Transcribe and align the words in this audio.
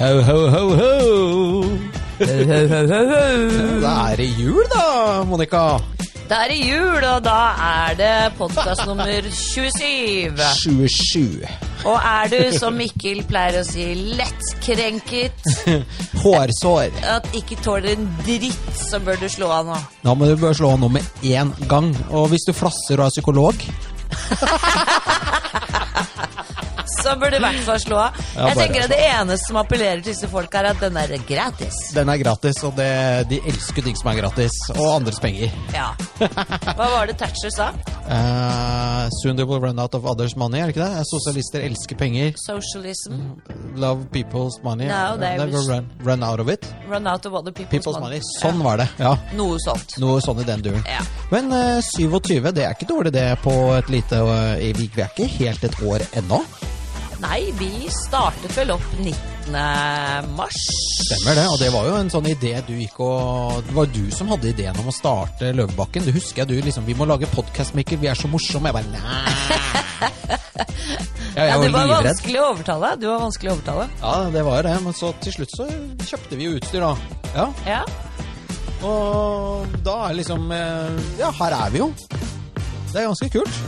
Ho, 0.00 0.12
ho, 0.24 0.38
ho, 0.48 0.62
ho. 0.80 0.92
Da 2.20 2.26
Da 3.84 3.92
er 4.12 4.16
det 4.16 4.28
jul, 4.38 4.62
da, 4.72 5.24
Monica. 5.28 5.80
er 6.30 6.48
det 6.48 6.58
jul, 6.64 7.04
og 7.04 7.24
da 7.24 7.36
er 7.66 7.94
det 7.98 8.32
podkast 8.38 8.86
nummer 8.86 9.28
27. 9.30 10.38
27. 10.62 11.44
Og 11.84 11.96
er 12.00 12.28
du, 12.32 12.58
som 12.58 12.72
Mikkel 12.80 13.22
pleier 13.28 13.60
å 13.60 13.64
si, 13.68 13.84
lettkrenket, 14.16 15.36
Hårsår. 16.24 16.90
at 17.16 17.28
ikke 17.36 17.56
tåler 17.64 17.92
en 17.98 18.08
dritt, 18.24 18.72
så 18.76 19.00
bør 19.04 19.16
du 19.20 19.28
slå 19.28 19.48
av 19.52 19.66
nå. 19.68 19.76
Nå 20.04 20.14
må 20.16 20.24
du 20.30 20.36
bør 20.40 20.56
slå 20.56 20.72
av 20.76 20.80
nå 20.80 20.88
med 20.96 21.04
én 21.28 21.52
gang. 21.68 21.92
Og 22.10 22.28
hvis 22.32 22.44
du 22.48 22.52
flasser 22.56 22.96
og 23.00 23.08
er 23.10 23.16
psykolog 23.18 23.54
Så 27.04 27.14
burde 27.20 27.36
i 27.36 27.42
hvert 27.44 27.60
fall 27.66 27.80
slå 27.82 27.98
av. 28.00 28.18
Ja, 28.36 28.46
Jeg 28.50 28.56
tenker 28.62 28.86
at 28.86 28.94
Det 28.94 29.00
eneste 29.10 29.50
som 29.50 29.58
appellerer 29.60 30.00
til 30.02 30.12
disse 30.14 30.30
folk, 30.30 30.54
er 30.54 30.70
at 30.72 30.80
den 30.80 30.96
er 30.96 31.12
gratis. 31.28 31.76
Den 31.94 32.08
er 32.08 32.20
gratis, 32.22 32.62
og 32.64 32.74
det, 32.78 32.88
de 33.30 33.40
elsker 33.52 33.84
ting 33.84 33.98
som 33.98 34.10
er 34.12 34.20
gratis. 34.22 34.56
Og 34.76 34.86
andres 34.96 35.20
penger. 35.22 35.52
Ja. 35.76 35.90
Hva 36.20 36.88
var 36.96 37.10
det 37.10 37.18
Thatcher 37.20 37.52
sa? 37.54 37.70
Uh, 38.10 39.06
soon 39.20 39.36
they 39.36 39.44
will 39.44 39.60
run 39.60 39.78
out 39.78 39.94
of 39.94 40.04
others' 40.08 40.36
money, 40.36 40.58
er 40.60 40.70
det 40.70 40.76
ikke 40.76 40.86
det? 40.88 41.04
Sosialister 41.10 41.60
elsker 41.68 41.96
penger. 42.00 42.32
Socialism. 42.40 43.20
Love 43.76 44.08
people's 44.14 44.56
money. 44.64 44.88
No, 44.88 45.16
they 45.20 45.36
They 45.36 45.46
will 45.46 45.68
run, 45.68 45.90
run 46.02 46.24
out 46.24 46.40
of 46.40 46.48
it. 46.48 46.66
Run 46.88 47.06
out 47.06 47.26
of 47.26 47.34
other 47.34 47.52
people's, 47.52 47.70
People's 47.70 48.00
money. 48.00 48.20
Sånn 48.40 48.64
var 48.64 48.80
det. 48.80 48.88
Ja. 48.98 49.10
Ja, 49.10 49.16
noe 49.34 49.58
sånt. 49.62 49.96
Noe 49.98 50.20
sånn 50.22 50.42
i 50.42 50.46
den 50.46 50.62
duren. 50.62 50.84
Ja. 50.86 51.00
Men 51.32 51.50
uh, 51.50 51.80
27, 51.82 52.50
det 52.54 52.66
er 52.66 52.76
ikke 52.76 52.90
dårlig 52.90 53.14
det 53.16 53.26
på 53.44 53.54
et 53.74 53.90
lite 53.90 54.20
uh, 54.22 54.54
Vi 54.60 54.90
er 54.94 55.08
ikke 55.10 55.26
helt 55.40 55.64
et 55.66 55.80
år 55.86 56.04
ennå. 56.20 56.44
Nei, 57.20 57.50
vi 57.58 57.68
startet 57.92 58.54
vel 58.56 58.70
opp 58.72 58.84
19. 58.98 59.52
mars. 60.36 60.56
Stemmer 61.04 61.36
det. 61.36 61.44
Og 61.52 61.58
det 61.60 61.68
var 61.74 61.88
jo 61.90 61.96
en 62.00 62.10
sånn 62.12 62.28
idé 62.30 62.54
du 62.66 62.72
gikk 62.78 62.96
og 63.04 63.60
Det 63.66 63.74
var 63.76 63.90
du 63.92 64.02
som 64.14 64.30
hadde 64.32 64.48
ideen 64.52 64.78
om 64.80 64.88
å 64.88 64.94
starte 64.94 65.50
Løvebakken. 65.56 66.06
Det 66.06 66.14
husker 66.16 66.44
jeg 66.44 66.48
du 66.52 66.66
liksom 66.68 66.86
Vi 66.88 66.94
må 66.96 67.06
lage 67.08 67.28
podkast, 67.34 67.74
Mikkel. 67.76 68.00
Vi 68.00 68.08
er 68.10 68.16
så 68.18 68.30
morsomme. 68.30 68.70
Jeg 68.70 68.76
bare 68.78 68.90
nei. 68.94 69.00
Ja, 71.30 71.44
Ja, 71.46 71.56
det 71.62 71.70
var 71.72 71.86
livredd. 71.86 72.08
vanskelig 72.10 72.40
å 72.42 72.46
overtale. 72.52 72.88
Du 73.00 73.04
var 73.06 73.20
vanskelig 73.22 73.50
å 73.50 73.54
overtale. 73.54 73.84
Ja, 74.00 74.14
det 74.34 74.42
var 74.44 74.66
det. 74.66 74.72
Men 74.84 74.96
så 74.98 75.12
til 75.22 75.32
slutt 75.36 75.52
så 75.56 75.66
kjøpte 76.08 76.36
vi 76.40 76.48
jo 76.48 76.56
utstyr, 76.58 76.82
da. 76.82 76.90
Ja. 77.36 77.46
Ja. 77.68 77.82
Og 78.86 79.76
da 79.86 79.94
er 80.08 80.16
liksom 80.18 80.50
eh, 80.56 80.98
Ja, 81.20 81.30
her 81.38 81.54
er 81.66 81.70
vi 81.74 81.82
jo. 81.84 81.90
Det 82.90 82.98
er 82.98 83.06
ganske 83.06 83.28
kult. 83.30 83.60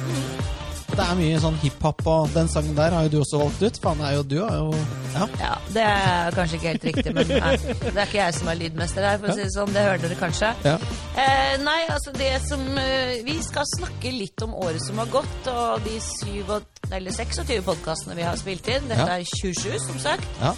Det 0.93 1.05
er 1.09 1.15
mye 1.17 1.39
sånn 1.41 1.55
hiphop, 1.63 2.03
og 2.07 2.27
den 2.35 2.49
sangen 2.53 2.75
der 2.77 2.93
har 2.93 3.07
jo 3.07 3.11
du 3.15 3.19
også 3.23 3.39
valgt 3.41 3.63
ut. 3.65 3.79
Faen, 3.81 4.01
er 4.05 4.17
jo 4.19 4.23
du 4.29 4.35
er 4.45 4.57
jo 4.59 4.75
Ja. 5.15 5.27
ja. 5.41 5.53
Det 5.73 5.83
er 5.89 6.35
kanskje 6.37 6.59
ikke 6.59 6.69
helt 6.73 6.85
riktig, 6.89 7.15
men 7.17 7.29
nei, 7.33 7.57
det 7.57 7.93
er 7.97 8.07
ikke 8.07 8.19
jeg 8.21 8.35
som 8.37 8.49
er 8.53 8.59
lydmester 8.61 9.07
her, 9.09 9.19
for 9.23 9.33
å 9.33 9.37
si 9.37 9.43
det 9.47 9.53
sånn. 9.55 9.73
Det 9.73 9.85
hører 9.87 10.03
dere 10.05 10.19
kanskje. 10.21 10.51
ja. 10.65 10.75
Eh, 11.17 11.57
nei, 11.65 11.79
altså 11.93 12.13
det 12.17 12.31
som 12.49 12.63
eh, 12.81 13.19
Vi 13.25 13.35
skal 13.45 13.67
snakke 13.77 14.13
litt 14.13 14.43
om 14.47 14.55
året 14.57 14.81
som 14.85 14.99
har 15.03 15.11
gått, 15.13 15.49
og 15.53 15.85
de 15.85 15.97
syv 16.05 16.51
og, 16.59 16.63
eller 16.93 17.13
26 17.13 17.63
podkastene 17.67 18.17
vi 18.17 18.23
har 18.29 18.37
spilt 18.41 18.69
inn. 18.69 18.89
Dette 18.93 19.09
Ja. 19.09 19.17
er 19.19 19.25
27, 19.25 19.79
som 19.87 19.99
sagt. 19.99 20.29
ja. 20.41 20.53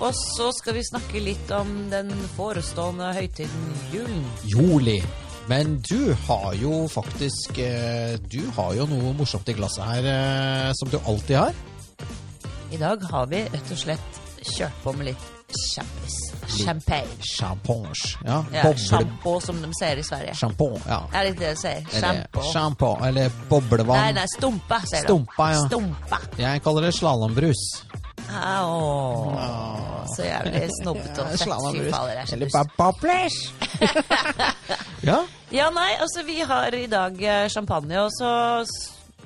Og 0.00 0.10
så 0.16 0.48
skal 0.56 0.74
vi 0.74 0.82
snakke 0.84 1.20
litt 1.22 1.50
om 1.54 1.88
den 1.90 2.10
forestående 2.36 3.12
høytiden 3.14 3.68
julen. 3.92 4.24
Joli. 4.44 4.98
Men 5.48 5.76
du 5.84 6.14
har 6.26 6.54
jo 6.56 6.88
faktisk 6.88 7.58
eh, 7.60 8.14
Du 8.32 8.40
har 8.56 8.74
jo 8.78 8.86
noe 8.88 9.12
morsomt 9.18 9.48
i 9.48 9.56
glasset 9.56 9.84
her, 9.84 10.06
eh, 10.08 10.72
som 10.80 10.88
du 10.88 10.98
alltid 11.04 11.36
har. 11.36 11.52
I 12.72 12.80
dag 12.80 13.04
har 13.10 13.26
vi 13.30 13.44
rett 13.52 13.70
og 13.70 13.78
slett 13.78 14.20
kjørt 14.44 14.78
på 14.82 14.92
med 14.96 15.10
litt 15.12 15.30
champis. 15.74 16.16
Champagne. 16.64 17.18
Champagne. 17.20 17.92
Ja. 18.24 18.40
Ja. 18.52 18.72
Sjampo, 18.76 19.36
som 19.40 19.60
de 19.62 19.70
sier 19.78 20.00
i 20.00 20.04
Sverige. 20.06 20.34
Shampoo. 20.34 20.80
Ja. 20.88 21.02
Er 21.14 21.28
litt 21.28 21.38
det 21.38 21.52
de 21.54 21.60
sier? 21.60 21.84
Shampoo. 21.92 22.46
Shampoo. 22.50 22.96
Eller 23.06 23.30
boblevann. 23.50 24.00
Nei, 24.00 24.16
nei, 24.18 24.26
stumpa, 24.34 24.80
sier 24.88 25.04
de. 25.04 25.06
Stumpa, 25.06 25.50
ja. 25.54 25.62
Stumpa. 25.68 26.20
Jeg 26.40 26.64
kaller 26.64 26.88
det 26.88 26.94
slalåmbrus. 26.98 27.62
Åh, 28.30 30.06
så 30.16 30.26
jævlig 30.26 30.68
snobbete 30.80 31.24
og 31.24 31.28
fett. 31.34 31.48
Er 31.48 32.32
Eller 32.32 32.46
dust. 32.46 33.52
ja. 35.10 35.18
Ja, 35.52 35.68
nei, 35.70 35.90
altså 36.00 36.24
vi 36.26 36.40
har 36.40 36.74
i 36.74 36.86
dag 36.90 37.22
eh, 37.22 37.48
champagne, 37.52 38.00
og 38.02 38.10
så 38.14 38.30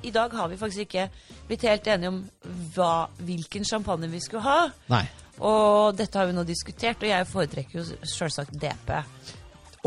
i 0.03 0.11
dag 0.11 0.33
har 0.33 0.47
vi 0.47 0.57
faktisk 0.57 0.85
ikke 0.87 1.09
blitt 1.47 1.65
helt 1.67 1.87
enige 1.87 2.11
om 2.13 2.19
hva, 2.75 3.07
hvilken 3.25 3.65
champagne 3.65 4.09
vi 4.11 4.21
skulle 4.23 4.43
ha. 4.45 4.59
Nei. 4.91 5.05
Og 5.39 5.95
dette 5.97 6.19
har 6.19 6.27
vi 6.27 6.35
nå 6.35 6.43
diskutert, 6.47 7.01
og 7.01 7.09
jeg 7.09 7.27
foretrekker 7.27 7.79
jo 7.79 7.85
sjølsagt 8.03 8.55
DP. 8.59 8.95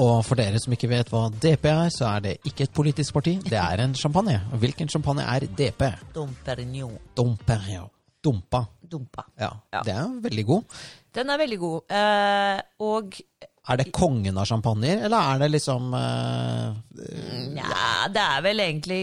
Og 0.00 0.22
for 0.24 0.40
dere 0.40 0.60
som 0.60 0.72
ikke 0.72 0.88
vet 0.88 1.10
hva 1.12 1.26
DP 1.28 1.66
er, 1.68 1.90
så 1.92 2.08
er 2.14 2.22
det 2.24 2.36
ikke 2.48 2.64
et 2.64 2.72
politisk 2.74 3.12
parti. 3.18 3.36
Det 3.44 3.58
er 3.60 3.84
en 3.84 3.94
champagne. 3.94 4.38
Og 4.52 4.62
hvilken 4.62 4.88
champagne 4.88 5.26
er 5.28 5.44
DP? 5.44 5.84
Domperignon. 6.14 6.96
Domperignon. 7.16 7.90
Dumpa. 8.24 8.64
Dumpa. 8.92 9.24
Ja. 9.40 9.50
Ja. 9.72 9.82
Det 9.86 9.94
er 9.96 10.16
veldig 10.28 10.44
god. 10.48 10.78
Den 11.16 11.32
er 11.32 11.40
veldig 11.42 11.58
god. 11.60 11.94
Eh, 11.98 12.60
og 12.86 13.18
Er 13.68 13.78
det 13.78 13.92
kongen 13.94 14.38
av 14.40 14.46
champagner, 14.50 15.04
eller 15.06 15.32
er 15.34 15.42
det 15.44 15.50
liksom 15.54 15.92
eh, 15.94 16.80
Nja, 17.54 18.08
det 18.12 18.24
er 18.24 18.42
vel 18.44 18.62
egentlig 18.64 19.02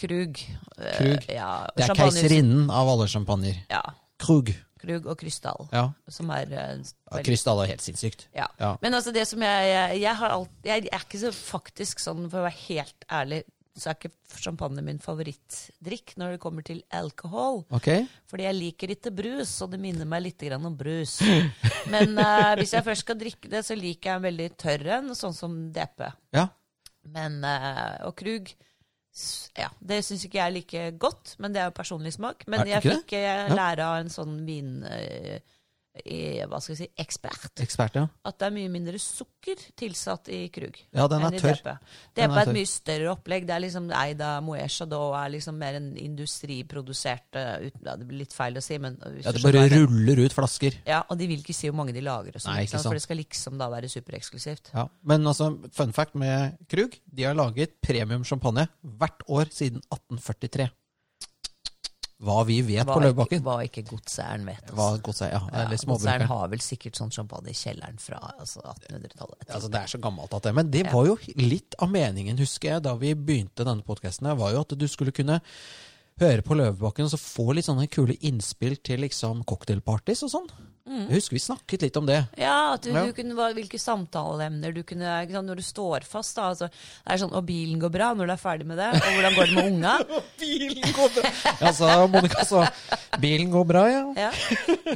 Krug. 0.00 0.40
Eh, 0.80 1.18
Ja, 1.34 1.66
Det 1.76 1.84
er 1.90 1.94
keiserinnen 1.98 2.70
av 2.72 2.88
alle 2.88 3.06
champagner. 3.12 3.58
Ja. 3.70 3.82
Krug. 4.20 4.52
Krug 4.80 5.06
og 5.12 5.18
Krystall. 5.20 5.66
Ja. 5.76 5.90
Som 6.08 6.30
er 6.32 6.48
eh, 6.56 6.80
ja 6.80 7.22
Krystall 7.26 7.60
er 7.64 7.74
helt 7.74 7.84
sinnssykt. 7.84 8.28
Ja. 8.36 8.46
Ja. 8.60 8.74
Men 8.80 8.96
altså 8.96 9.12
det 9.12 9.26
som 9.28 9.42
jeg 9.44 9.66
Jeg, 9.68 10.00
jeg, 10.06 10.16
har 10.16 10.32
alt, 10.38 10.50
jeg 10.64 10.88
er 10.88 11.04
ikke 11.04 11.20
så 11.20 11.32
faktisk 11.36 12.00
sånn, 12.00 12.30
for 12.32 12.40
å 12.40 12.46
være 12.48 12.62
helt 12.68 13.04
ærlig, 13.12 13.42
så 13.76 13.90
er 13.90 13.98
ikke 13.98 14.40
champagne 14.42 14.82
min 14.84 14.98
favorittdrikk 15.02 16.16
når 16.20 16.34
det 16.34 16.40
kommer 16.42 16.64
til 16.66 16.80
alkohol. 16.96 17.62
Okay. 17.76 18.06
Fordi 18.30 18.46
jeg 18.48 18.58
liker 18.58 18.94
ikke 18.96 19.12
brus, 19.14 19.52
og 19.64 19.70
det 19.74 19.80
minner 19.82 20.08
meg 20.08 20.24
litt 20.26 20.42
om 20.56 20.72
brus. 20.76 21.20
Men 21.92 22.16
uh, 22.18 22.54
hvis 22.58 22.74
jeg 22.74 22.86
først 22.86 23.06
skal 23.06 23.20
drikke 23.20 23.52
det, 23.52 23.62
så 23.66 23.78
liker 23.78 24.10
jeg 24.10 24.20
en 24.20 24.26
veldig 24.26 24.48
tørr 24.60 24.90
en, 24.98 25.14
sånn 25.18 25.36
som 25.36 25.60
DP. 25.74 26.08
Ja. 26.36 26.48
Men, 27.14 27.40
uh, 27.46 28.08
og 28.08 28.18
Krug 28.18 28.50
ja, 29.58 29.66
Det 29.82 30.04
syns 30.06 30.22
ikke 30.24 30.38
jeg 30.38 30.46
er 30.46 30.54
like 30.54 30.82
godt, 31.02 31.34
men 31.42 31.54
det 31.54 31.62
er 31.62 31.70
jo 31.70 31.76
personlig 31.76 32.12
smak. 32.14 32.44
Men 32.50 32.68
jeg 32.68 32.84
fikk 32.84 33.16
eh, 33.18 33.50
lære 33.50 33.86
av 33.86 34.04
en 34.04 34.12
sånn 34.12 34.36
vin... 34.46 34.76
eh, 34.86 35.40
i, 36.04 36.38
hva 36.46 36.60
skal 36.62 36.76
jeg 36.76 36.78
si, 36.84 36.86
ekspert 37.02 37.60
Ekspert, 37.64 37.96
ja. 37.98 38.04
at 38.26 38.36
det 38.38 38.46
er 38.46 38.54
mye 38.54 38.70
mindre 38.72 38.98
sukker 39.02 39.58
tilsatt 39.78 40.30
i 40.32 40.44
Krug. 40.54 40.78
Ja, 40.94 41.08
den 41.10 41.24
er 41.26 41.34
tørr. 41.34 41.58
det 42.14 42.24
er 42.24 42.30
er 42.30 42.42
et 42.44 42.52
mye 42.54 42.68
større 42.70 43.10
opplegg. 43.10 43.46
Det 43.48 43.54
er 43.56 43.64
liksom 43.64 43.90
eid 43.98 44.22
av 44.24 44.44
Moesha 44.46 44.68
Chandon 44.80 45.08
og 45.08 45.16
er 45.18 45.32
liksom 45.34 45.58
mer 45.58 45.80
en 45.80 45.90
industriprodusert 45.98 47.38
eh, 47.40 47.66
uten, 47.66 47.82
ja, 47.88 47.96
Det 47.98 48.06
blir 48.06 48.22
litt 48.22 48.36
feil 48.36 48.56
å 48.60 48.64
si, 48.64 48.78
men 48.78 48.98
Ja, 49.00 49.34
Det 49.34 49.42
bare 49.42 49.64
skjønner 49.66 49.76
ruller 49.82 50.24
ut 50.24 50.36
flasker. 50.36 50.78
Ja, 50.86 51.02
Og 51.08 51.18
de 51.20 51.30
vil 51.32 51.42
ikke 51.42 51.56
si 51.56 51.68
hvor 51.68 51.80
mange 51.82 51.96
de 51.96 52.04
lager, 52.06 52.38
og 52.38 52.44
sånt, 52.44 52.54
Nei, 52.54 52.66
for 52.70 52.96
det 52.96 53.04
skal 53.04 53.20
liksom 53.20 53.58
da 53.60 53.70
være 53.72 53.90
supereksklusivt. 53.90 54.72
Ja. 54.76 54.86
Men 55.02 55.26
altså, 55.26 55.52
fun 55.74 55.94
fact 55.96 56.14
med 56.14 56.60
Krug, 56.70 57.00
de 57.04 57.26
har 57.26 57.34
laget 57.38 57.80
premium 57.82 58.24
champagne 58.24 58.68
hvert 58.82 59.26
år 59.26 59.50
siden 59.50 59.82
1843. 59.90 60.70
Hva 62.20 62.44
vi 62.44 62.58
vet 62.60 62.84
Hva 62.84 62.94
på 62.94 63.00
Løvebakken. 63.00 63.40
hva 63.46 63.54
ikke 63.64 63.82
godseieren 63.88 64.44
vet. 64.44 64.60
Altså. 64.66 64.74
Hva 64.76 64.88
godseier, 65.06 65.32
ja. 65.32 65.40
Ja, 65.52 65.62
Eller 65.64 65.76
småbrukeren. 65.80 66.26
har 66.28 66.48
vel 66.52 66.58
sikkert 66.60 66.98
sånn 67.00 67.10
champagne 67.10 67.48
i 67.48 67.56
kjelleren 67.56 67.98
fra 67.98 68.18
altså, 68.38 68.60
1800-tallet. 68.60 69.46
Altså, 69.48 69.70
det 69.72 69.80
er 69.80 69.86
så 69.94 70.00
gammelt 70.04 70.34
at 70.36 70.42
det 70.42 70.54
Men 70.54 70.70
det 70.70 70.84
Ja. 70.86 70.92
var 70.92 71.06
jo 71.06 71.16
litt 71.36 71.74
av 71.78 71.88
meningen, 71.90 72.36
husker 72.36 72.74
jeg, 72.74 72.82
da 72.82 72.94
vi 72.94 73.14
begynte 73.14 73.64
denne 73.64 73.82
podkasten, 73.82 74.28
var 74.36 74.52
jo 74.52 74.60
at 74.60 74.68
du 74.76 74.86
skulle 74.86 75.12
kunne 75.12 75.40
høre 76.20 76.42
på 76.44 76.54
Løvebakken 76.54 77.04
og 77.08 77.10
så 77.10 77.16
få 77.18 77.54
litt 77.54 77.64
sånne 77.64 77.88
kule 77.88 78.14
innspill 78.20 78.76
til 78.84 79.00
liksom 79.00 79.42
cocktailpartys 79.48 80.22
og 80.24 80.30
sånn. 80.34 80.50
Jeg 80.90 81.16
husker 81.20 81.36
vi 81.36 81.42
snakket 81.44 81.82
litt 81.86 81.96
om 82.00 82.06
det. 82.08 82.18
Ja, 82.40 82.74
at 82.74 82.82
du, 82.82 82.90
Ja. 82.90 83.04
du 83.06 83.12
kunne, 83.14 83.34
hvilke 83.54 83.78
samtaleemner 83.78 84.74
du 84.74 84.82
kunne 84.82 85.06
sant, 85.30 85.46
Når 85.46 85.56
du 85.60 85.62
står 85.62 86.04
fast, 86.04 86.34
da. 86.36 86.48
Altså, 86.50 86.68
det 86.70 87.14
er 87.14 87.20
sånn 87.22 87.32
Og 87.36 87.44
bilen 87.46 87.78
går 87.80 87.92
bra 87.94 88.08
når 88.14 88.26
du 88.26 88.32
er 88.34 88.40
ferdig 88.42 88.66
med 88.66 88.78
det? 88.80 88.88
Og 88.98 89.10
hvordan 89.14 89.34
går 89.38 89.46
det 89.46 89.54
med 89.54 89.72
unga? 89.72 89.94
Bilen 90.40 90.94
går 90.96 91.12
bra! 91.14 91.30
Ja, 91.60 91.72
sa 91.76 92.06
Monica, 92.10 92.44
så 92.48 92.64
bilen 93.20 93.50
går 93.52 93.64
bra, 93.68 93.84
ja. 93.90 94.02
Ja, 94.16 94.30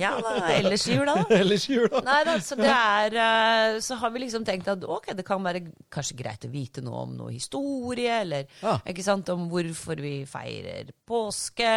ja 0.01 0.13
da. 0.21 0.35
Ellers 0.59 0.87
i 0.89 0.97
jula, 0.97 1.15
da. 1.23 1.37
Ellers 1.39 1.69
i 1.71 1.75
jula. 1.77 2.01
Nei 2.07 2.21
da, 2.27 2.37
så 2.43 2.57
det 2.59 2.71
er 2.73 3.19
eh, 3.21 3.79
Så 3.85 3.99
har 4.01 4.11
vi 4.15 4.25
liksom 4.25 4.45
tenkt 4.49 4.69
at 4.73 4.83
ok, 4.85 5.13
det 5.15 5.25
kan 5.27 5.43
være 5.45 5.65
kanskje 5.93 6.17
greit 6.19 6.45
å 6.49 6.51
vite 6.53 6.83
noe 6.85 7.05
om 7.05 7.15
noe 7.19 7.33
historie, 7.35 8.21
eller 8.25 8.47
Ja. 8.63 8.79
ikke 8.89 9.05
sant, 9.05 9.29
om 9.35 9.47
hvorfor 9.53 10.01
vi 10.01 10.15
feirer 10.29 10.91
påske, 11.07 11.71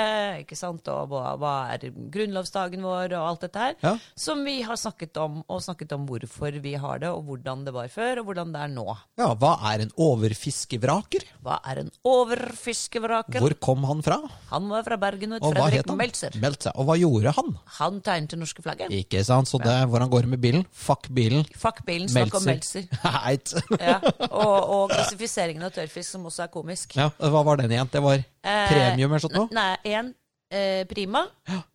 ikke 0.44 0.56
sant, 0.58 0.88
og 0.94 1.10
hva, 1.12 1.36
hva 1.40 1.54
er 1.76 1.90
grunnlovsdagen 1.92 2.82
vår, 2.86 3.14
og 3.18 3.28
alt 3.34 3.46
dette 3.48 3.66
her. 3.68 3.76
Ja. 3.84 3.96
Som 4.16 4.44
vi 4.46 4.62
har 4.62 4.76
snakket 4.80 5.18
om, 5.18 5.44
og 5.50 5.62
snakket 5.62 5.92
om 5.98 6.06
hvorfor 6.08 6.56
vi 6.64 6.74
har 6.80 7.00
det, 7.00 7.10
og 7.10 7.24
hvordan 7.28 7.66
det 7.66 7.74
var 7.76 7.88
før, 7.92 8.20
og 8.22 8.26
hvordan 8.30 8.54
det 8.54 8.62
er 8.62 8.72
nå. 8.74 8.86
Ja, 9.20 9.34
Hva 9.36 9.52
er 9.74 9.84
en 9.86 9.92
overfiskevraker? 9.98 11.26
Hva 11.44 11.60
er 11.68 11.82
en 11.84 11.92
overfiskevraker? 12.04 13.40
Hvor 13.44 13.56
kom 13.64 13.84
han 13.90 14.02
fra? 14.06 14.18
Han 14.52 14.70
var 14.72 14.84
fra 14.88 14.98
Bergen 15.02 15.34
og 15.38 15.44
Og 15.44 15.54
Fredrik? 15.56 15.92
Meltzer. 15.98 16.38
Meltzer. 16.42 16.72
Og 16.78 16.88
hva 16.90 16.96
gjorde 17.00 17.34
han? 17.38 17.54
Han 17.80 18.02
tegnet 18.06 18.34
det 18.36 18.40
norske 18.42 18.62
flagget. 18.66 18.92
Ikke 18.94 19.24
sant? 19.28 19.50
Så 19.50 19.60
det 19.64 19.72
er 19.74 19.86
hvordan 19.90 20.10
går 20.14 20.28
det 20.28 20.32
med 20.36 20.42
bilen? 20.44 20.66
Fuck 20.72 21.10
bilen. 21.14 21.46
Fuck 21.58 21.84
bilen, 21.88 22.10
snakk 22.10 22.34
om 22.40 22.46
Meltzer. 22.48 22.88
Heit. 23.04 23.54
Ja. 23.88 24.00
Og, 24.32 24.58
og 24.74 24.90
klassifiseringen 24.92 25.64
av 25.64 25.72
tørrfisk, 25.76 26.10
som 26.16 26.26
også 26.28 26.44
er 26.48 26.50
komisk. 26.52 26.96
Ja, 26.98 27.10
hva 27.18 27.44
var 27.46 27.60
den 27.62 27.72
igjen? 27.72 27.90
Det 27.92 28.02
var 28.04 28.24
Eh, 28.48 28.68
premium 28.72 29.12
eller 29.12 29.20
sånt 29.20 29.34
noe? 29.36 29.50
Nei, 29.52 29.76
én 29.92 30.14
eh, 30.54 30.86
Prima, 30.88 31.26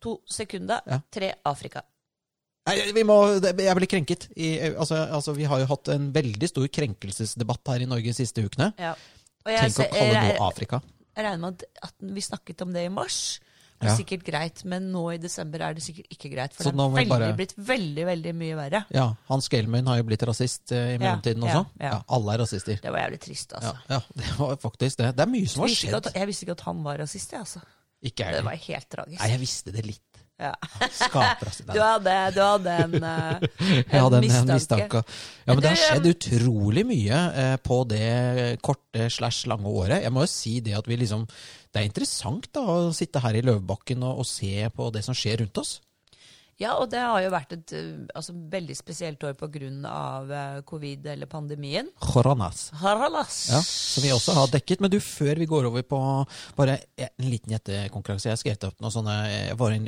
to 0.01 0.15
Sekunda, 0.25 0.79
Ja. 0.89 0.97
tre 1.13 1.33
Afrika. 1.45 1.83
Nei, 2.65 2.77
vi 2.95 3.03
må, 3.03 3.17
jeg 3.43 3.75
blir 3.75 3.89
krenket. 3.91 4.29
I, 4.39 4.53
altså, 4.71 4.95
altså, 5.11 5.33
vi 5.35 5.43
har 5.51 5.59
jo 5.59 5.65
hatt 5.67 5.89
en 5.91 6.11
veldig 6.15 6.47
stor 6.47 6.67
krenkelsesdebatt 6.71 7.73
her 7.73 7.83
i 7.83 7.89
Norge 7.91 8.07
de 8.07 8.13
siste 8.15 8.43
ukene. 8.45 8.69
Ja. 8.79 8.93
Og 9.43 9.51
jeg, 9.51 9.73
Tenk 9.73 9.81
å 9.83 9.87
kalle 9.91 10.13
jeg, 10.13 10.35
noe 10.37 10.45
Afrika. 10.47 10.79
jeg 11.17 11.25
regner 11.25 11.41
med 11.43 11.65
at, 11.65 11.89
at 11.89 12.05
vi 12.15 12.21
snakket 12.23 12.61
om 12.63 12.71
det 12.71 12.85
i 12.87 12.93
mars. 12.93 13.17
Det 13.83 13.89
er 13.89 13.91
Ja. 13.91 13.97
sikkert 13.99 14.21
greit, 14.23 14.61
men 14.69 14.85
nå 14.93 15.01
i 15.11 15.17
desember 15.19 15.59
er 15.59 15.73
det 15.75 15.83
sikkert 15.83 16.07
ikke 16.15 16.29
greit. 16.31 16.53
For 16.55 16.63
Så 16.63 16.71
det 16.71 17.01
er 17.03 17.09
bare- 17.09 17.33
blitt 17.35 17.51
veldig, 17.57 18.05
veldig 18.07 18.33
mye 18.39 18.55
verre. 18.55 18.85
Ja, 18.95 19.09
Hans 19.27 19.49
Gelmin 19.51 19.85
har 19.91 19.97
jo 19.99 20.03
blitt 20.07 20.23
rasist 20.23 20.71
eh, 20.71 20.93
i 20.93 20.97
mellomtiden 21.01 21.43
ja, 21.43 21.57
også. 21.65 21.65
ja. 21.81 21.89
Ja, 21.89 22.01
alle 22.15 22.31
er 22.37 22.37
rasister. 22.45 22.79
Det 22.79 22.93
var 22.95 22.99
jævlig 23.03 23.19
trist, 23.25 23.51
altså. 23.59 23.75
ja, 23.89 23.99
det 24.15 24.29
var 24.39 24.55
faktisk 24.63 24.97
det. 25.03 25.09
Det 25.17 25.25
er 25.27 25.31
mye 25.33 25.49
som 25.51 25.65
har 25.65 25.73
skjedd. 25.75 25.99
at, 25.99 26.13
jeg 26.15 26.27
visste 26.31 26.45
ikke 26.47 26.55
at 26.61 26.61
han 26.69 26.83
var 26.87 26.97
rasist, 27.03 27.31
jeg, 27.35 27.39
altså. 27.43 27.59
Ikke 28.03 28.23
Det 28.23 28.35
jeg. 28.39 28.43
var 28.47 28.55
helt 28.69 28.89
tragisk. 28.89 29.19
Nei, 29.19 29.29
jeg 29.35 29.39
visste 29.43 29.71
det 29.75 29.85
litt. 29.85 30.12
Ja. 30.41 30.53
Du 31.69 31.79
hadde, 31.79 32.13
du 32.33 32.39
hadde 32.41 32.73
en, 32.83 32.95
eh, 33.11 33.43
Jeg 33.61 34.01
hadde 34.01 34.19
en, 34.19 34.29
en 34.39 34.49
mistanke. 34.49 35.03
Ja, 35.45 35.53
men 35.53 35.61
det 35.63 35.73
har 35.75 35.81
skjedd 35.81 36.09
utrolig 36.09 36.83
mye 36.89 37.19
eh, 37.43 37.55
på 37.63 37.83
det 37.89 38.57
korte 38.65 39.07
slash 39.13 39.47
lange 39.51 39.69
året. 39.69 40.01
Jeg 40.03 40.13
må 40.13 40.25
jo 40.25 40.31
si 40.33 40.57
det 40.65 40.75
at 40.79 40.89
vi 40.89 40.97
liksom 40.99 41.27
Det 41.73 41.81
er 41.81 41.87
interessant 41.89 42.49
da 42.53 42.65
å 42.65 42.91
sitte 42.93 43.21
her 43.23 43.37
i 43.37 43.45
Løvebakken 43.45 44.03
og, 44.05 44.23
og 44.23 44.29
se 44.29 44.67
på 44.73 44.89
det 44.93 45.05
som 45.05 45.17
skjer 45.17 45.43
rundt 45.43 45.61
oss. 45.61 45.77
Ja, 46.63 46.73
og 46.79 46.89
det 46.93 47.01
har 47.03 47.19
jo 47.23 47.31
vært 47.33 47.53
et 47.57 47.73
eh, 47.75 48.05
altså, 48.15 48.33
veldig 48.53 48.75
spesielt 48.77 49.23
år 49.27 49.35
pga. 49.39 49.51
Uh, 49.53 50.61
covid 50.67 51.05
eller 51.13 51.27
pandemien. 51.29 51.89
Horanas. 52.13 52.69
Horanas. 52.79 53.39
Ja, 53.51 53.59
som 53.63 54.05
vi 54.05 54.11
også 54.15 54.35
har 54.37 54.51
dekket. 54.53 54.81
Men 54.83 54.93
du, 54.93 54.99
før 55.03 55.41
vi 55.41 55.49
går 55.49 55.67
over 55.69 55.83
på 55.83 55.99
bare 56.57 56.77
en 56.97 57.27
liten 57.29 57.53
gjettekonkurranse 57.53 58.29
Jeg 58.29 58.37
har 58.37 58.41
skrevet 58.41 58.67
opp 58.69 58.79
noe 58.83 58.93
sånne 58.93 59.15
Jeg 59.29 59.57
var 59.59 59.75
i 59.75 59.81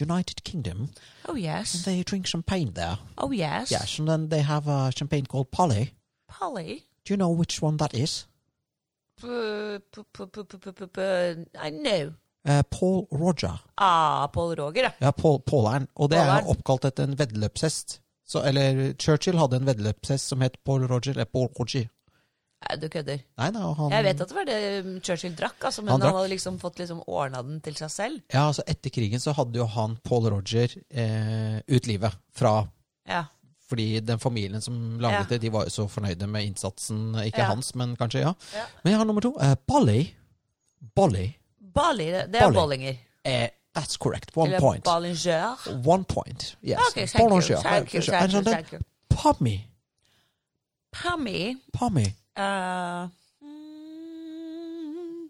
United 0.00 0.42
Kingdom. 0.44 0.88
Oh 1.28 1.36
yes. 1.38 1.74
And 1.74 1.84
they 1.84 2.02
drink 2.02 2.26
champagne 2.26 2.72
there. 2.74 2.98
Oh 3.18 3.32
yes. 3.32 3.70
Yes, 3.70 3.98
and 3.98 4.08
then 4.08 4.28
they 4.28 4.42
have 4.42 4.68
a 4.68 4.90
champagne 4.96 5.26
called 5.26 5.50
Polly. 5.50 5.94
Polly. 6.28 6.84
Do 7.04 7.12
you 7.14 7.16
know 7.16 7.30
which 7.30 7.62
one 7.62 7.76
that 7.78 7.94
is? 7.94 8.26
I 9.22 9.80
know. 11.70 12.14
Uh, 12.48 12.62
Paul 12.70 13.06
Roger. 13.12 13.58
Ah, 13.76 14.26
Paul 14.32 14.54
Roger, 14.56 14.82
ja. 14.88 14.92
Ja, 15.00 15.10
Paul, 15.12 15.40
Paulern. 15.40 15.86
Og 15.96 16.10
det 16.10 16.18
er 16.18 16.24
Paulern. 16.26 16.46
oppkalt 16.56 16.84
etter 16.88 17.04
en 17.04 17.18
veddeløpshest. 17.18 18.00
Eller 18.44 18.94
Churchill 18.98 19.38
hadde 19.38 19.56
en 19.56 19.66
veddeløpshest 19.66 20.28
som 20.32 20.40
het 20.40 20.56
Paul 20.64 20.86
Roger. 20.86 21.12
Eller 21.12 21.24
Paul 21.28 21.48
Roger. 21.58 21.88
Nei, 22.60 22.76
du 22.76 22.88
kødder. 22.92 23.20
Nei 23.40 23.50
nei, 23.50 23.60
han 23.74 23.90
Jeg 23.92 24.04
vet 24.04 24.20
at 24.20 24.28
det 24.28 24.36
var 24.36 24.44
det 24.48 24.84
um, 24.84 25.00
Churchill 25.00 25.32
drakk, 25.36 25.56
altså, 25.64 25.82
men 25.82 25.92
Han 25.94 26.02
han, 26.04 26.14
hadde 26.14 26.28
liksom 26.28 26.58
fått 26.60 26.78
liksom 26.78 26.98
ordna 27.08 27.40
den 27.42 27.60
til 27.64 27.74
seg 27.78 27.90
selv. 27.90 28.20
Ja, 28.32 28.46
altså 28.50 28.62
Etter 28.68 28.92
krigen 28.92 29.20
så 29.20 29.32
hadde 29.32 29.56
jo 29.56 29.64
han 29.64 29.96
Paul 30.04 30.28
Roger 30.28 30.68
eh, 30.92 31.60
ut 31.68 31.86
livet 31.88 32.16
fra 32.36 32.66
Ja. 33.08 33.24
Fordi 33.70 34.00
den 34.04 34.18
familien 34.18 34.60
som 34.60 34.98
laget 35.00 35.20
Ja. 35.20 35.26
det, 35.30 35.40
de 35.40 35.52
var 35.52 35.64
jo 35.64 35.70
så 35.70 35.88
fornøyde 35.88 36.26
med 36.28 36.44
innsatsen. 36.50 37.14
Ikke 37.24 37.38
Ja. 37.44 37.48
hans, 37.54 37.74
men 37.74 37.96
kanskje, 37.96 38.20
ja. 38.20 38.34
Ja. 38.54 38.64
Men 38.84 38.92
jeg 38.92 38.98
har 38.98 39.04
nummer 39.06 39.20
to. 39.24 39.36
Eh, 39.40 39.54
Bolly. 39.66 40.10
Bolly. 40.94 41.28
Bali, 41.74 42.06
det 42.06 42.42
er 42.42 42.52
bollinger. 42.52 42.94
Eh, 43.24 43.48
that's 43.78 43.96
correct. 43.96 44.30
One 44.36 44.48
Eller 44.48 44.60
point. 44.60 44.84
Ballinger. 44.84 45.56
One 45.86 46.04
point. 46.04 46.56
Yes. 46.62 46.78
Ok, 46.78 46.94
thank 46.94 47.14
you, 47.14 47.28
Bollinger. 47.28 47.62
thank 47.62 47.94
you, 47.94 48.02
thank 48.02 48.32
you, 48.32 48.42
thank 48.42 48.72
you. 48.72 48.80
Pommy. 49.08 49.70
Pammy. 50.92 51.56
Pommy. 51.72 52.06
Uh, 52.36 53.08
mm, 53.42 55.28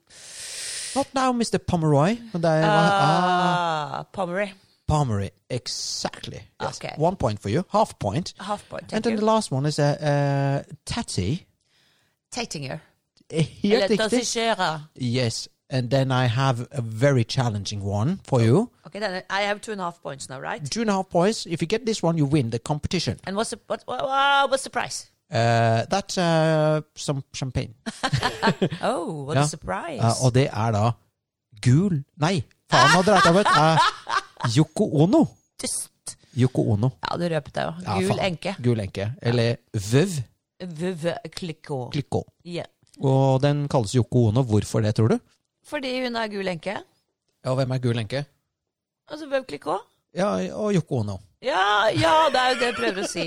Not 0.95 1.15
now, 1.15 1.33
Mr. 1.33 1.59
Pomeroy. 1.59 2.17
Det 2.33 2.45
er 2.45 2.65
ah, 2.65 3.99
uh, 3.99 4.05
Pomeroy. 4.13 4.49
Pomeroy. 4.87 5.29
Exactly. 5.51 6.41
Yes. 6.61 6.77
Okay. 6.77 6.95
One 6.99 7.17
point 7.17 7.41
for 7.41 7.49
you. 7.49 7.65
Half 7.73 7.99
point. 7.99 8.35
Half 8.41 8.69
point. 8.69 8.93
And 8.93 9.05
then 9.05 9.13
you. 9.13 9.19
the 9.19 9.25
last 9.25 9.53
one 9.53 9.69
is 9.69 9.79
a 9.79 9.97
uh, 10.01 10.63
Tatty. 10.87 11.47
Tatinger. 12.33 12.79
Helt 13.31 13.91
Eller 13.91 14.09
riktig. 14.09 14.81
Yes. 14.95 15.49
And 15.73 15.89
then 15.91 16.11
I 16.11 16.27
have 16.27 16.67
a 16.73 16.83
very 16.83 17.23
challenging 17.25 17.81
one 17.85 18.19
for 18.25 18.43
you. 18.43 18.71
Okay, 18.87 18.99
then 18.99 19.23
I 19.31 19.43
have 19.43 19.61
two 19.61 19.71
and 19.73 19.81
a 19.81 19.85
half 19.85 20.03
points 20.03 20.29
now, 20.29 20.41
right? 20.41 20.61
Two 20.69 20.81
and 20.81 20.91
a 20.91 20.95
half 20.95 21.09
points. 21.09 21.47
If 21.47 21.63
you 21.63 21.69
get 21.69 21.87
this 21.87 22.03
one, 22.03 22.19
you 22.19 22.27
win 22.27 22.51
the 22.51 22.59
competition. 22.59 23.19
And 23.25 23.37
what's 23.37 23.51
the 23.51 23.59
what, 23.69 23.83
what, 23.87 24.03
what- 24.03 24.51
what's 24.51 24.65
the 24.65 24.71
price? 24.71 25.07
Uh, 25.31 25.87
that's 25.89 26.19
uh, 26.19 26.81
some 26.97 27.23
champagne. 27.33 27.75
Oh, 28.83 29.25
what 29.27 29.37
Ja. 29.37 29.43
a 29.43 29.47
surprise! 29.49 30.01
Uh, 30.03 30.25
og 30.27 30.35
det 30.35 30.49
er 30.53 30.73
da 30.75 30.91
gul 31.63 32.03
Nei, 32.19 32.43
faen, 32.71 32.89
hadde 32.97 33.15
det 33.25 33.35
vært. 33.37 33.53
Uh, 33.55 33.79
Yoko 34.57 34.89
Ono. 35.05 35.23
Tyst. 35.61 36.17
Yoko 36.35 36.65
Ono. 36.75 36.91
Ja, 37.05 37.17
du 37.21 37.25
røpet 37.31 37.55
deg 37.55 37.65
jo. 37.69 37.73
Ja, 37.87 37.95
Gul 38.01 38.09
faen. 38.11 38.25
enke. 38.27 38.55
Gul 38.65 38.81
enke. 38.83 39.07
Eller 39.23 39.57
Vøv 39.75 40.19
Vøv 40.61 41.07
klikko. 41.37 41.85
Klikko. 41.95 42.25
Ja. 42.45 42.65
Og 43.01 43.41
den 43.43 43.69
kalles 43.71 43.95
Yoko 43.95 44.27
Ono. 44.33 44.43
Hvorfor 44.43 44.83
det, 44.83 44.95
tror 44.99 45.15
du? 45.15 45.19
Fordi 45.71 45.95
hun 46.05 46.17
er 46.19 46.29
gul 46.33 46.49
enke. 46.51 46.77
Ja, 47.47 47.55
hvem 47.57 47.71
er 47.77 47.79
gul 47.83 47.99
enke? 48.03 48.25
Altså 49.11 49.27
vv 49.31 49.45
klikko. 49.49 49.79
Ja, 50.15 50.33
og 50.59 50.73
Yoko 50.75 51.01
Ono. 51.05 51.19
Ja, 51.41 51.87
ja, 51.97 52.15
det 52.29 52.41
er 52.41 52.49
jo 52.51 52.57
det 52.61 52.67
jeg 52.67 52.75
prøver 52.77 53.05
å 53.05 53.09
si. 53.09 53.25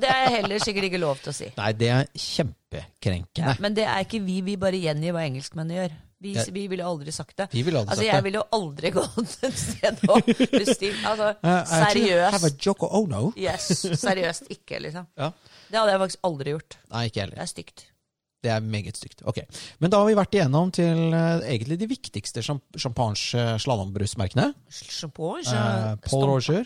Det 0.00 0.08
er 0.08 0.28
heller 0.38 0.62
sikkert 0.62 0.86
ikke 0.88 1.00
lov 1.02 1.18
til 1.20 1.32
å 1.32 1.34
si. 1.36 1.48
Nei, 1.58 1.72
det 1.76 1.88
er 1.92 2.04
Ja, 2.06 2.22
kjempekrenkende. 2.24 3.56
men 3.60 3.74
det 3.76 3.84
er 3.84 4.04
ikke 4.06 4.20
vi, 4.24 4.38
vi 4.46 4.54
bare 4.56 4.78
gjengir 4.80 5.12
hva 5.12 5.24
engelskmennene 5.28 5.76
gjør. 5.82 5.96
Vi, 6.24 6.32
Ja. 6.38 6.44
vi 6.56 6.62
ville 6.72 6.84
aldri 6.88 7.12
sagt 7.12 7.36
det. 7.36 7.48
Vi 7.52 7.62
ville 7.66 7.78
aldri 7.82 7.90
Altså, 7.92 8.00
sagt 8.00 8.06
jeg 8.06 8.16
det. 8.16 8.24
ville 8.24 8.38
jo 8.38 8.46
aldri 8.56 8.90
gått 8.94 9.34
et 9.50 9.58
sted 9.60 9.98
og 10.08 10.22
bestilt 10.54 11.04
Altså, 11.04 11.34
Uh, 11.44 11.64
seriøst. 11.68 12.32
have 12.32 12.44
a 12.48 12.54
joke 12.66 12.82
of 12.86 12.94
Ono. 13.02 13.32
Yes, 13.36 13.66
seriøst 14.00 14.48
ikke, 14.54 14.78
liksom. 14.80 15.06
Ja. 15.18 15.30
Det 15.68 15.78
hadde 15.78 15.90
jeg 15.92 16.00
faktisk 16.00 16.24
aldri 16.30 16.54
gjort. 16.54 16.78
Nei, 16.94 17.04
ikke 17.10 17.20
heller. 17.26 17.34
Det 17.36 17.42
er 17.44 17.50
stygt. 17.52 17.84
Det 18.44 18.50
er 18.52 18.60
meget 18.60 18.96
stygt. 19.00 19.22
Ok. 19.24 19.38
Men 19.80 19.88
da 19.92 19.96
har 20.02 20.06
vi 20.10 20.16
vært 20.18 20.34
igjennom 20.36 20.68
til 20.76 20.98
uh, 21.14 21.40
egentlig 21.48 21.78
de 21.80 21.86
viktigste 21.88 22.42
champagne-slalåmbrusmerkene. 22.44 24.50
Champagne. 24.70 25.48
Uh, 25.48 25.96
Paul 26.04 26.24
Roger, 26.28 26.64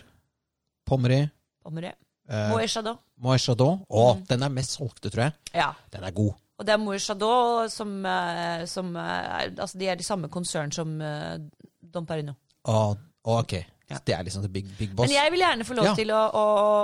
Pommery, 0.88 1.28
Pommery. 1.64 1.92
uh, 2.30 2.50
Moët 2.52 2.68
Chandon. 2.72 2.98
Moët 3.22 3.40
Chandon. 3.44 3.80
Å, 3.88 4.14
Mm. 4.16 4.26
den 4.28 4.42
er 4.42 4.48
mest 4.48 4.70
solgte, 4.78 5.10
tror 5.10 5.22
jeg. 5.28 5.32
Ja. 5.54 5.72
Den 5.92 6.04
er 6.04 6.10
god. 6.12 6.32
Og 6.58 6.66
det 6.66 6.72
er 6.74 6.78
Moët 6.82 7.00
Chandon 7.06 7.68
som, 7.70 8.04
eh, 8.06 8.64
som 8.66 8.96
eh, 8.96 9.50
Altså, 9.58 9.78
de 9.78 9.86
er 9.88 9.94
de 9.96 10.02
samme 10.02 10.28
konsern 10.28 10.72
som 10.74 11.00
eh, 11.00 11.38
Dom 11.82 12.06
Perino. 12.06 12.34
Å, 12.66 12.96
ok. 13.24 13.52
Ja. 13.88 13.96
Det 14.04 14.12
er 14.14 14.22
liksom 14.26 14.42
the 14.42 14.48
big, 14.52 14.66
big 14.78 14.90
boss. 14.94 15.08
Men 15.08 15.16
jeg 15.16 15.30
vil 15.32 15.40
gjerne 15.40 15.64
få 15.64 15.74
lov 15.78 15.84
Ja. 15.86 15.94
til 15.96 16.10
å, 16.12 16.18
å, 16.36 16.42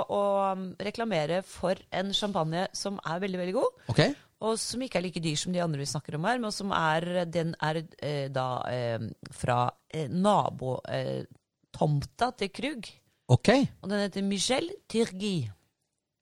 å 0.09 0.21
um, 0.53 0.63
reklamere 0.79 1.43
for 1.45 1.75
en 1.93 2.09
champagne 2.13 2.63
som 2.73 2.97
er 3.05 3.19
veldig, 3.21 3.37
veldig 3.43 3.53
god. 3.53 3.69
Ok? 3.93 3.99
Og 4.45 4.59
som 4.61 4.81
ikke 4.85 4.99
er 4.99 5.05
like 5.07 5.21
dyr 5.23 5.37
som 5.41 5.53
de 5.55 5.61
andre 5.63 5.81
vi 5.81 5.87
snakker 5.89 6.17
om 6.19 6.25
her, 6.29 6.37
men 6.43 6.51
som 6.53 6.69
er 6.75 7.01
Den 7.31 7.55
er 7.65 7.75
eh, 7.97 8.27
da 8.33 8.47
eh, 8.69 8.99
fra 9.33 9.63
eh, 9.89 10.05
nabotomta 10.11 12.29
til 12.37 12.49
Krug. 12.53 12.83
Ok. 13.33 13.49
Og 13.81 13.89
den 13.89 13.99
heter 14.05 14.21
Michel 14.25 14.69
Turgi. 14.91 15.37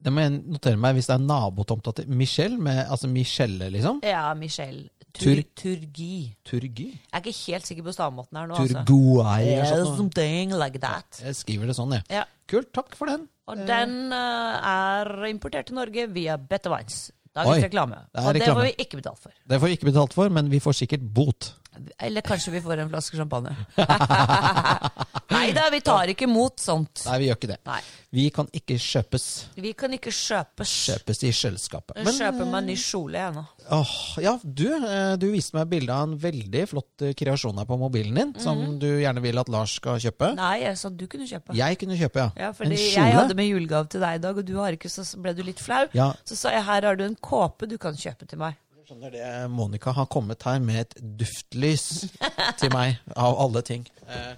Det 0.03 0.11
må 0.11 0.19
jeg 0.23 0.31
notere 0.51 0.75
meg 0.79 0.95
hvis 0.97 1.07
det 1.07 1.15
er 1.15 1.23
nabotomta 1.23 1.91
til 1.95 2.09
Michel, 2.11 2.57
med, 2.59 2.81
altså 2.91 3.07
Michelle, 3.11 3.69
liksom. 3.71 4.01
Ja, 4.03 4.33
Michel 4.35 4.89
Tur- 5.13 5.43
Turgi. 5.55 6.33
Turgi. 6.43 6.87
Jeg 6.89 7.13
er 7.13 7.21
ikke 7.21 7.35
helt 7.53 7.67
sikker 7.69 7.83
på 7.85 7.93
stavmåten 7.93 8.37
her 8.39 8.47
nå, 8.49 8.55
altså. 8.57 8.81
Turguai 8.87 9.43
eller 9.43 9.83
Yeah, 9.83 9.97
something 9.99 10.55
like 10.57 10.79
that. 10.81 11.19
Jeg 11.21 11.35
skriver 11.37 11.69
det 11.69 11.75
sånn, 11.77 11.93
jeg. 11.99 12.03
Ja. 12.09 12.23
Kult. 12.49 12.71
Takk 12.75 12.95
for 12.97 13.05
den. 13.11 13.27
Og 13.47 13.57
den 13.67 14.11
uh, 14.11 14.57
er 14.57 15.05
importert 15.29 15.65
til 15.69 15.75
Norge 15.77 16.07
via 16.15 16.37
Better 16.39 16.71
Wines. 16.73 17.11
Dagens 17.35 17.55
Oi, 17.57 17.63
reklame. 17.65 17.95
det 18.13 18.19
er 18.21 18.27
Og 18.27 18.33
det 18.33 18.41
reklame. 18.41 18.59
får 18.59 18.63
vi 18.69 18.73
ikke 18.85 18.97
betalt 19.01 19.19
for. 19.19 19.31
Det 19.49 19.59
får 19.59 19.67
vi 19.67 19.71
ikke 19.79 19.85
betalt 19.89 20.13
for, 20.13 20.29
men 20.29 20.51
vi 20.51 20.59
får 20.59 20.71
sikkert 20.83 21.01
bot. 21.15 21.53
Eller 21.99 22.21
kanskje 22.25 22.51
vi 22.53 22.61
får 22.61 22.83
en 22.83 22.89
flaske 22.91 23.17
champagne. 23.17 23.53
Nei 25.33 25.49
da, 25.55 25.67
vi 25.73 25.79
tar 25.83 26.11
ikke 26.13 26.27
imot 26.27 26.61
sånt. 26.61 27.03
Nei, 27.07 27.17
vi 27.23 27.29
gjør 27.29 27.39
ikke 27.39 27.49
det. 27.53 27.59
Nei. 27.67 27.79
Vi 28.13 28.27
kan 28.33 28.49
ikke 28.53 28.75
kjøpes. 28.77 29.23
Vi 29.57 29.71
kan 29.77 29.93
ikke 29.95 30.11
kjøpes. 30.13 30.73
Kjøpes 30.85 31.23
i 31.25 31.31
selskapet. 31.33 31.95
Men, 31.97 32.13
kjøper 32.13 32.45
meg 32.45 32.59
en 32.59 32.67
ny 32.69 32.75
kjole, 32.77 33.17
jeg 33.17 33.33
nå. 33.33 33.43
Åh, 33.73 33.93
ja, 34.21 34.33
du, 34.43 34.67
eh, 34.77 35.15
du 35.17 35.25
viste 35.33 35.57
meg 35.57 35.71
bilde 35.71 35.95
av 35.95 36.11
en 36.11 36.13
veldig 36.21 36.63
flott 36.69 37.05
eh, 37.07 37.15
kreasjon 37.17 37.57
her 37.57 37.69
på 37.69 37.79
mobilen 37.81 38.19
din, 38.19 38.35
som 38.43 38.61
du 38.81 38.87
gjerne 38.91 39.23
vil 39.23 39.41
at 39.41 39.49
Lars 39.53 39.73
skal 39.79 39.97
kjøpe. 40.03 40.33
Mhm. 40.35 40.41
Nei, 40.43 40.53
jeg 40.67 40.77
sa 40.83 40.93
du 40.93 41.05
kunne 41.09 41.29
kjøpe. 41.29 41.57
Jeg 41.57 41.79
kunne 41.81 41.97
kjøpe, 41.97 42.27
ja. 42.27 42.29
Ja, 42.45 42.51
fordi 42.57 42.77
en 42.77 42.85
jeg 42.99 43.17
hadde 43.17 43.39
med 43.39 43.49
julegave 43.49 43.89
til 43.89 44.05
deg 44.05 44.19
i 44.19 44.23
dag, 44.27 44.43
og 44.43 44.45
du 44.51 44.53
har 44.61 44.77
ikke, 44.77 44.93
så 44.93 45.07
ble 45.17 45.33
du 45.33 45.41
litt 45.47 45.63
flau. 45.63 45.87
Ja, 45.97 46.11
Så 46.29 46.37
sa 46.37 46.53
jeg 46.53 46.67
her 46.69 46.85
har 46.91 46.99
du 46.99 47.07
en 47.07 47.17
kåpe 47.17 47.65
du 47.69 47.79
kan 47.81 47.97
kjøpe 47.97 48.29
til 48.29 48.41
meg. 48.43 48.59
Skjønner 48.93 49.11
det. 49.15 49.49
Monica 49.51 49.91
har 49.95 50.05
kommet 50.11 50.43
her 50.45 50.59
med 50.61 50.81
et 50.83 50.93
duftlys 51.19 51.85
til 52.59 52.69
meg, 52.73 52.99
av 53.15 53.37
alle 53.41 53.61
ting. 53.65 53.85
Eh, 54.07 54.35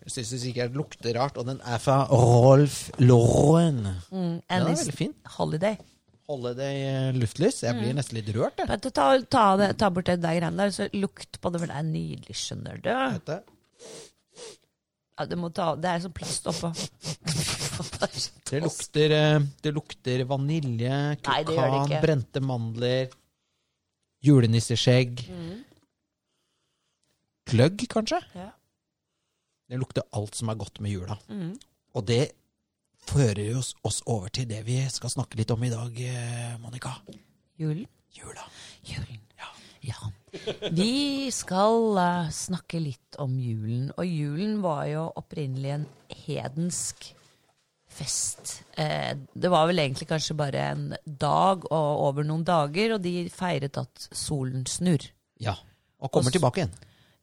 Jeg 0.00 0.14
syns 0.14 0.30
det 0.32 0.40
sikkert 0.42 0.74
lukter 0.74 1.14
rart, 1.14 1.36
og 1.38 1.46
den 1.46 1.60
er 1.68 1.78
fra 1.78 2.00
Rolf 2.10 2.88
Lauren. 2.98 3.82
Mm, 4.10 4.40
Den 4.40 4.42
er 4.48 4.64
veldig 4.70 4.94
fin. 4.96 5.12
holiday. 5.36 5.76
Holiday 6.30 7.12
luftlys. 7.12 7.60
Jeg 7.62 7.74
Mm. 7.74 7.80
blir 7.82 7.94
nesten 7.98 8.16
litt 8.18 8.30
rørt, 8.34 8.56
jeg. 8.58 8.66
Ta, 8.80 9.18
ta, 9.20 9.56
det, 9.58 9.76
ta 9.78 9.90
bort 9.90 10.06
det 10.06 10.20
der 10.22 10.38
greiene 10.40 10.56
der, 10.56 10.70
så 10.70 10.88
lukt 10.94 11.40
på 11.42 11.50
det, 11.52 11.60
for 11.60 11.66
det 11.66 11.76
er 11.76 11.82
nydelig, 11.86 12.36
skjønner 12.38 12.80
du. 12.82 12.88
Ja, 15.20 15.26
du 15.28 15.36
må 15.36 15.50
ta, 15.52 15.74
det 15.76 15.90
er 15.90 16.00
sånn 16.06 16.14
plast 16.16 16.46
oppå. 16.48 16.70
Det 18.50 18.60
lukter, 18.64 19.12
eh, 19.12 19.40
det 19.62 19.72
lukter 19.76 20.24
vanilje, 20.26 21.16
kukan, 21.22 21.88
brente 22.02 22.40
mandler, 22.40 23.10
julenisseskjegg. 24.24 25.24
Mm. 25.30 25.62
Gløgg, 27.50 27.86
kanskje? 27.90 28.20
Ja. 28.36 28.50
Det 29.70 29.78
lukter 29.78 30.06
alt 30.16 30.36
som 30.38 30.50
er 30.50 30.58
godt 30.58 30.80
med 30.82 30.94
jula. 30.94 31.16
Mm. 31.30 31.54
Og 31.94 32.06
det 32.06 32.32
fører 33.08 33.56
oss, 33.58 33.72
oss 33.86 34.02
over 34.06 34.28
til 34.28 34.48
det 34.50 34.64
vi 34.66 34.82
skal 34.90 35.12
snakke 35.12 35.38
litt 35.40 35.50
om 35.54 35.64
i 35.64 35.72
dag, 35.72 36.04
eh, 36.04 36.54
Monica. 36.62 36.98
Julen. 37.58 37.86
Jula. 38.14 38.46
Julen. 38.86 39.20
Ja. 39.80 39.96
Vi 40.70 41.30
skal 41.32 41.96
uh, 41.96 42.28
snakke 42.34 42.82
litt 42.82 43.16
om 43.22 43.38
julen. 43.40 43.88
Og 43.96 44.06
julen 44.06 44.60
var 44.64 44.84
jo 44.90 45.06
opprinnelig 45.16 45.72
en 45.78 45.86
hedensk 46.26 47.10
fest. 47.90 48.60
Eh, 48.78 49.12
det 49.34 49.50
var 49.52 49.66
vel 49.70 49.82
egentlig 49.82 50.08
kanskje 50.10 50.36
bare 50.38 50.68
en 50.72 50.84
dag 51.04 51.66
og 51.70 52.04
over 52.08 52.26
noen 52.26 52.44
dager, 52.46 52.96
og 52.96 53.02
de 53.04 53.28
feiret 53.34 53.80
at 53.80 54.06
solen 54.16 54.64
snur. 54.70 55.10
Ja. 55.42 55.56
Og 56.00 56.12
kommer 56.14 56.32
Og 56.32 56.38
tilbake 56.38 56.62
igjen. 56.62 56.78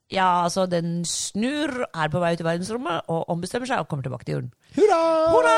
Ja, 0.08 0.44
altså, 0.44 0.64
den 0.70 1.02
snur, 1.04 1.82
er 1.92 2.08
på 2.08 2.20
vei 2.22 2.32
ut 2.32 2.40
i 2.40 2.46
verdensrommet 2.46 3.10
og 3.12 3.28
ombestemmer 3.28 3.68
seg 3.68 3.82
og 3.82 3.90
kommer 3.90 4.06
tilbake 4.06 4.24
til 4.24 4.38
jorden. 4.38 4.52
Hurra! 4.76 5.54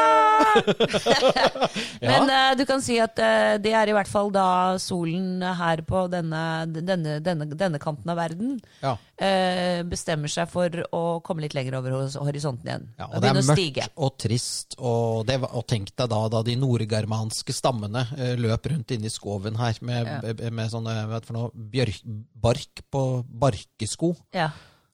Men 2.00 2.30
uh, 2.30 2.52
du 2.58 2.62
kan 2.68 2.82
si 2.84 2.96
at 3.02 3.18
uh, 3.20 3.56
det 3.62 3.72
er 3.76 3.90
i 3.90 3.94
hvert 3.96 4.08
fall 4.10 4.30
da 4.34 4.76
solen 4.80 5.42
her 5.42 5.82
på 5.86 6.04
denne, 6.12 6.42
denne, 6.70 7.18
denne, 7.24 7.48
denne 7.58 7.80
kanten 7.82 8.12
av 8.12 8.20
verden 8.20 8.54
Ja. 8.84 8.94
uh, 8.96 9.80
bestemmer 9.90 10.30
seg 10.32 10.50
for 10.52 10.82
å 10.96 11.02
komme 11.26 11.44
litt 11.44 11.56
lenger 11.58 11.78
over 11.80 11.96
horisonten 12.22 12.70
igjen. 12.70 12.86
Ja, 13.00 13.08
og 13.10 13.18
og 13.18 13.24
det 13.24 13.32
er 13.32 13.50
mørkt 13.50 13.98
og 14.06 14.16
trist, 14.22 14.78
og, 14.78 15.26
det, 15.28 15.40
og 15.44 15.66
tenk 15.70 15.92
deg 15.96 16.10
da 16.12 16.22
da 16.32 16.42
de 16.46 16.56
nordgermanske 16.60 17.54
stammene 17.56 18.06
løp 18.40 18.70
rundt 18.72 18.94
inne 18.96 19.10
i 19.10 19.12
skoven 19.12 19.58
her 19.60 19.78
med, 19.84 20.08
Ja. 20.10 20.50
med 20.54 20.72
sånne 20.72 20.94
hva 21.10 21.18
er 21.20 21.26
for 21.26 21.36
noe, 21.36 21.50
bjørk, 21.54 22.00
bark 22.40 22.82
på 22.92 23.04
barkesko. 23.26 24.14
Ja. 24.36 24.50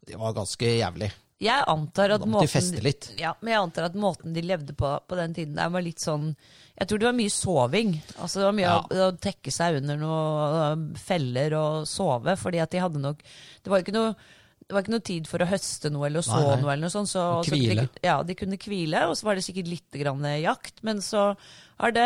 Det 0.07 0.19
var 0.21 0.35
ganske 0.37 0.77
jævlig. 0.79 1.11
Jeg 1.43 1.65
antar 1.69 2.15
at 2.15 2.23
måten. 2.25 2.49
Ja, 3.21 3.35
men 3.43 3.53
jeg 3.53 3.61
antar 3.61 3.91
at 3.91 3.97
måten 4.01 4.33
de 4.33 4.41
levde 4.41 4.73
på 4.77 4.89
på 5.05 5.19
den 5.19 5.35
tiden 5.37 5.59
der 5.59 5.69
var 5.69 5.85
litt 5.85 6.01
sånn 6.01 6.31
Jeg 6.79 6.89
tror 6.89 6.99
det 7.03 7.09
var 7.11 7.17
mye 7.19 7.33
soving. 7.33 7.93
Altså 8.17 8.41
Det 8.41 8.47
var 8.47 8.57
mye 8.57 8.71
Ja. 8.71 8.79
å, 8.81 9.11
å 9.11 9.19
tekke 9.21 9.53
seg 9.53 9.77
under 9.83 10.01
noen 10.01 10.87
feller 10.97 11.53
og 11.59 11.87
sove, 11.89 12.37
fordi 12.41 12.63
at 12.65 12.73
de 12.73 12.81
hadde 12.81 13.03
nok 13.05 13.21
Det 13.63 13.73
var 13.73 13.85
ikke 13.85 13.97
noe 13.97 14.17
det 14.67 14.75
var 14.75 14.83
ikke 14.83 14.97
noe 14.97 15.05
tid 15.07 15.29
for 15.31 15.39
å 15.39 15.47
høste 15.47 15.91
noe 15.95 16.09
eller 16.09 16.19
å 16.19 16.27
så 16.27 16.41
noe. 16.43 16.57
eller 16.73 16.89
noe 16.89 16.91
sånt. 16.91 17.07
Så, 17.07 17.23
hvile. 17.47 17.85
så 17.87 18.01
ja, 18.03 18.17
de 18.27 18.35
kunne 18.35 18.57
hvile, 18.59 19.05
og 19.07 19.15
så 19.15 19.29
var 19.29 19.39
det 19.39 19.45
sikkert 19.47 19.69
litt 19.71 19.95
grann 19.95 20.25
jakt. 20.43 20.83
Men 20.83 20.99
så 20.99 21.37
har 21.77 21.93
det 21.93 22.05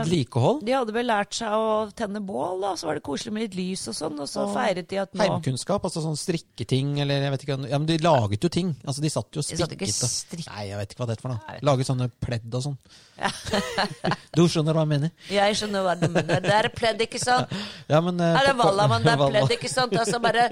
Vedlikehold. 0.00 0.64
De 0.66 0.72
hadde 0.74 0.94
vel 0.96 1.06
lært 1.06 1.36
seg 1.38 1.52
å 1.54 1.66
tenne 1.94 2.18
bål, 2.26 2.56
da. 2.64 2.72
Så 2.80 2.88
var 2.88 2.98
det 2.98 3.04
koselig 3.06 3.32
med 3.36 3.44
litt 3.44 3.54
lys 3.54 3.84
og 3.92 3.94
sånn. 3.94 4.16
Og 4.18 4.26
så 4.30 4.46
Og 4.48 4.54
feiret 4.56 4.88
de 4.90 4.98
at 4.98 5.12
nå 5.14 5.22
Heimkunnskap, 5.22 5.84
altså 5.86 6.02
sånn 6.02 6.18
strikketing 6.18 6.96
eller 7.04 7.22
jeg 7.28 7.30
vet 7.36 7.44
ikke 7.46 7.58
Ja, 7.70 7.78
men 7.78 7.86
de 7.86 7.98
laget 8.02 8.42
jo 8.42 8.50
ting. 8.50 8.72
Altså 8.82 9.04
De 9.04 9.10
satt 9.14 9.30
jo 9.38 9.44
og 9.44 9.46
strikket. 9.46 9.94
strikk- 9.94 10.48
Nei, 10.50 10.64
jeg 10.72 10.80
vet 10.80 10.94
ikke 10.96 11.04
hva 11.04 11.06
det 11.12 11.16
er 11.18 11.22
for 11.22 11.34
noe. 11.36 11.58
Laget 11.62 11.86
sånne 11.92 12.10
pledd 12.20 12.54
og 12.58 12.64
sånn. 12.66 12.78
du 14.34 14.42
skjønner 14.50 14.74
hva 14.74 14.82
jeg 14.82 14.90
mener? 14.90 15.10
Jeg 15.30 15.56
skjønner 15.60 15.84
hva 15.86 15.94
du 16.00 16.08
mener. 16.10 16.40
Det 16.42 16.54
er 16.56 16.68
pledd, 16.74 17.04
ikke 17.06 17.20
sant? 17.22 17.52
Ja, 17.92 18.00
men 18.02 18.18
uh, 18.18 18.32
Er 18.40 18.48
det 18.50 18.56
valla, 18.58 18.88
men 18.90 19.04
det 19.06 19.12
er 19.14 19.22
pledd, 19.32 19.54
ikke 19.58 19.70
sant? 19.70 19.94
Altså 20.00 20.18
bare, 20.22 20.48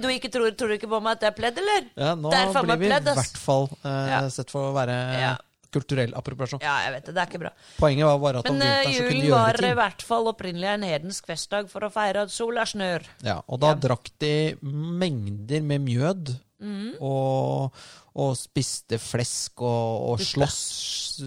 du 0.00 0.08
ikke 0.14 0.30
tror, 0.32 0.48
tror 0.56 0.72
du 0.72 0.78
ikke 0.78 0.88
på 0.90 1.00
meg 1.04 1.18
at 1.18 1.26
det 1.26 1.30
er 1.32 1.36
pledd, 1.36 1.60
eller? 1.60 1.90
Ja, 1.98 2.14
nå 2.16 2.32
blir 2.32 2.80
vi 2.86 2.88
i 2.88 2.94
hvert 3.20 3.36
fall 3.42 3.68
uh, 3.84 4.06
Ja. 4.08 4.22
sett 4.32 4.48
for 4.54 4.70
å 4.70 4.74
være 4.76 4.96
Ja. 5.20 5.34
Kulturell 5.74 6.14
appropriasjon. 6.18 6.60
Ja, 6.64 6.76
jeg 6.86 6.94
vet 6.96 7.06
det. 7.08 7.14
Det 7.14 7.22
er 7.22 7.30
ikke 7.30 7.40
bra. 7.44 7.52
Poenget 7.78 8.06
var 8.08 8.18
bare 8.22 8.40
at 8.42 8.48
Men 8.48 8.54
om 8.54 8.60
vinteren 8.64 8.94
så 8.94 9.04
kunne 9.06 9.14
de 9.22 9.28
julen 9.28 9.36
var 9.36 9.64
i 9.68 9.72
hvert 9.82 10.02
fall 10.08 10.30
opprinnelig 10.32 10.68
en 10.72 10.86
hedensk 10.88 11.26
festdag 11.30 11.70
for 11.72 11.86
å 11.86 11.90
feire 11.92 12.24
at 12.26 12.32
sola 12.34 12.64
snør. 12.68 13.06
Ja, 13.26 13.40
og 13.46 13.60
da 13.60 13.74
Ja. 13.74 13.80
drakk 13.88 14.10
de 14.18 14.34
mengder 14.62 15.62
med 15.62 15.80
mjød. 15.86 16.34
Mm. 16.58 16.96
Og, 17.06 17.70
og 18.18 18.32
spiste 18.34 18.98
flesk 18.98 19.60
og, 19.62 20.08
og 20.10 20.22
slåss, 20.26 20.56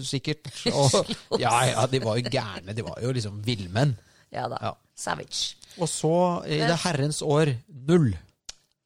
sikkert. 0.04 0.50
Og, 0.76 1.08
ja, 1.40 1.52
ja, 1.70 1.86
de 1.88 2.00
var 2.04 2.18
jo 2.20 2.28
gærne. 2.28 2.74
De 2.76 2.84
var 2.84 2.98
jo 3.00 3.12
liksom 3.16 3.38
villmenn. 3.46 3.94
Ja 4.32 4.44
da. 4.52 4.58
Ja. 4.60 4.74
Savage. 4.94 5.54
Og 5.80 5.88
så, 5.88 6.12
i 6.44 6.58
det 6.60 6.76
herrens 6.84 7.22
år 7.24 7.54
null, 7.88 8.10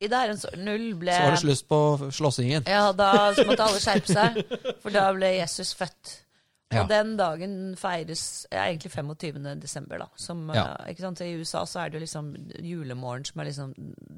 I 0.00 0.09
der 0.12 0.29
en 0.35 0.37
sånn 0.37 0.61
null 0.67 0.91
ble 1.00 1.12
så 1.17 1.23
var 1.25 1.31
det 1.37 1.41
slutt 1.41 1.69
på 1.69 2.11
slåssingen. 2.12 2.67
Ja, 2.69 2.93
da 2.93 3.33
måtte 3.49 3.65
alle 3.65 3.81
skjerpe 3.81 4.12
seg, 4.12 4.43
for 4.83 4.91
da 4.93 5.07
ble 5.17 5.31
Jesus 5.38 5.73
født. 5.79 6.19
Og 6.73 6.76
Ja. 6.76 6.85
den 6.91 7.17
dagen 7.17 7.76
feires 7.79 8.45
ja, 8.50 8.65
egentlig 8.67 8.91
25. 8.93 9.61
desember, 9.62 9.99
da. 10.03 10.09
Som, 10.17 10.50
Ja. 10.53 10.65
eh, 10.81 10.91
ikke 10.93 11.00
sant? 11.00 11.21
I 11.21 11.37
USA 11.38 11.62
så 11.65 11.81
er 11.85 11.88
det 11.91 12.00
jo 12.00 12.05
liksom 12.05 12.33
julemorgen 12.61 13.25
som 13.25 13.41
er 13.41 13.45
liksom 13.45 13.75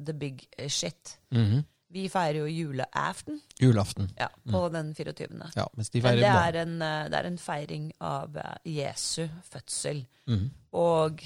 the 0.07 0.13
big 0.15 0.47
shit. 0.59 0.71
shit. 0.73 1.19
-hmm. 1.33 1.65
Vi 1.91 2.09
feirer 2.09 2.39
jo 2.41 2.47
juleaften 2.47 3.41
Julaften. 3.61 4.11
ja, 4.19 4.29
på 4.51 4.69
den 4.73 4.95
24. 4.95 5.51
Ja, 5.57 5.67
mens 5.77 5.91
de 5.91 6.03
Men 6.03 6.17
det 6.17 6.25
er, 6.25 6.63
en, 6.63 6.83
eh, 6.83 7.05
det 7.09 7.15
er 7.15 7.27
en 7.27 7.39
feiring 7.39 7.93
av 8.01 8.37
eh, 8.37 8.57
Jesu 8.65 9.29
fødsel. 9.53 10.07
Mhm. 10.27 10.51
Og 10.73 11.21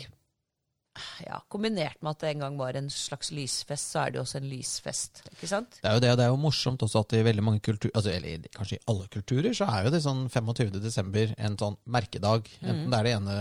ja, 1.27 1.39
kombinert 1.49 1.97
med 2.03 2.11
at 2.11 2.21
det 2.21 2.31
en 2.35 2.43
gang 2.45 2.57
var 2.61 2.77
en 2.77 2.89
slags 2.93 3.31
lysfest, 3.33 3.93
så 3.95 4.03
er 4.07 4.11
det 4.13 4.19
jo 4.21 4.25
også 4.27 4.41
en 4.43 4.49
lysfest. 4.51 5.23
Ikke 5.33 5.49
sant? 5.49 5.79
Det 5.81 5.89
er 5.89 5.95
jo 5.97 6.01
det, 6.05 6.11
og 6.13 6.19
det 6.21 6.25
er 6.27 6.33
jo 6.35 6.41
morsomt 6.43 6.83
også 6.85 7.01
at 7.07 7.15
i 7.17 7.23
veldig 7.25 7.45
mange 7.47 7.61
kulturer, 7.65 7.95
altså, 7.97 8.11
eller 8.13 8.49
kanskje 8.57 8.77
i 8.77 8.83
alle 8.93 9.07
kulturer, 9.09 9.53
så 9.57 9.69
er 9.73 9.87
jo 9.87 9.93
det 9.95 10.03
sånn 10.05 10.25
25. 10.29 10.75
desember 10.85 11.33
en 11.39 11.57
sånn 11.61 11.79
merkedag. 11.87 12.51
Enten 12.63 12.91
det 12.93 12.99
er 12.99 13.09
det 13.09 13.15
ene, 13.21 13.39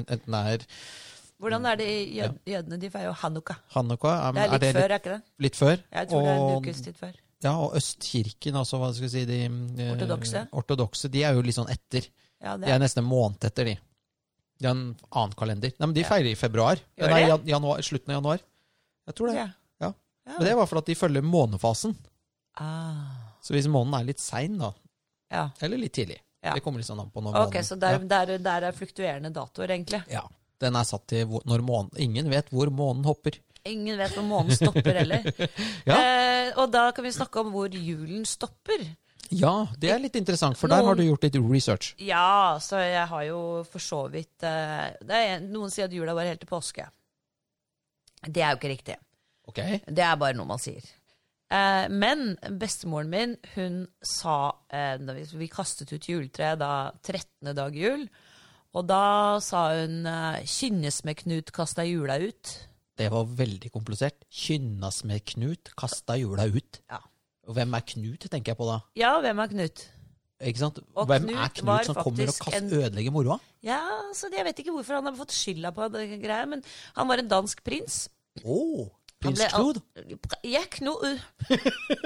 enten 0.00 0.38
det 0.38 0.44
er 0.54 0.64
Hvordan 1.44 1.66
er 1.66 1.76
det 1.76 1.86
i 1.90 2.02
jød, 2.16 2.36
jødene? 2.48 2.76
De 2.80 2.88
feirer 2.94 3.08
jo 3.10 3.14
hanukka. 3.20 3.56
Hanukka. 3.74 4.12
Det 4.32 4.42
er 4.44 4.52
litt 4.54 4.62
det 4.62 4.72
før, 4.76 4.84
er 4.84 5.00
ikke 5.02 5.12
det? 5.16 5.22
litt, 5.44 5.56
før? 5.58 5.80
Jeg 5.92 6.08
tror 6.08 6.22
det 6.22 6.30
er 6.30 6.36
en 6.38 6.44
Og- 6.54 6.62
ukes 6.62 6.80
tid 6.86 6.96
før. 6.96 7.14
Ja, 7.44 7.52
og 7.60 7.74
Østkirken, 7.76 8.54
altså 8.56 8.78
hva 8.80 8.92
skal 8.94 9.04
jeg 9.04 9.10
si, 9.12 9.24
de 9.28 9.40
eh, 9.82 9.90
Ortodokse. 9.92 10.46
ortodokse, 10.56 11.10
de 11.12 11.24
er 11.26 11.34
jo 11.36 11.42
litt 11.44 11.56
sånn 11.58 11.68
etter. 11.68 12.06
Ja, 12.40 12.56
det 12.56 12.64
De 12.64 12.70
er 12.70 12.76
er. 12.76 12.78
nesten 12.80 13.02
en 13.02 13.10
måned 13.10 13.44
etter, 13.44 13.64
de. 13.68 13.74
De 14.60 14.66
har 14.68 14.74
en 14.76 14.84
annen 15.10 15.34
kalender. 15.38 15.72
Nei, 15.78 15.86
men 15.88 15.94
de 15.96 16.04
feirer 16.06 16.30
i 16.30 16.38
februar. 16.38 16.80
Nei, 17.00 17.22
januar, 17.50 17.82
slutten 17.82 18.12
av 18.14 18.20
januar. 18.20 18.42
Jeg 19.08 19.16
tror 19.18 19.30
det. 19.32 19.36
Ja. 19.40 19.48
Ja. 19.82 19.90
Ja. 20.26 20.36
Men 20.38 20.46
det 20.48 20.54
var 20.60 20.68
for 20.70 20.80
at 20.80 20.86
de 20.88 20.94
følger 20.96 21.24
månefasen. 21.26 21.96
Ah, 22.60 23.34
Så 23.42 23.52
hvis 23.56 23.66
månen 23.68 23.96
er 23.98 24.06
litt 24.06 24.22
sein, 24.22 24.54
da, 24.60 24.70
ja. 25.32 25.48
eller 25.60 25.80
litt 25.80 25.92
tidlig. 25.96 26.20
Det 26.44 26.60
kommer 26.62 26.78
litt 26.82 26.86
sånn 26.90 27.00
an 27.00 27.10
på 27.10 27.22
når 27.24 27.38
Ok, 27.40 27.54
månen 27.56 27.66
så 27.66 27.76
der, 27.80 27.98
der, 28.08 28.32
der 28.44 28.66
er 28.68 28.76
fluktuerende 28.76 29.30
datoer, 29.32 29.72
egentlig. 29.74 30.02
Ja. 30.12 30.22
Den 30.60 30.76
er 30.78 30.86
satt 30.86 31.06
til 31.10 31.26
når 31.48 31.64
månen 31.66 31.90
Ingen 32.00 32.28
vet 32.30 32.50
hvor 32.54 32.70
månen 32.72 33.04
hopper. 33.08 33.36
Ingen 33.66 33.96
vet 33.98 34.12
hvor 34.14 34.26
månen 34.28 34.54
stopper 34.54 35.00
heller. 35.00 35.24
Ja. 35.88 35.96
eh, 35.96 36.50
og 36.60 36.70
da 36.72 36.90
kan 36.94 37.04
vi 37.04 37.12
snakke 37.16 37.40
om 37.42 37.50
hvor 37.52 37.72
julen 37.72 38.26
stopper. 38.28 38.84
Ja, 39.32 39.68
det 39.80 39.92
er 39.92 40.02
litt 40.02 40.16
interessant, 40.18 40.58
for 40.60 40.72
der 40.72 40.84
har 40.84 40.98
du 40.98 41.04
gjort 41.04 41.24
litt 41.24 41.38
research. 41.40 41.94
Ja, 42.02 42.58
så 42.60 42.82
jeg 42.82 43.06
har 43.10 43.24
jo 43.28 43.40
for 43.68 43.82
så 43.82 44.02
vidt 44.12 44.44
eh, 44.44 44.92
det 45.04 45.22
er, 45.30 45.46
Noen 45.46 45.72
sier 45.72 45.88
at 45.88 45.96
jula 45.96 46.16
var 46.16 46.28
helt 46.28 46.42
til 46.42 46.50
påske. 46.50 46.88
Det 48.24 48.42
er 48.42 48.52
jo 48.52 48.60
ikke 48.60 48.72
riktig. 48.72 48.98
Ok? 49.48 49.60
Det 49.86 50.04
er 50.04 50.20
bare 50.20 50.36
noe 50.36 50.48
man 50.48 50.60
sier. 50.62 50.84
Eh, 51.52 51.86
men 51.92 52.34
bestemoren 52.60 53.10
min, 53.12 53.34
hun 53.54 53.82
sa 54.04 54.54
eh, 54.72 54.96
da 55.00 55.16
vi, 55.16 55.26
vi 55.44 55.50
kastet 55.52 55.92
ut 55.92 56.08
juletreet 56.08 56.60
da 56.62 56.92
13. 57.04 57.52
dag 57.56 57.76
jul. 57.76 58.06
Og 58.74 58.86
da 58.88 59.38
sa 59.44 59.68
hun 59.76 60.02
eh, 60.10 60.42
'Kynnes 60.42 61.04
med 61.06 61.20
Knut 61.22 61.52
kasta 61.54 61.84
jula 61.86 62.18
ut'. 62.18 62.54
Det 62.94 63.10
var 63.10 63.26
veldig 63.26 63.70
komplisert. 63.74 64.24
Kynnas 64.30 65.02
med 65.04 65.24
Knut, 65.26 65.72
kasta 65.78 66.16
jula 66.18 66.46
ut. 66.46 66.80
Ja. 66.90 67.02
Og 67.46 67.52
hvem 67.58 67.74
er 67.76 67.80
Knut, 67.86 68.24
tenker 68.30 68.52
jeg 68.52 68.56
på 68.56 68.66
da. 68.70 68.78
Ja, 68.96 69.12
hvem 69.20 69.38
er 69.44 69.46
Knut? 69.52 69.82
Ikke 70.44 70.58
sant? 70.60 70.78
Og 70.96 71.06
hvem 71.06 71.26
Knut 71.28 71.38
er 71.44 71.52
Knut 71.60 71.86
som 71.88 71.94
kommer 72.00 72.24
og 72.24 72.32
kaster 72.32 72.44
kast, 72.50 72.56
en- 72.62 72.72
ødelegger 72.80 73.12
moroa? 73.14 73.38
Ja, 73.62 73.80
så 74.16 74.28
Jeg 74.32 74.44
vet 74.44 74.58
ikke 74.64 74.72
hvorfor 74.74 74.94
han 74.98 75.06
har 75.10 75.14
fått 75.18 75.32
skylda 75.32 75.70
på 75.76 75.88
det 75.92 76.06
greia, 76.22 76.44
men 76.46 76.62
han 76.96 77.08
var 77.08 77.20
en 77.22 77.28
dansk 77.28 77.62
prins. 77.64 78.08
Oh. 78.44 78.88
Prins 79.20 79.40
Knut? 79.52 79.78
Ja, 80.44 80.60
Knut. 80.70 81.20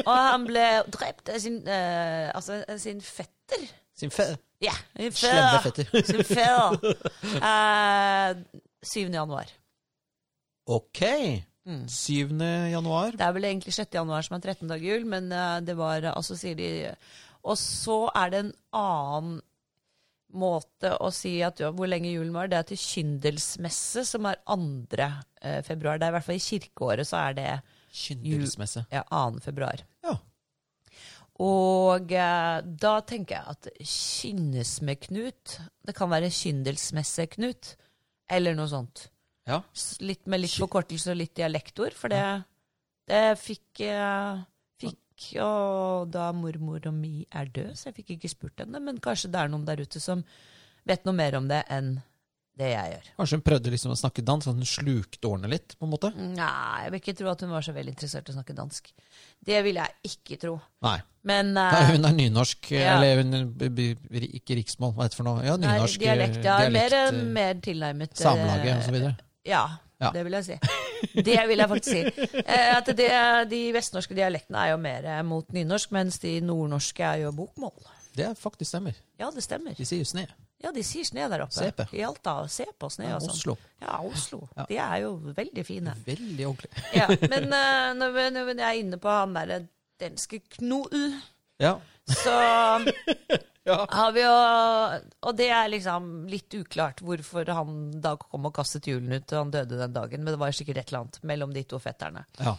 Og 0.07 0.15
han 0.17 0.45
ble 0.47 0.67
drept 0.95 1.29
av 1.35 1.39
sin, 1.43 1.61
uh, 1.67 2.31
altså, 2.35 2.61
sin 2.79 3.01
fetter. 3.01 3.65
Sin 3.99 4.11
fe 4.15 4.29
Ja, 4.63 4.75
sin 4.99 5.13
fetter. 5.13 5.61
fetter. 5.63 6.03
Sin 6.11 6.23
fetter. 6.27 6.79
Uh, 7.39 8.35
7. 8.83 9.09
januar. 9.15 9.47
ok. 10.67 11.01
Mm. 11.69 11.83
7. 11.93 12.39
januar. 12.73 13.13
Det 13.19 13.27
er 13.27 13.35
vel 13.37 13.45
egentlig 13.51 13.75
6. 13.77 13.93
januar 13.99 14.25
som 14.25 14.39
er 14.39 14.47
13 14.47 14.71
dager 14.71 14.89
jul, 14.89 15.05
men 15.11 15.29
eh, 15.33 15.59
det 15.67 15.77
var 15.77 16.07
altså 16.15 16.37
sier 16.39 16.57
de 16.57 16.71
Og 17.45 17.59
så 17.61 18.07
er 18.17 18.33
det 18.33 18.41
en 18.47 18.55
annen 18.79 19.39
måte 20.39 20.91
å 21.01 21.09
si 21.15 21.39
at 21.45 21.61
ja, 21.63 21.71
hvor 21.73 21.89
lenge 21.89 22.11
julen 22.13 22.35
var. 22.35 22.49
Det 22.51 22.59
er 22.59 22.67
til 22.71 22.81
kyndelsmesse, 22.83 24.05
som 24.09 24.27
er 24.29 24.41
2. 24.49 25.11
eh, 25.43 25.61
februar. 25.65 25.99
Det 26.01 26.09
er 26.09 26.13
i 26.13 26.17
hvert 26.19 26.27
fall 26.27 26.41
i 26.41 26.47
kirkeåret 26.47 27.09
så 27.09 27.21
er 27.29 27.37
det 27.39 27.51
Kyndelsmesse. 27.99 28.85
ja, 28.93 29.05
2. 29.09 29.41
februar. 29.45 29.85
Ja. 30.05 30.17
Og 31.39 32.13
eh, 32.13 32.57
da 32.83 32.95
tenker 33.07 33.39
jeg 33.39 33.55
at 33.55 33.69
Kynnesme-Knut 33.79 35.55
Det 35.87 35.95
kan 35.97 36.11
være 36.11 36.33
Kyndelsmesse-Knut, 36.35 37.77
eller 38.29 38.57
noe 38.59 38.69
sånt. 38.69 39.07
Ja. 39.49 39.63
Litt 40.05 40.27
med 40.29 40.43
litt 40.45 40.55
forkortelse 40.61 41.11
og 41.15 41.19
litt 41.23 41.35
dialektord, 41.39 41.97
for 41.97 42.13
det, 42.13 42.23
det 43.09 43.25
fikk 43.41 43.83
eh, 43.89 44.45
Fikk 44.79 45.33
Og 45.43 46.13
da 46.15 46.29
mormor 46.37 46.85
og 46.87 46.95
mi 46.95 47.25
er 47.35 47.49
død, 47.51 47.73
så 47.75 47.89
jeg 47.89 47.97
fikk 47.97 48.13
ikke 48.15 48.31
spurt 48.31 48.61
henne, 48.63 48.79
men 48.85 49.01
kanskje 49.03 49.33
det 49.35 49.41
er 49.41 49.51
noen 49.51 49.65
der 49.67 49.81
ute 49.83 49.99
som 49.99 50.23
vet 50.87 51.03
noe 51.09 51.17
mer 51.19 51.35
om 51.41 51.49
det 51.51 51.65
enn 51.75 51.97
det 52.59 52.69
jeg 52.73 52.91
gjør. 52.93 53.09
Kanskje 53.21 53.37
hun 53.39 53.43
prøvde 53.47 53.71
liksom 53.71 53.93
å 53.95 53.97
snakke 53.99 54.23
dansk, 54.27 54.49
at 54.51 54.57
hun 54.59 54.67
slukte 54.67 55.29
årene 55.31 55.51
litt, 55.51 55.75
på 55.79 55.87
en 55.87 55.93
måte? 55.93 56.09
Nei, 56.19 56.79
jeg 56.85 56.91
vil 56.95 57.03
ikke 57.03 57.15
tro 57.21 57.29
at 57.31 57.43
hun 57.45 57.53
var 57.55 57.67
så 57.67 57.75
veldig 57.77 57.93
interessert 57.95 58.31
i 58.31 58.33
å 58.33 58.37
snakke 58.39 58.57
dansk. 58.59 58.91
Det 59.51 59.61
vil 59.67 59.79
jeg 59.79 60.11
ikke 60.11 60.39
tro. 60.43 60.57
Nei. 60.87 60.97
Men 61.29 61.53
Nei, 61.55 61.69
eh, 61.83 61.93
hun 61.95 62.09
er 62.09 62.17
nynorsk, 62.19 62.71
Ja. 62.75 62.97
eller 62.97 63.23
hun, 63.23 63.55
ikke 64.31 64.59
riksmål, 64.59 64.95
hva 64.97 65.07
heter 65.07 65.15
det 65.15 65.21
for 65.21 65.29
noe? 65.29 65.45
Ja, 65.47 65.55
nei, 65.57 65.71
nynorsk. 65.77 66.03
dialekt, 66.03 66.41
ja, 66.43 66.59
dialekt, 66.65 66.79
mer, 66.79 66.99
eh, 66.99 67.23
mer 67.39 67.55
tilnærmet 67.63 68.15
Samlaget 68.19 68.87
osv. 68.87 69.15
Ja, 69.49 69.67
Ja. 69.99 70.13
det 70.15 70.23
vil 70.29 70.37
jeg 70.39 70.45
si. 70.47 70.57
Det 71.27 71.39
vil 71.49 71.59
jeg 71.59 71.69
faktisk 71.69 71.91
si. 71.91 72.27
Eh, 72.39 72.69
at 72.77 72.87
det, 72.95 73.09
de 73.51 73.61
vestnorske 73.75 74.15
dialektene 74.15 74.61
er 74.67 74.71
jo 74.71 74.77
mer 74.83 75.07
eh, 75.11 75.23
mot 75.27 75.49
nynorsk, 75.55 75.91
mens 75.97 76.21
de 76.23 76.37
nordnorske 76.45 77.03
er 77.03 77.25
jo 77.25 77.33
bokmål. 77.35 77.75
Det 78.15 78.29
faktisk 78.39 78.71
stemmer. 78.77 78.95
Ja, 79.19 79.31
det 79.35 79.43
stemmer. 79.43 79.75
De 79.79 79.87
sier 79.87 80.05
jo 80.05 80.07
sne. 80.07 80.27
Ja, 80.63 80.73
de 80.75 80.83
sier 80.83 81.07
sne 81.07 81.27
der 81.31 81.45
oppe. 81.45 81.55
Sepe. 81.55 81.85
I 81.95 82.01
Alta. 82.07 82.33
Se 82.51 82.65
på 82.79 82.89
sne 82.91 83.13
og 83.15 83.23
sånn. 83.23 83.35
Oslo. 83.35 83.57
Ja, 83.83 83.99
Oslo. 84.07 84.41
Ja. 84.57 84.65
De 84.71 84.79
er 84.83 84.97
jo 85.05 85.13
veldig 85.37 85.65
fine. 85.67 85.95
Veldig 86.07 86.47
ordentlig. 86.49 86.71
Ja, 86.99 87.07
men 87.31 87.47
uh, 87.53 87.93
når, 88.01 88.15
vi, 88.17 88.25
når 88.35 88.51
jeg 88.55 88.65
er 88.67 88.81
inne 88.81 88.99
på 89.03 89.13
han 89.13 89.35
derre 89.39 89.61
danske 90.03 90.41
knoten, 90.59 91.15
Ja. 91.63 91.77
så 92.11 92.35
Ja. 93.69 93.85
jo 94.17 94.33
Og 95.29 95.37
det 95.37 95.49
er 95.53 95.69
liksom 95.71 96.27
litt 96.31 96.55
uklart 96.57 97.03
hvorfor 97.05 97.49
han 97.53 97.79
da 98.05 98.15
kom 98.21 98.49
og 98.49 98.55
kastet 98.57 98.89
julen 98.89 99.13
ut, 99.13 99.29
og 99.33 99.45
han 99.45 99.55
døde 99.55 99.79
den 99.83 99.95
dagen, 99.97 100.25
men 100.25 100.35
det 100.35 100.41
var 100.41 100.57
sikkert 100.57 100.83
et 100.83 100.89
eller 100.93 101.05
annet 101.05 101.23
mellom 101.29 101.55
de 101.55 101.65
to 101.69 101.81
fetterne. 101.83 102.25
ja. 102.41 102.57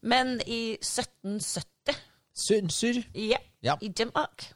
Men 0.00 0.38
i 0.46 0.78
1770, 0.80 1.96
Synser. 2.32 3.02
ja, 3.12 3.36
Ja. 3.62 3.76
i 3.80 3.88
Denmark. 3.88 4.54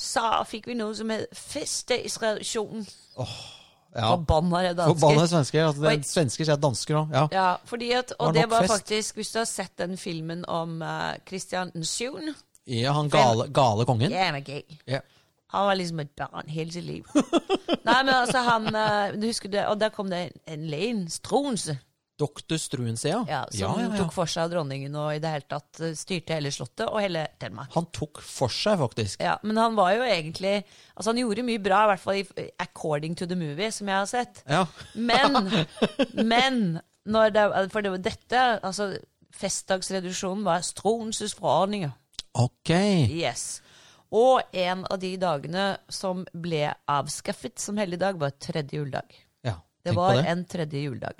så 0.00 0.44
fikk 0.48 0.66
vi 0.70 0.74
noe 0.74 0.94
som 0.96 1.10
het 1.12 1.28
festdagsreduksjonen. 1.36 2.86
Ja. 3.94 4.14
Forbanna 4.14 4.72
dansker. 4.72 4.94
Forbanna 4.94 5.26
svensker. 5.26 5.66
Altså, 5.66 5.82
det 5.82 5.92
er 5.92 6.02
svensker 6.06 6.46
sier 6.46 6.56
dansker 6.62 6.94
òg. 7.02 7.12
Ja. 7.12 7.24
Ja, 7.34 7.56
fordi 7.66 7.90
at, 7.92 8.14
Var 8.18 8.26
og 8.28 8.34
det 8.34 8.46
var 8.50 8.66
faktisk, 8.70 9.18
hvis 9.18 9.32
du 9.34 9.38
har 9.42 9.48
sett 9.50 9.74
den 9.76 9.96
filmen 9.98 10.44
om 10.48 10.80
uh, 10.82 11.18
Christian 11.28 11.72
VII 11.74 12.32
ja, 12.70 12.92
han 12.94 13.08
gale, 13.10 13.48
gale 13.50 13.84
kongen. 13.88 14.12
Ja, 14.12 14.30
men 14.32 14.44
gay. 14.46 14.62
Ja. 14.86 15.00
Han 15.50 15.66
var 15.66 15.78
liksom 15.78 16.00
et 16.04 16.10
barn 16.18 16.50
hele 16.50 16.72
sitt 16.72 16.86
liv. 16.86 17.06
Nei, 17.86 18.00
men 18.04 18.14
altså, 18.14 18.42
han 18.46 18.68
eh, 18.70 19.14
Du 19.18 19.26
husker 19.26 19.52
det, 19.52 19.64
og 19.70 19.78
der 19.80 19.92
kom 19.94 20.10
det 20.12 20.28
en, 20.46 20.66
Lane 20.70 21.10
Struense, 21.10 21.78
Doktor 22.20 22.58
Struensee, 22.60 23.14
ja. 23.14 23.20
ja, 23.28 23.40
som 23.48 23.62
ja, 23.62 23.70
ja, 23.80 23.88
ja. 23.94 23.98
tok 24.02 24.12
for 24.12 24.28
seg 24.28 24.50
dronningen 24.52 24.96
og 25.00 25.14
i 25.14 25.20
det 25.22 25.30
hele 25.32 25.46
tatt 25.48 25.80
eh, 25.80 25.94
styrte 25.96 26.36
hele 26.36 26.52
slottet 26.52 26.84
og 26.90 27.00
hele 27.00 27.22
Telemark. 27.40 27.72
Han 27.72 27.88
tok 27.96 28.20
for 28.24 28.52
seg, 28.52 28.76
faktisk. 28.82 29.22
Ja, 29.24 29.38
Men 29.42 29.56
han 29.60 29.78
var 29.78 29.94
jo 29.96 30.04
egentlig 30.04 30.58
Altså, 30.60 31.10
han 31.10 31.22
gjorde 31.22 31.46
mye 31.46 31.62
bra, 31.64 31.78
i 31.86 31.90
hvert 31.94 32.02
fall 32.02 32.20
i, 32.20 32.50
according 32.60 33.16
to 33.16 33.28
the 33.30 33.38
movie, 33.40 33.70
som 33.72 33.88
jeg 33.88 33.96
har 33.96 34.10
sett. 34.10 34.42
Ja. 34.44 34.66
Men, 35.10 35.40
men 36.12 36.60
når 37.08 37.32
det, 37.32 37.46
For 37.72 37.80
det 37.80 37.94
var 37.94 38.04
dette 38.04 38.42
altså 38.58 38.90
Festdagsreduksjonen 39.40 40.44
var 40.44 40.60
Struenses 40.66 41.32
forordninger. 41.38 41.94
Ok. 42.36 42.74
Yes. 43.08 43.62
Og 44.12 44.42
en 44.52 44.84
av 44.90 44.98
de 44.98 45.16
dagene 45.16 45.64
som 45.88 46.24
ble 46.34 46.64
avskaffet 46.90 47.58
som 47.62 47.76
helligdag, 47.78 48.18
var 48.18 48.30
tredje 48.42 48.80
juledag. 48.80 49.12
Ja, 49.46 49.60
Det 49.84 49.92
tenk 49.92 49.96
var 49.96 50.14
på 50.16 50.22
det. 50.22 50.26
en 50.32 50.44
tredje 50.44 50.80
juledag. 50.82 51.14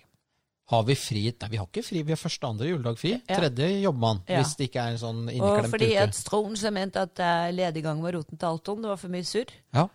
Har 0.70 0.82
vi 0.86 0.94
fri? 0.94 1.22
Nei, 1.40 1.48
vi 1.50 1.56
har 1.58 1.66
ikke 1.66 1.82
fri. 1.84 2.02
Vi 2.06 2.12
har 2.12 2.16
første 2.18 2.44
og 2.46 2.50
andre 2.54 2.66
juledag 2.68 2.98
fri. 2.98 3.12
Ja. 3.28 3.36
Tredje 3.40 3.68
jobber 3.82 3.98
man, 4.00 4.22
Ja. 4.28 4.38
hvis 4.42 4.56
det 4.56 4.70
ikke 4.70 4.82
er 4.84 4.90
en 4.92 4.98
sånn 4.98 5.22
Og 5.28 5.34
inneklemt 5.34 5.70
fordi 5.70 5.88
uke. 5.96 6.02
at 6.02 6.14
som 6.56 6.74
mente 6.74 6.96
at 7.00 7.18
eh, 7.18 7.50
lediggang 7.52 8.00
var 8.02 8.12
roten 8.12 8.38
til 8.38 8.46
alt 8.46 8.68
om, 8.68 8.82
det 8.82 8.88
var 8.88 8.96
for 8.96 9.08
mye 9.08 9.24
surr. 9.26 9.50
Ja. 9.74 9.88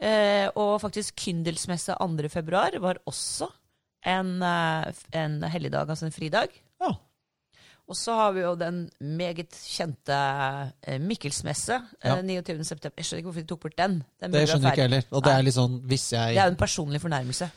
Eh, 0.00 0.48
og 0.56 0.80
faktisk 0.80 1.14
Kyndelsmesse 1.16 1.94
2. 1.98 2.28
februar 2.30 2.78
var 2.80 2.98
også 3.06 3.48
en, 4.04 4.42
eh, 4.42 4.92
en 5.12 5.42
helligdag, 5.42 5.88
altså 5.88 6.06
en 6.06 6.12
fridag. 6.12 6.48
ja. 6.80 6.94
Og 7.90 7.96
så 7.98 8.14
har 8.14 8.34
vi 8.36 8.44
jo 8.44 8.52
den 8.54 8.84
meget 9.18 9.50
kjente 9.66 10.18
eh, 10.86 11.00
Mikkelsmesse 11.02 11.80
Ja. 12.04 12.16
eh, 12.16 12.22
29. 12.22 12.62
september. 12.68 12.94
Jeg 13.02 13.08
skjønner 13.08 13.22
ikke 13.24 13.30
hvorfor 13.32 13.42
de 13.42 13.50
tok 13.50 13.64
bort 13.66 13.76
den. 13.80 13.96
den 14.22 14.30
Det 14.36 14.44
skjønner 14.48 14.70
jeg 14.70 14.78
ikke 14.78 14.86
heller. 14.86 15.08
Og 15.10 15.24
det 15.26 15.32
er 15.34 15.42
litt 15.42 15.58
sånn, 15.58 15.80
hvis 15.90 16.06
Det 16.14 16.20
er 16.22 16.38
jo 16.46 16.52
en 16.54 16.60
personlig 16.60 17.00
fornærmelse. 17.02 17.50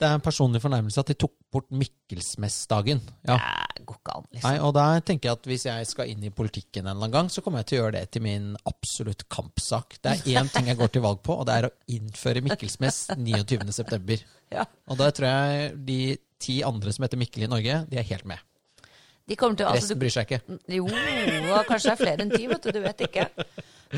Det 0.00 0.08
er 0.08 0.14
en 0.16 0.22
personlig 0.24 0.62
fornærmelse 0.62 1.02
at 1.02 1.10
de 1.10 1.14
tok 1.20 1.32
bort 1.52 1.66
Mikkelsmessdagen. 1.76 3.00
Ja. 3.28 3.36
Det 3.76 3.84
går 3.84 3.98
ikke 3.98 4.14
an, 4.16 4.24
liksom. 4.32 4.46
Nei, 4.48 4.60
og 4.64 4.72
der 4.78 5.00
tenker 5.04 5.28
jeg 5.28 5.36
at 5.36 5.48
hvis 5.50 5.64
jeg 5.68 5.86
skal 5.90 6.08
inn 6.12 6.24
i 6.24 6.30
politikken 6.32 6.86
en 6.86 6.92
eller 6.94 7.04
annen 7.04 7.12
gang, 7.18 7.28
så 7.28 7.42
kommer 7.44 7.60
jeg 7.60 7.66
til 7.70 7.78
å 7.78 7.82
gjøre 7.82 7.96
det 7.98 8.04
til 8.14 8.24
min 8.24 8.46
absolutt 8.70 9.26
kampsak. 9.28 9.98
Det 10.00 10.14
er 10.14 10.40
én 10.40 10.48
ting 10.54 10.70
jeg 10.70 10.78
går 10.80 10.92
til 10.94 11.04
valg 11.04 11.20
på, 11.26 11.36
og 11.36 11.44
det 11.50 11.56
er 11.58 11.68
å 11.68 11.72
innføre 11.92 12.42
Mikkelsmess 12.46 13.08
29.9. 13.16 14.20
Ja. 14.50 14.64
Og 14.90 14.96
da 14.98 15.12
tror 15.14 15.28
jeg 15.30 15.74
de 15.86 15.98
ti 16.42 16.56
andre 16.66 16.90
som 16.90 17.04
heter 17.04 17.20
Mikkel 17.20 17.44
i 17.46 17.50
Norge, 17.52 17.84
de 17.86 17.98
er 18.00 18.08
helt 18.08 18.24
med. 18.26 18.40
Altså, 19.30 19.66
Resten 19.74 19.98
bryr 20.00 20.10
seg 20.10 20.26
ikke. 20.26 20.58
jo, 20.74 20.86
kanskje 21.68 21.84
det 21.86 21.92
er 21.92 22.00
flere 22.00 22.24
enn 22.24 22.30
ti, 22.34 22.46
vet 22.50 22.64
du. 22.66 22.70
Du 22.74 22.80
vet 22.82 23.00
ikke. 23.06 23.28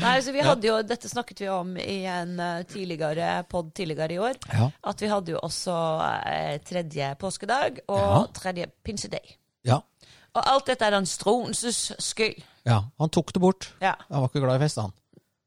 Nei, 0.01 0.15
så 0.25 0.31
vi 0.33 0.41
hadde 0.45 0.67
jo, 0.67 0.75
Dette 0.85 1.09
snakket 1.09 1.41
vi 1.43 1.47
om 1.53 1.75
i 1.77 1.99
en 2.09 2.35
eh, 2.41 2.63
tidligere 2.69 3.43
pod 3.49 3.71
tidligere 3.77 4.13
i 4.15 4.19
år. 4.21 4.37
Ja. 4.53 4.67
At 4.89 5.01
vi 5.01 5.09
hadde 5.11 5.33
jo 5.35 5.39
også 5.45 5.75
eh, 6.29 6.57
tredje 6.65 7.11
påskedag 7.21 7.81
og 7.87 7.99
Ja. 8.01 8.21
tredje 8.33 8.67
pinsedag. 8.85 9.35
Ja. 9.65 9.79
Og 10.33 10.41
alt 10.49 10.65
dette 10.69 10.85
er 10.85 10.97
han 10.97 11.05
Stronses 11.05 11.91
skyld. 12.01 12.41
ja. 12.65 12.79
Han 12.99 13.09
tok 13.09 13.33
det 13.33 13.41
bort. 13.41 13.71
Ja. 13.81 13.93
Han 14.09 14.21
var 14.21 14.29
ikke 14.29 14.41
glad 14.45 14.61
i 14.61 14.65
fest, 14.65 14.77
han. 14.81 14.93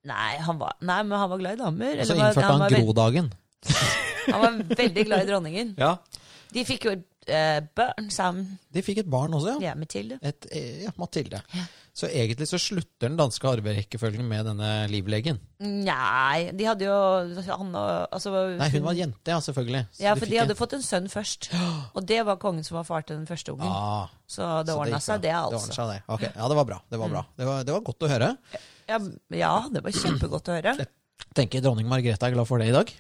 Nei, 0.06 0.36
han 0.38 0.58
var, 0.58 0.76
nei, 0.80 1.00
men 1.02 1.18
han 1.18 1.30
var 1.30 1.38
glad 1.38 1.58
i 1.58 1.62
damer. 1.64 1.98
Og 2.00 2.06
så 2.06 2.14
innførte 2.14 2.46
han 2.46 2.60
han 2.62 2.74
Grodagen. 2.74 3.32
Han 4.26 4.40
var 4.42 4.76
veldig 4.78 5.02
glad 5.06 5.22
i 5.22 5.26
dronningen. 5.28 5.68
Ja. 5.78 5.92
De 6.54 6.62
fikk 6.66 6.84
jo 6.88 6.92
eh, 7.28 7.60
barn 7.76 8.10
sammen. 8.10 8.58
De 8.72 8.82
fikk 8.84 8.98
et 9.02 9.10
barn 9.10 9.32
også, 9.36 9.56
ja. 9.56 9.70
Ja, 9.70 9.74
Mathilde. 9.78 10.18
Et, 10.22 10.46
eh, 10.52 10.82
ja, 10.84 10.90
Mathilde. 11.00 11.40
Ja. 11.54 11.64
Så 11.96 12.10
egentlig 12.12 12.44
så 12.50 12.58
slutter 12.60 13.06
den 13.08 13.16
danske 13.16 13.48
arverekkefølgen 13.48 14.26
med 14.28 14.44
denne 14.44 14.68
livlegen. 14.92 15.38
Nei, 15.64 16.50
de 16.52 16.66
hadde 16.68 16.84
jo 16.84 16.96
han 17.46 17.70
og 17.78 18.12
altså, 18.12 18.32
Nei, 18.58 18.68
hun 18.74 18.84
var 18.84 18.98
jente, 18.98 19.32
ja, 19.32 19.38
selvfølgelig. 19.40 19.80
Så 19.96 20.02
Ja, 20.04 20.12
de 20.12 20.20
for 20.20 20.26
fikk 20.26 20.34
de 20.34 20.40
hadde 20.42 20.54
en- 20.56 20.60
fått 20.60 20.74
en 20.76 20.84
sønn 20.84 21.08
først. 21.08 21.48
Og 21.96 22.04
det 22.06 22.20
var 22.28 22.36
kongen 22.42 22.64
som 22.68 22.76
var 22.76 22.84
far 22.84 23.00
til 23.08 23.16
den 23.16 23.24
første 23.26 23.54
ungen. 23.56 23.64
Ah, 23.66 24.08
Så 24.28 24.44
det 24.66 24.74
så 24.74 24.78
ordna 24.82 24.98
gikk 25.00 25.06
seg, 25.08 25.20
det, 25.22 25.30
Det 25.32 25.36
ordnet 25.40 25.60
altså. 25.62 25.72
seg, 25.78 25.88
det. 25.94 26.02
Ok, 26.08 26.22
Ja, 26.36 26.48
det 26.52 26.56
var 26.60 26.64
bra. 26.68 26.80
Det 26.90 26.98
var, 27.00 27.08
bra. 27.16 27.24
Det 27.38 27.46
var, 27.48 27.64
det 27.64 27.72
var 27.78 27.80
godt 27.88 28.04
å 28.04 28.12
høre. 28.12 28.30
Ja, 28.86 28.98
ja, 29.40 29.54
det 29.72 29.82
var 29.82 29.90
kjempegodt 29.96 30.52
å 30.52 30.60
høre. 30.60 30.76
Tenker 31.34 31.60
dronning 31.64 31.88
Margrethe 31.88 32.28
er 32.28 32.36
glad 32.36 32.46
for 32.46 32.58
det 32.60 32.68
i 32.68 32.76
dag. 32.76 32.92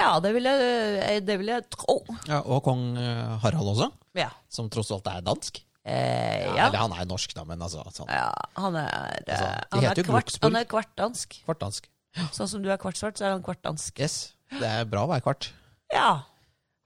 Ja, 0.00 0.10
det 0.20 0.32
vil 0.36 0.44
jeg, 0.48 1.22
det 1.26 1.36
vil 1.40 1.46
jeg 1.54 1.64
tro. 1.72 1.98
Ja, 2.28 2.42
Og 2.44 2.62
kong 2.66 2.96
eh, 3.00 3.38
Harald 3.42 3.70
også, 3.74 3.90
Ja. 4.18 4.28
som 4.48 4.68
tross 4.72 4.90
alt 4.92 5.06
er 5.08 5.22
dansk. 5.24 5.62
Eh, 5.86 6.44
Ja, 6.46 6.54
ja. 6.56 6.66
Eller 6.68 6.78
han 6.82 6.92
er 6.92 7.06
norsk, 7.06 7.32
da, 7.34 7.44
men 7.44 7.60
altså 7.62 7.84
sånn. 7.94 8.08
ja. 8.10 8.30
Han 8.56 8.74
er, 8.76 8.88
eh, 8.88 9.20
Altså, 9.26 9.50
han, 9.72 9.84
er 9.84 10.02
kvart, 10.04 10.38
han 10.42 10.56
er 10.56 10.64
kvart 10.68 10.92
dansk. 10.98 11.38
Kvart 11.44 11.60
dansk. 11.62 11.88
Sånn 12.32 12.48
som 12.48 12.62
du 12.64 12.70
er 12.72 12.78
kvart 12.80 12.96
svart, 12.96 13.16
så 13.20 13.26
er 13.28 13.30
han 13.36 13.42
kvart 13.44 13.62
dansk. 13.62 13.98
Yes. 14.00 14.32
Det 14.50 14.64
er 14.66 14.84
bra 14.88 15.04
å 15.06 15.10
være 15.10 15.22
kvart. 15.24 15.50
Ja. 15.92 16.22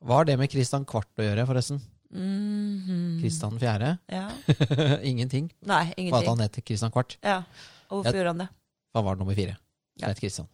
Hva 0.05 0.20
har 0.20 0.25
det 0.25 0.38
med 0.40 0.51
Christian 0.51 0.85
Kvart 0.88 1.09
å 1.18 1.23
gjøre, 1.27 1.46
forresten? 1.46 1.81
Kristian 3.20 3.59
4. 3.61 3.90
Ja. 4.11 4.29
Ingenting. 5.11 5.51
Nei, 5.62 5.85
ingenting. 5.96 6.11
Bare 6.14 6.25
at 6.25 6.29
han 6.33 6.42
heter 6.44 6.64
Kristian 6.66 6.90
Kvart. 6.94 7.16
Ja. 7.23 7.42
Og 7.90 8.01
hvorfor 8.01 8.12
Jeg- 8.12 8.20
gjorde 8.20 8.33
han 8.35 8.38
det? 8.44 8.49
Han 8.94 9.05
var 9.07 9.16
nummer 9.20 9.35
fire. 9.38 9.57
Ja. 10.01 10.12
Kristian. 10.14 10.49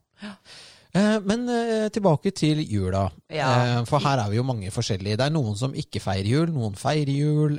Eh, 0.97 1.21
Men 1.29 1.49
eh, 1.53 1.89
tilbake 1.93 2.33
til 2.37 2.63
jula. 2.65 3.05
Ja. 3.33 3.49
Eh, 3.81 3.85
For 3.89 4.01
her 4.01 4.23
er 4.25 4.31
vi 4.33 4.37
jo 4.41 4.45
mange 4.47 4.71
forskjellige. 4.75 5.19
Det 5.21 5.27
er 5.27 5.35
noen 5.35 5.57
som 5.59 5.75
ikke 5.77 6.01
feirer 6.03 6.31
jul, 6.31 6.53
noen 6.55 6.77
feirer 6.79 7.13
jul. 7.13 7.59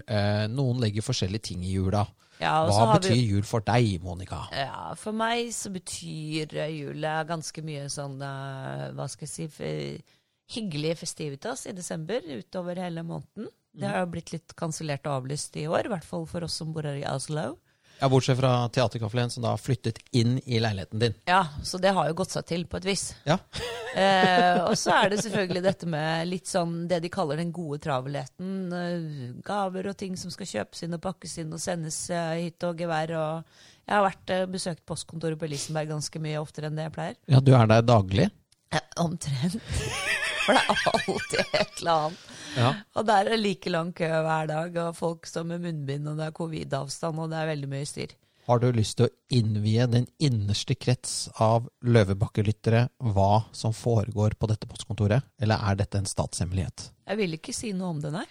Noen 0.54 0.80
legger 0.84 1.06
forskjellige 1.06 1.50
ting 1.52 1.64
i 1.66 1.76
jula. 1.78 2.06
Ja, 2.40 2.68
Hva 2.70 3.00
betyr 3.00 3.16
vi- 3.16 3.30
jul 3.32 3.42
for 3.44 3.62
deg, 3.66 4.02
Monica? 4.04 4.44
Ja, 4.54 4.94
for 4.94 5.12
meg 5.12 5.48
så 5.50 5.72
betyr 5.74 6.54
jula 6.70 7.24
ganske 7.26 7.64
mye 7.66 7.88
sånn 7.90 8.20
Hva 8.20 9.08
skal 9.10 9.28
jeg 9.28 9.52
si 9.52 10.04
Hyggelige 10.48 10.96
festivitas 10.96 11.66
i 11.68 11.74
desember 11.76 12.22
utover 12.24 12.78
hele 12.80 13.02
måneden. 13.04 13.50
Det 13.76 13.84
har 13.90 14.06
jo 14.06 14.12
blitt 14.14 14.32
litt 14.32 14.54
kansellert 14.56 15.06
og 15.06 15.24
avlyst 15.26 15.58
i 15.60 15.66
år, 15.68 15.86
i 15.86 15.90
hvert 15.92 16.06
fall 16.08 16.26
for 16.26 16.46
oss 16.48 16.54
som 16.54 16.72
bor 16.72 16.84
her 16.88 16.96
i 16.96 17.04
Oslo. 17.04 17.58
Ja, 18.00 18.10
Bortsett 18.10 18.38
fra 18.38 18.70
Teaterkafeen, 18.70 19.30
som 19.30 19.44
da 19.44 19.56
har 19.56 19.58
flyttet 19.62 19.98
inn 20.12 20.38
i 20.46 20.60
leiligheten 20.62 21.00
din. 21.02 21.14
Ja, 21.26 21.48
så 21.64 21.80
det 21.82 21.96
har 21.98 22.10
jo 22.10 22.18
gått 22.20 22.36
seg 22.36 22.46
til 22.46 22.66
på 22.70 22.78
et 22.82 22.88
vis. 22.94 23.10
Ja. 23.28 23.40
Eh, 23.98 24.60
og 24.62 24.76
så 24.78 24.92
er 24.94 25.08
det 25.10 25.24
selvfølgelig 25.24 25.62
dette 25.64 25.88
med 25.90 26.28
litt 26.28 26.46
sånn 26.46 26.84
det 26.92 27.00
de 27.02 27.10
kaller 27.10 27.40
den 27.40 27.50
gode 27.56 27.80
travelheten. 27.82 28.52
Eh, 28.76 29.32
gaver 29.48 29.88
og 29.90 29.96
ting 29.98 30.14
som 30.20 30.30
skal 30.30 30.50
kjøpes 30.52 30.84
inn 30.86 30.94
og 30.94 31.02
pakkes 31.02 31.34
inn 31.42 31.56
og 31.56 31.62
sendes 31.64 31.98
eh, 32.14 32.44
hit 32.44 32.62
og 32.68 32.78
gevær. 32.78 33.16
Og 33.18 33.88
jeg 33.88 33.96
har 33.96 34.06
vært 34.06 34.34
eh, 34.36 34.44
besøkt 34.54 34.84
postkontoret 34.86 35.40
på 35.40 35.48
Elisenberg 35.48 35.90
ganske 35.96 36.22
mye 36.22 36.38
oftere 36.44 36.70
enn 36.70 36.78
det 36.78 36.86
jeg 36.90 36.96
pleier. 37.00 37.18
Ja, 37.32 37.42
du 37.42 37.56
er 37.58 37.72
der 37.72 37.88
daglig? 37.88 38.28
Ja, 38.76 38.84
omtrent. 39.02 39.58
For 40.44 40.54
det 40.54 40.62
er 40.62 40.86
alltid 40.92 41.42
et 41.64 41.82
eller 41.82 41.94
annet. 41.96 42.30
Ja. 42.58 42.72
Og 42.98 43.06
der 43.08 43.26
er 43.26 43.36
det 43.36 43.42
like 43.42 43.72
lang 43.72 43.92
kø 43.96 44.08
hver 44.08 44.48
dag, 44.50 44.80
og 44.84 44.96
folk 44.98 45.28
står 45.30 45.46
med 45.52 45.64
munnbind, 45.66 46.08
og 46.10 46.18
det 46.20 46.30
er 46.30 46.38
covid-avstand, 46.38 47.22
og 47.22 47.30
det 47.32 47.42
er 47.42 47.52
veldig 47.52 47.70
mye 47.72 47.90
styr. 47.90 48.16
Har 48.48 48.62
du 48.64 48.70
lyst 48.72 48.96
til 48.98 49.10
å 49.10 49.14
innvie 49.36 49.86
den 49.92 50.06
innerste 50.24 50.78
krets 50.80 51.28
av 51.44 51.66
Løvebakkelyttere 51.84 52.86
hva 53.12 53.44
som 53.52 53.76
foregår 53.76 54.38
på 54.40 54.48
dette 54.48 54.70
postkontoret, 54.72 55.26
eller 55.44 55.64
er 55.68 55.80
dette 55.82 56.00
en 56.00 56.08
statshemmelighet? 56.08 56.90
Jeg 57.12 57.20
vil 57.20 57.36
ikke 57.38 57.56
si 57.56 57.74
noe 57.76 57.92
om 57.96 58.00
det, 58.04 58.14
nei. 58.16 58.28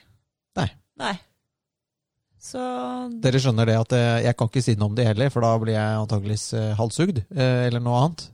Nei. 0.57 0.71
Nei. 1.03 1.17
Så 2.47 2.63
Dere 3.21 3.43
skjønner 3.43 3.69
det 3.69 3.77
at 3.81 3.93
eh, 3.97 4.23
jeg 4.25 4.39
kan 4.39 4.49
ikke 4.49 4.65
si 4.65 4.77
noe 4.79 4.89
om 4.89 4.97
det 4.97 5.07
heller, 5.09 5.29
for 5.35 5.45
da 5.45 5.53
blir 5.61 5.77
jeg 5.77 6.01
antakeligvis 6.01 6.47
eh, 6.57 6.73
halshugd, 6.79 7.21
eh, 7.37 7.67
eller 7.69 7.85
noe 7.85 8.01
annet. 8.05 8.27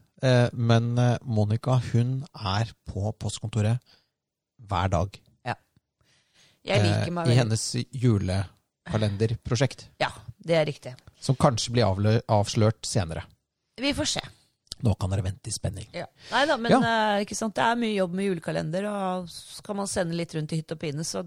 Men 0.55 0.93
Monica, 1.27 1.81
hun 1.91 2.21
er 2.31 2.69
på 2.87 3.11
postkontoret 3.19 3.83
hver 4.71 4.93
dag. 4.93 5.17
jeg 5.43 5.57
eh, 5.57 5.59
liker 5.59 5.59
meg 5.59 6.52
I 6.65 6.79
veldig. 7.11 7.35
hennes 7.37 7.63
julekalenderprosjekt, 7.91 9.89
Ja, 10.01 10.11
det 10.39 10.55
er 10.57 10.65
riktig. 10.67 10.95
som 11.21 11.35
kanskje 11.37 11.73
blir 11.73 11.85
avslørt 12.29 12.85
senere. 12.87 13.23
Vi 13.81 13.93
får 13.95 14.05
se. 14.07 14.21
Nå 14.83 14.95
kan 14.99 15.11
dere 15.11 15.23
vente 15.23 15.49
i 15.49 15.53
spenning. 15.55 15.87
Ja. 15.95 16.07
Nei 16.33 16.45
da, 16.47 16.57
men 16.57 16.71
Ja. 16.73 16.79
eh, 17.17 17.21
ikke 17.25 17.37
sant? 17.39 17.55
det 17.55 17.63
er 17.63 17.77
mye 17.77 17.95
jobb 17.95 18.13
med 18.15 18.25
julekalender, 18.27 18.85
og 18.91 19.29
skal 19.31 19.75
man 19.77 19.87
sende 19.87 20.15
litt 20.15 20.35
rundt 20.35 20.53
i 20.53 20.57
hytt 20.61 20.73
og 20.73 20.79
pine, 20.81 21.05
så 21.05 21.23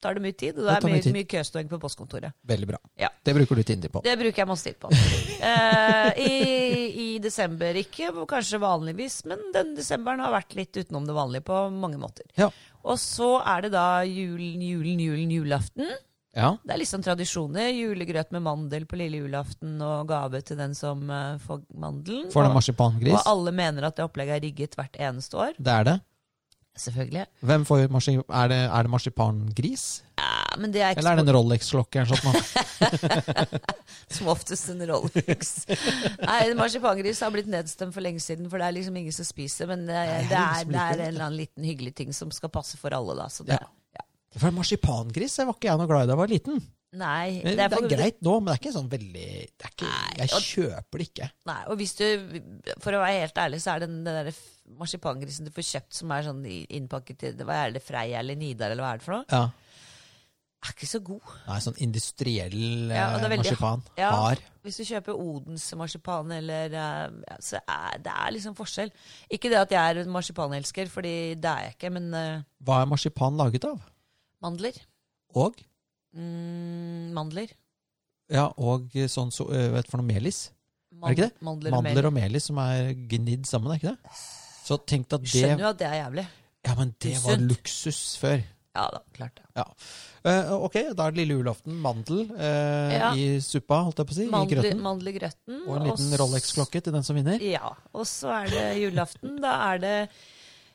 tar 0.00 0.14
det 0.14 0.22
mye 0.22 0.32
tid. 0.36 0.58
Og 0.58 0.64
det 0.64 0.74
Det 0.82 0.84
er 0.84 0.88
mye, 0.88 1.02
mye 1.04 1.12
mye 1.12 1.24
køståing 1.28 1.68
på 1.68 1.78
postkontoret. 1.80 2.32
Veldig 2.46 2.66
bra. 2.66 2.78
Ja. 2.98 3.08
Det 3.24 3.34
bruker 3.34 3.54
du 3.56 3.62
tiden 3.62 3.80
din 3.80 3.90
på. 3.90 4.02
Det 4.02 4.18
bruker 4.18 4.36
jeg 4.36 4.46
masse 4.48 4.64
tid 4.64 4.76
på. 4.80 4.88
uh, 4.88 6.12
i, 6.28 6.83
I 7.14 7.20
desember 7.22 7.76
ikke, 7.78 8.10
kanskje 8.30 8.60
vanligvis, 8.62 9.20
men 9.30 9.42
den 9.54 9.74
desemberen 9.78 10.22
har 10.24 10.34
vært 10.34 10.56
litt 10.58 10.76
utenom 10.76 11.06
det 11.08 11.16
vanlige 11.16 11.46
på 11.48 11.60
mange 11.74 12.00
måter. 12.00 12.26
Ja. 12.40 12.50
Og 12.84 12.98
så 13.00 13.38
er 13.40 13.64
det 13.64 13.74
da 13.74 13.86
julen, 14.04 14.60
julen, 14.62 15.00
julen, 15.00 15.30
julaften. 15.32 15.94
Ja. 16.34 16.56
Det 16.66 16.74
er 16.74 16.80
liksom 16.80 17.02
tradisjoner. 17.06 17.70
Julegrøt 17.70 18.32
med 18.34 18.42
mandel 18.44 18.88
på 18.90 18.98
lille 18.98 19.22
julaften, 19.22 19.76
og 19.82 20.08
gave 20.10 20.42
til 20.46 20.58
den 20.58 20.74
som 20.76 21.04
uh, 21.08 21.36
får 21.42 21.62
mandelen. 21.70 22.26
Får 22.34 22.48
den 22.48 22.56
marsipangris? 22.56 23.14
og 23.14 23.30
alle 23.30 23.54
mener 23.54 23.86
at 23.88 23.96
det 23.96 24.06
opplegget 24.06 24.40
er 24.40 24.44
rigget 24.48 24.76
hvert 24.78 24.98
eneste 24.98 25.38
år. 25.38 25.54
Det 25.58 25.76
er 25.78 25.88
det. 25.90 25.96
Selvfølgelig. 26.74 27.28
Hvem 27.46 27.62
får 27.68 27.84
er, 27.84 28.48
det, 28.50 28.56
er 28.66 28.82
det 28.82 28.90
marsipangris? 28.90 30.02
Ja, 30.18 30.56
men 30.58 30.72
det 30.74 30.80
er 30.82 30.90
ikke 30.90 30.98
Eller 31.04 31.12
er 31.12 31.16
det 31.20 31.24
en 31.28 31.36
Rolex-klokke 31.36 32.02
som 34.16 34.30
oftest 34.32 34.72
en 34.72 34.82
Rolex. 34.90 35.52
Nei, 36.18 36.40
marsipangris 36.58 37.22
har 37.22 37.30
blitt 37.34 37.46
nedstemt 37.50 37.94
for 37.94 38.02
lenge 38.02 38.18
siden, 38.22 38.50
for 38.50 38.58
det 38.58 38.66
er 38.66 38.74
liksom 38.80 38.96
ingen 38.98 39.14
som 39.14 39.26
spiser. 39.28 39.70
Men 39.70 39.86
det, 39.86 39.94
Nei, 39.94 40.26
det, 40.26 40.40
er, 40.40 40.66
det 40.66 40.82
er 40.82 40.98
en 40.98 41.06
eller 41.12 41.26
annen 41.28 41.38
liten 41.44 41.62
hyggelig 41.68 41.94
ting 42.02 42.10
som 42.16 42.34
skal 42.34 42.50
passe 42.54 42.74
for 42.80 42.90
alle, 42.96 43.14
da. 43.22 43.26
Så 43.30 43.46
det, 43.46 43.60
Ja. 43.60 43.66
For 44.34 44.50
marsipangris 44.50 45.38
var 45.38 45.54
ikke 45.54 45.70
jeg 45.70 45.78
noe 45.78 45.86
glad 45.86 46.08
i 46.08 46.10
da 46.10 46.16
jeg 46.16 46.22
var 46.24 46.32
liten. 46.32 46.58
Nei, 46.94 47.42
Det, 47.42 47.54
det 47.58 47.64
er, 47.64 47.72
for, 47.72 47.88
greit 47.90 48.20
nå, 48.22 48.34
men 48.38 48.50
det 48.50 48.54
er 48.54 48.60
ikke 48.62 48.74
sånn 48.74 48.90
veldig 48.90 49.28
det 49.46 49.66
er 49.66 49.72
ikke, 49.72 49.92
Jeg 50.20 50.42
kjøper 50.46 51.00
det 51.00 51.06
ikke. 51.08 51.28
Nei, 51.50 51.60
og 51.70 51.78
hvis 51.80 51.94
du, 51.98 52.04
for 52.82 52.94
å 52.94 53.00
være 53.02 53.24
helt 53.24 53.40
ærlig, 53.44 53.60
så 53.62 53.74
er 53.74 53.86
den, 53.86 53.96
den 54.06 54.18
der 54.20 54.30
marsipangrisen 54.78 55.44
du 55.46 55.50
får 55.54 55.66
kjøpt 55.72 55.92
som 56.00 56.10
er 56.16 56.22
sånn 56.26 56.42
innpakket 56.48 57.22
i 57.28 57.32
Hva 57.44 57.66
er 57.66 57.74
det, 57.76 57.82
Freia 57.84 58.18
eller 58.22 58.36
Nidar, 58.40 58.70
eller 58.72 58.82
hva 58.84 58.94
er 58.94 58.98
det 58.98 59.04
for 59.04 59.18
noe? 59.18 59.24
Ja. 59.30 59.50
Er 60.64 60.72
ikke 60.72 60.88
så 60.88 61.00
god. 61.04 61.20
Nei, 61.46 61.58
sånn 61.60 61.76
industriell 61.84 62.88
Ja, 62.88 63.10
eh, 63.18 63.24
veldig- 63.28 63.36
marsipan. 63.42 63.82
ja. 64.00 64.10
Hard. 64.16 64.40
Hvis 64.64 64.78
du 64.80 64.84
kjøper 64.88 65.12
Odens-marsipan, 65.20 66.32
eller 66.32 66.64
eh, 66.72 67.10
ja, 67.28 67.36
Så 67.38 67.58
er 67.68 67.98
det 67.98 68.12
er 68.14 68.30
liksom 68.32 68.54
forskjell. 68.56 68.90
Ikke 69.30 69.50
det 69.52 69.58
at 69.60 69.70
jeg 69.70 69.96
er 69.98 70.08
marsipanelsker, 70.08 70.88
fordi 70.88 71.34
det 71.34 71.44
er 71.50 71.60
jeg 71.68 71.74
ikke, 71.76 71.92
men 71.92 72.14
eh, 72.14 72.42
Hva 72.64 72.80
er 72.82 72.86
marsipan 72.86 73.36
laget 73.36 73.64
av? 73.68 73.80
mandler. 74.42 74.72
Og? 75.36 75.54
Mm, 76.16 77.12
mandler. 77.12 77.48
Ja, 78.30 78.46
og 78.56 78.88
sånn 78.92 79.30
så, 79.32 79.46
vet 79.50 79.84
du 79.84 79.90
for 79.90 79.98
noe 80.00 80.06
melis? 80.06 80.50
Er 80.94 81.08
det 81.12 81.18
ikke 81.18 81.28
det? 81.28 81.42
Mandler, 81.42 81.74
og 81.74 81.82
melis. 81.84 82.04
og 82.06 82.12
melis 82.14 82.44
som 82.48 82.58
er 82.58 82.94
gnidd 82.94 83.44
sammen, 83.46 83.72
er 83.72 83.78
ikke 83.80 83.96
det? 83.96 84.14
Så 84.64 84.78
tenk 84.88 85.12
at 85.12 85.20
det 85.24 85.30
Skjønner 85.34 85.66
jo 85.66 85.70
at 85.74 85.78
det 85.82 85.86
er 85.90 85.98
jævlig. 86.00 86.26
Ja, 86.64 86.74
men 86.78 86.94
det 87.04 87.14
var 87.20 87.40
luksus 87.44 88.02
før. 88.20 88.38
Ja 88.74 88.88
da, 88.90 89.00
klart 89.14 89.36
det. 89.38 89.44
Ja. 89.54 89.64
Uh, 90.24 90.54
ok, 90.66 90.76
da 90.96 91.04
er 91.06 91.12
det 91.14 91.20
lille 91.20 91.36
julaften. 91.36 91.76
Mandel 91.84 92.24
uh, 92.32 92.90
Ja. 92.90 93.10
i 93.14 93.36
suppa, 93.44 93.82
holdt 93.86 94.00
jeg 94.00 94.08
på 94.08 94.14
å 94.14 94.16
si. 94.16 94.24
I 94.24 94.32
Mandler, 94.32 94.62
grøten. 94.64 94.80
mandel 94.82 95.10
i 95.12 95.14
grøten. 95.18 95.60
Og 95.68 95.76
en 95.76 95.84
liten 95.90 96.16
Rolex-klokke 96.18 96.80
til 96.82 96.96
den 96.96 97.04
som 97.06 97.18
vinner. 97.20 97.44
Ja. 97.44 97.74
Og 97.92 98.08
så 98.08 98.32
er 98.40 98.50
det 98.50 98.64
julaften. 98.80 99.36
Da 99.44 99.52
er 99.68 99.84
det 99.84 99.94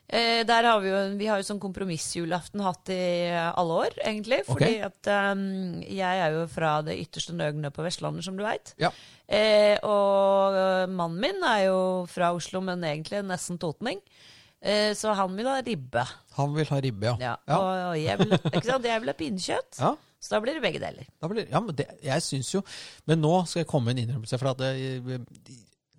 eh, 0.10 0.41
Der 0.48 0.67
har 0.67 0.82
vi 0.84 0.89
jo 0.91 1.04
Vi 1.19 1.30
har 1.30 1.39
jo 1.41 1.48
sånn 1.48 1.62
kompromissjulaften 1.62 2.63
hatt 2.65 2.91
i 2.93 3.02
alle 3.32 3.80
år, 3.86 4.00
egentlig. 4.04 4.41
Fordi 4.50 4.80
at 4.86 5.12
um, 5.34 5.80
jeg 5.86 6.26
er 6.26 6.36
jo 6.38 6.43
fra 6.52 6.80
det 6.86 6.98
ytterste 7.06 7.38
nøgne 7.38 7.72
på 7.76 7.86
Vestlandet, 7.86 8.26
som 8.28 8.38
du 8.39 8.43
veit. 8.45 8.74
Ja. 8.82 8.91
Eh, 9.30 9.78
og 9.86 10.58
eh, 10.58 10.89
mannen 10.89 11.22
min 11.22 11.43
er 11.45 11.67
jo 11.67 11.80
fra 12.10 12.32
Oslo, 12.34 12.63
men 12.65 12.84
egentlig 12.88 13.22
nesten 13.28 13.60
totning. 13.62 14.02
Eh, 14.60 14.91
så 14.98 15.13
han 15.15 15.36
vil 15.38 15.48
ha 15.48 15.60
ribbe. 15.63 16.04
Han 16.39 16.56
vil 16.56 16.69
ha 16.74 16.80
ribbe, 16.84 17.12
ja. 17.12 17.15
Ja. 17.22 17.36
Ja. 17.45 17.58
Og, 17.60 17.69
og 17.91 17.98
jeg, 18.02 18.19
vil, 18.19 18.38
ikke 18.39 18.65
sant? 18.65 18.88
jeg 18.89 19.04
vil 19.04 19.13
ha 19.13 19.17
pinnekjøtt. 19.19 19.80
Ja. 19.80 19.95
Så 20.19 20.34
da 20.34 20.41
blir 20.43 20.58
det 20.58 20.63
begge 20.65 20.82
deler. 20.84 21.06
Blir, 21.32 21.45
ja, 21.48 21.62
men 21.63 21.78
det, 21.78 21.86
jeg 22.04 22.24
syns 22.26 22.50
jo 22.52 22.60
Men 23.08 23.22
nå 23.24 23.38
skal 23.48 23.62
jeg 23.62 23.69
komme 23.69 23.88
med 23.88 23.95
en 23.95 24.02
innrømmelse. 24.04 24.39
For 24.41 24.52
at 24.52 24.60
det, 24.60 25.54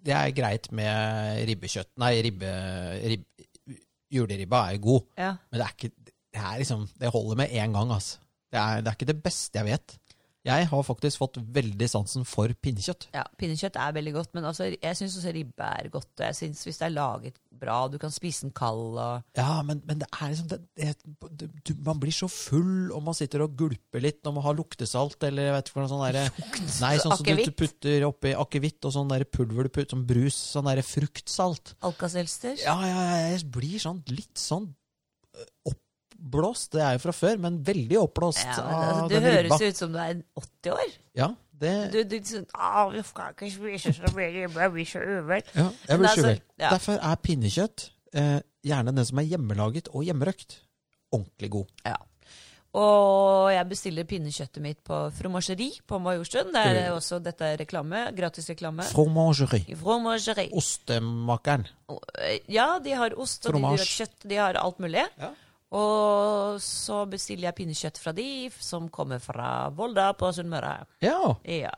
det 0.05 0.13
er 0.13 0.35
greit 0.37 0.69
med 0.77 1.41
ribbekjøtt 1.49 1.95
Nei, 2.03 2.11
ribbe, 2.27 2.51
rib, 3.15 3.25
juleribba 4.11 4.65
er 4.73 4.79
god. 4.83 5.07
Ja. 5.19 5.35
Men 5.51 5.61
det 5.61 5.67
er 5.67 5.77
ikke 5.77 5.95
Det 6.31 6.39
er 6.41 6.59
liksom 6.59 6.89
Det 7.01 7.11
holder 7.11 7.37
med 7.37 7.49
én 7.51 7.73
gang, 7.75 7.93
altså. 7.93 8.19
Det 8.53 8.59
er, 8.59 8.81
det 8.81 8.91
er 8.91 8.99
ikke 8.99 9.13
det 9.13 9.23
beste 9.23 9.59
jeg 9.59 9.67
vet. 9.67 9.97
Jeg 10.47 10.69
har 10.71 10.85
faktisk 10.87 11.21
fått 11.21 11.37
veldig 11.53 11.87
sansen 11.93 12.25
for 12.25 12.49
pinnekjøtt. 12.65 13.11
Ja, 13.13 13.27
Pinnekjøtt 13.37 13.77
er 13.77 13.93
veldig 13.93 14.13
godt, 14.15 14.31
men 14.33 14.47
altså, 14.49 14.71
jeg 14.73 14.97
syns 14.97 15.19
også 15.21 15.35
ribbe 15.37 15.67
er 15.67 15.91
godt. 15.93 16.09
og 16.17 16.25
Jeg 16.25 16.39
synes 16.39 16.63
Hvis 16.65 16.81
det 16.81 16.87
er 16.87 16.95
laget 16.95 17.37
bra, 17.61 17.77
du 17.93 17.99
kan 18.01 18.13
spise 18.15 18.47
den 18.47 18.55
kald 18.57 18.97
og 18.97 19.37
Ja, 19.37 19.61
men, 19.67 19.83
men 19.85 20.01
det 20.01 20.09
er 20.17 20.33
liksom 20.33 20.49
det, 20.49 20.61
det, 20.81 21.51
du, 21.69 21.75
Man 21.85 22.01
blir 22.01 22.15
så 22.17 22.29
full, 22.33 22.89
og 22.89 23.05
man 23.05 23.19
sitter 23.19 23.45
og 23.45 23.53
gulper 23.59 24.01
litt 24.01 24.23
når 24.25 24.37
man 24.39 24.47
har 24.49 24.57
luktesalt, 24.57 25.21
eller 25.29 25.51
jeg 25.51 25.57
vet 25.59 25.71
ikke 25.73 25.87
sånn 25.93 26.07
derre 26.07 26.25
Nei, 26.81 26.95
sånn 27.05 27.17
som 27.21 27.29
du, 27.29 27.53
putter 27.61 28.09
oppi 28.09 28.33
akevitt 28.33 28.89
og 28.89 28.97
sånn 28.97 29.13
derre 29.13 29.29
pulver 29.29 29.69
du 29.69 29.75
putter 29.75 29.93
som 29.93 30.09
brus. 30.09 30.41
Sånn 30.55 30.69
derre 30.71 30.87
fruktsalt. 30.87 31.75
Alkaselster. 31.85 32.57
Ja, 32.65 32.79
ja, 32.87 33.05
ja, 33.11 33.23
jeg 33.35 33.45
blir 33.53 33.77
sånn 33.83 34.01
litt 34.09 34.41
sånn 34.41 34.71
øh, 35.37 35.77
oppblåst. 36.21 36.73
Det 36.73 36.83
er 36.85 36.97
jo 36.97 37.03
fra 37.07 37.15
før, 37.17 37.39
men 37.41 37.61
veldig 37.67 37.99
oppblåst 38.01 38.45
Ja, 38.45 38.57
men, 38.57 38.75
av 38.75 38.83
altså, 38.91 39.07
du 39.09 39.15
den 39.15 39.23
høres 39.29 39.45
ribba. 39.47 39.69
ut 39.71 39.77
som 39.81 39.93
du 39.93 39.99
er 39.99 40.21
80 40.37 40.75
år. 40.77 40.93
Ja, 41.21 41.29
det 41.61 41.73
Du, 41.93 41.99
du 42.05 42.17
sånn, 42.25 42.47
vi 42.95 43.03
skal 43.05 43.33
ikke 43.35 43.51
spise 43.57 43.95
så 43.97 44.13
mye 44.17 44.29
ribbe, 44.37 44.61
jeg 44.61 44.75
blir 44.77 44.91
så 44.93 45.01
uvel. 45.05 45.43
ja, 45.55 45.71
jeg 45.89 45.99
blir 46.03 46.09
altså, 46.13 46.35
ja. 46.61 46.71
Derfor 46.71 47.01
er 47.01 47.17
pinnekjøtt 47.25 47.91
eh, 48.15 48.39
gjerne 48.65 48.95
den 48.97 49.05
som 49.09 49.19
er 49.19 49.29
hjemmelaget 49.33 49.91
og 49.93 50.05
hjemmerøkt. 50.05 50.61
Ordentlig 51.13 51.51
god. 51.51 51.75
Ja. 51.85 51.97
Og 52.79 53.49
jeg 53.51 53.67
bestiller 53.67 54.07
pinnekjøttet 54.07 54.63
mitt 54.63 54.79
på 54.87 54.95
Fromagerie 55.17 55.81
på 55.91 55.99
Majorstuen. 55.99 56.53
Det 56.55 56.61
er 56.63 56.93
også 56.95 57.19
dette 57.19 57.43
er 57.43 57.59
reklame, 57.59 58.05
gratis 58.15 58.47
reklame. 58.53 58.87
Fromagerie. 58.87 59.75
Fromagerie. 59.81 60.53
Ostemakeren. 60.55 61.67
Ja, 62.47 62.79
de 62.79 62.95
har 62.95 63.17
ost, 63.19 63.49
og 63.51 63.57
de, 63.57 63.65
de 63.65 63.73
har 63.73 63.83
kjøtt, 63.83 64.29
de 64.31 64.39
har 64.39 64.61
alt 64.63 64.79
mulig. 64.79 65.03
Ja. 65.19 65.33
Og 65.71 66.57
så 66.65 66.97
bestiller 67.07 67.47
jeg 67.47 67.57
pinnekjøtt 67.61 67.99
fra 68.03 68.11
de, 68.17 68.25
som 68.59 68.89
kommer 68.91 69.21
fra 69.23 69.69
Volda 69.71 70.09
på 70.19 70.33
Sunnmøre. 70.35 70.73
Ja. 71.05 71.37
Ja. 71.47 71.71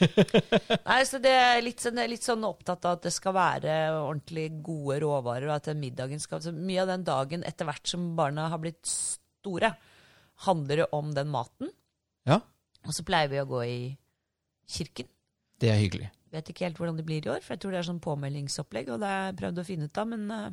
Nei, 0.88 1.02
så 1.04 1.20
det 1.20 1.34
er 1.36 1.60
litt, 1.64 1.82
sånn- 1.84 2.00
litt 2.08 2.24
sånn 2.24 2.46
opptatt 2.48 2.88
av 2.88 2.96
at 2.96 3.04
det 3.08 3.12
skal 3.12 3.36
være 3.36 3.74
ordentlig 3.98 4.46
gode 4.64 4.98
råvarer, 5.04 5.50
og 5.50 5.58
at 5.58 5.68
middagen 5.76 6.22
skal 6.22 6.40
så 6.44 6.54
Mye 6.56 6.80
av 6.86 6.88
den 6.94 7.04
dagen 7.04 7.44
etter 7.44 7.68
hvert 7.68 7.92
som 7.92 8.08
barna 8.16 8.48
har 8.52 8.62
blitt 8.62 8.88
store, 8.88 9.74
handler 10.48 10.82
det 10.84 10.88
om 10.96 11.12
den 11.16 11.28
maten. 11.32 11.72
ja. 12.28 12.40
Og 12.86 12.94
så 12.94 13.02
pleier 13.02 13.26
vi 13.32 13.40
å 13.42 13.48
gå 13.50 13.60
i 13.66 13.78
kirken. 14.70 15.08
Det 15.58 15.72
er 15.72 15.80
hyggelig. 15.80 16.08
Vet 16.30 16.50
ikke 16.52 16.68
helt 16.68 16.76
hvordan 16.78 16.96
det 17.00 17.04
blir 17.08 17.24
i 17.26 17.30
år, 17.32 17.40
for 17.42 17.56
jeg 17.56 17.62
tror 17.64 17.72
det 17.74 17.78
er 17.80 17.86
sånn 17.88 17.98
påmeldingsopplegg, 18.04 18.92
og 18.94 19.00
det 19.02 19.08
har 19.10 19.24
jeg 19.28 19.36
prøvd 19.40 19.58
å 19.58 19.64
finne 19.66 19.88
ut 19.90 19.98
av, 19.98 20.06
men 20.12 20.30
eh, 20.30 20.52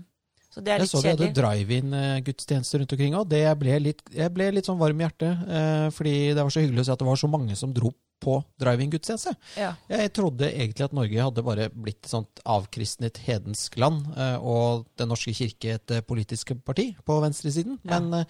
Så 0.54 0.62
det 0.62 0.70
er 0.76 0.78
Jeg 0.78 0.86
litt 0.86 0.94
så 0.94 1.02
de 1.02 1.10
hadde 1.16 1.34
drive-in-gudstjenester 1.34 2.80
rundt 2.84 2.94
omkring 2.94 3.16
òg. 3.18 3.34
Jeg, 3.34 3.58
ble 3.60 3.80
litt- 3.90 4.14
jeg 4.14 4.34
ble 4.34 4.52
litt 4.54 4.66
sånn 4.70 4.78
varm 4.80 5.02
i 5.02 5.06
hjertet, 5.08 5.48
eh, 5.50 5.90
fordi 5.90 6.16
det 6.34 6.42
var 6.44 6.50
så 6.54 6.62
hyggelig 6.62 6.84
å 6.84 6.86
se 6.86 6.92
at 6.94 7.00
det 7.00 7.08
var 7.10 7.16
så 7.18 7.30
mange 7.32 7.56
som 7.58 7.74
dro 7.74 7.94
på 8.24 8.38
drive-in-gudstjeneste. 8.62 9.34
Ja. 9.60 9.74
Jeg 9.90 10.14
trodde 10.16 10.48
egentlig 10.48 10.86
at 10.86 10.94
Norge 10.96 11.20
hadde 11.26 11.44
bare 11.44 11.66
blitt 11.76 12.06
et 12.06 12.10
sånt 12.14 12.40
avkristnet 12.48 13.18
hedensk 13.26 13.76
land, 13.78 14.06
eh, 14.16 14.38
og 14.40 14.86
Den 14.96 15.10
norske 15.10 15.34
kirke 15.36 15.74
et 15.76 15.92
eh, 15.92 16.00
politisk 16.08 16.54
parti 16.64 16.96
på 17.04 17.18
venstresiden. 17.20 17.80
Ja. 17.84 18.00
Men 18.00 18.22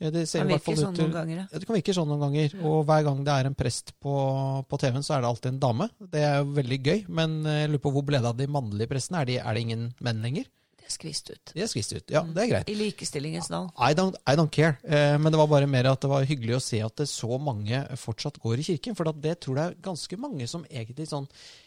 eh, 0.00 0.10
det 0.10 0.24
ser 0.28 0.42
Det 0.42 0.50
i 0.50 0.56
hvert 0.56 0.64
fall 0.66 0.74
ut 0.74 0.80
sånn 0.80 0.96
til 0.98 1.04
noen 1.06 1.14
ganger, 1.20 1.36
ja. 1.44 1.46
Det 1.60 1.66
kan 1.68 1.76
virke 1.76 1.94
sånn 1.94 2.08
noen 2.10 2.24
ganger. 2.26 2.58
Og 2.64 2.84
hver 2.88 3.04
gang 3.06 3.22
det 3.22 3.32
er 3.36 3.46
en 3.46 3.54
prest 3.54 3.92
på, 4.02 4.16
på 4.66 4.78
TV-en, 4.82 5.04
så 5.06 5.14
er 5.14 5.20
det 5.22 5.30
alltid 5.30 5.52
en 5.52 5.60
dame. 5.62 5.90
Det 6.00 6.24
er 6.26 6.38
jo 6.42 6.50
veldig 6.58 6.82
gøy, 6.82 7.04
men 7.08 7.38
eh, 7.46 7.60
jeg 7.60 7.70
lurer 7.70 7.84
på 7.86 7.92
hvor 7.94 8.02
ble 8.10 8.18
det 8.18 8.32
av 8.32 8.36
de 8.36 8.46
mannlige 8.50 8.88
prestene? 8.90 9.20
Er, 9.22 9.30
de, 9.30 9.38
er 9.38 9.54
det 9.54 9.62
ingen 9.62 9.94
menn 10.02 10.22
lenger? 10.26 10.50
Skvist 10.90 11.30
ut. 11.32 11.52
De 11.52 11.62
er 11.64 11.68
skvist 11.70 11.92
ut. 11.96 12.04
Ja, 12.12 12.22
det 12.22 12.42
er 12.44 12.50
greit. 12.50 12.70
I 12.70 12.76
likestillingens 12.78 13.48
navn. 13.50 13.72
I 13.74 13.96
don't, 13.98 14.16
I 14.22 14.36
don't 14.38 14.52
care. 14.52 14.76
Eh, 14.86 15.16
men 15.18 15.34
det 15.34 15.40
var 15.40 15.48
bare 15.50 15.68
mer 15.70 15.88
at 15.90 16.02
det 16.02 16.10
var 16.10 16.26
hyggelig 16.28 16.56
å 16.58 16.62
se 16.62 16.78
at 16.84 16.94
det 17.00 17.08
så 17.10 17.38
mange 17.42 17.80
fortsatt 17.98 18.38
går 18.42 18.62
i 18.62 18.66
kirken. 18.70 18.96
For 18.98 19.10
det 19.10 19.34
tror 19.42 19.58
jeg 19.60 19.72
er 19.72 19.80
ganske 19.82 20.18
mange 20.22 20.46
som 20.50 20.66
egentlig 20.70 21.08
sånn 21.10 21.26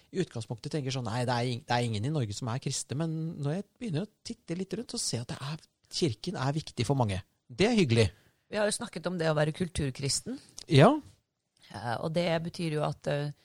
i 0.10 0.23
utgangspunktet 0.23 0.73
tenker 0.73 0.93
sånn 0.95 1.05
Nei, 1.05 1.21
det 1.27 1.36
er, 1.36 1.49
det 1.67 1.75
er 1.75 1.86
ingen 1.86 2.08
i 2.08 2.13
Norge 2.13 2.38
som 2.38 2.49
er 2.49 2.63
kristne. 2.63 2.97
Men 3.01 3.17
når 3.43 3.60
jeg 3.60 3.67
begynner 3.82 4.08
å 4.08 4.12
titte 4.25 4.58
litt 4.58 4.77
rundt, 4.79 4.95
så 4.95 5.01
ser 5.01 5.21
jeg 5.21 5.27
at 5.27 5.36
er, 5.51 5.67
kirken 5.99 6.39
er 6.39 6.55
viktig 6.55 6.88
for 6.88 6.99
mange. 6.99 7.19
Det 7.49 7.67
er 7.67 7.77
hyggelig. 7.77 8.08
Vi 8.49 8.58
har 8.58 8.69
jo 8.69 8.77
snakket 8.79 9.12
om 9.12 9.19
det 9.19 9.29
å 9.29 9.38
være 9.38 9.53
kulturkristen. 9.58 10.39
Ja. 10.71 10.93
Ja, 11.69 11.99
og 11.99 12.15
det 12.15 12.25
betyr 12.47 12.79
jo 12.79 12.88
at 12.88 13.05
sant, 13.05 13.36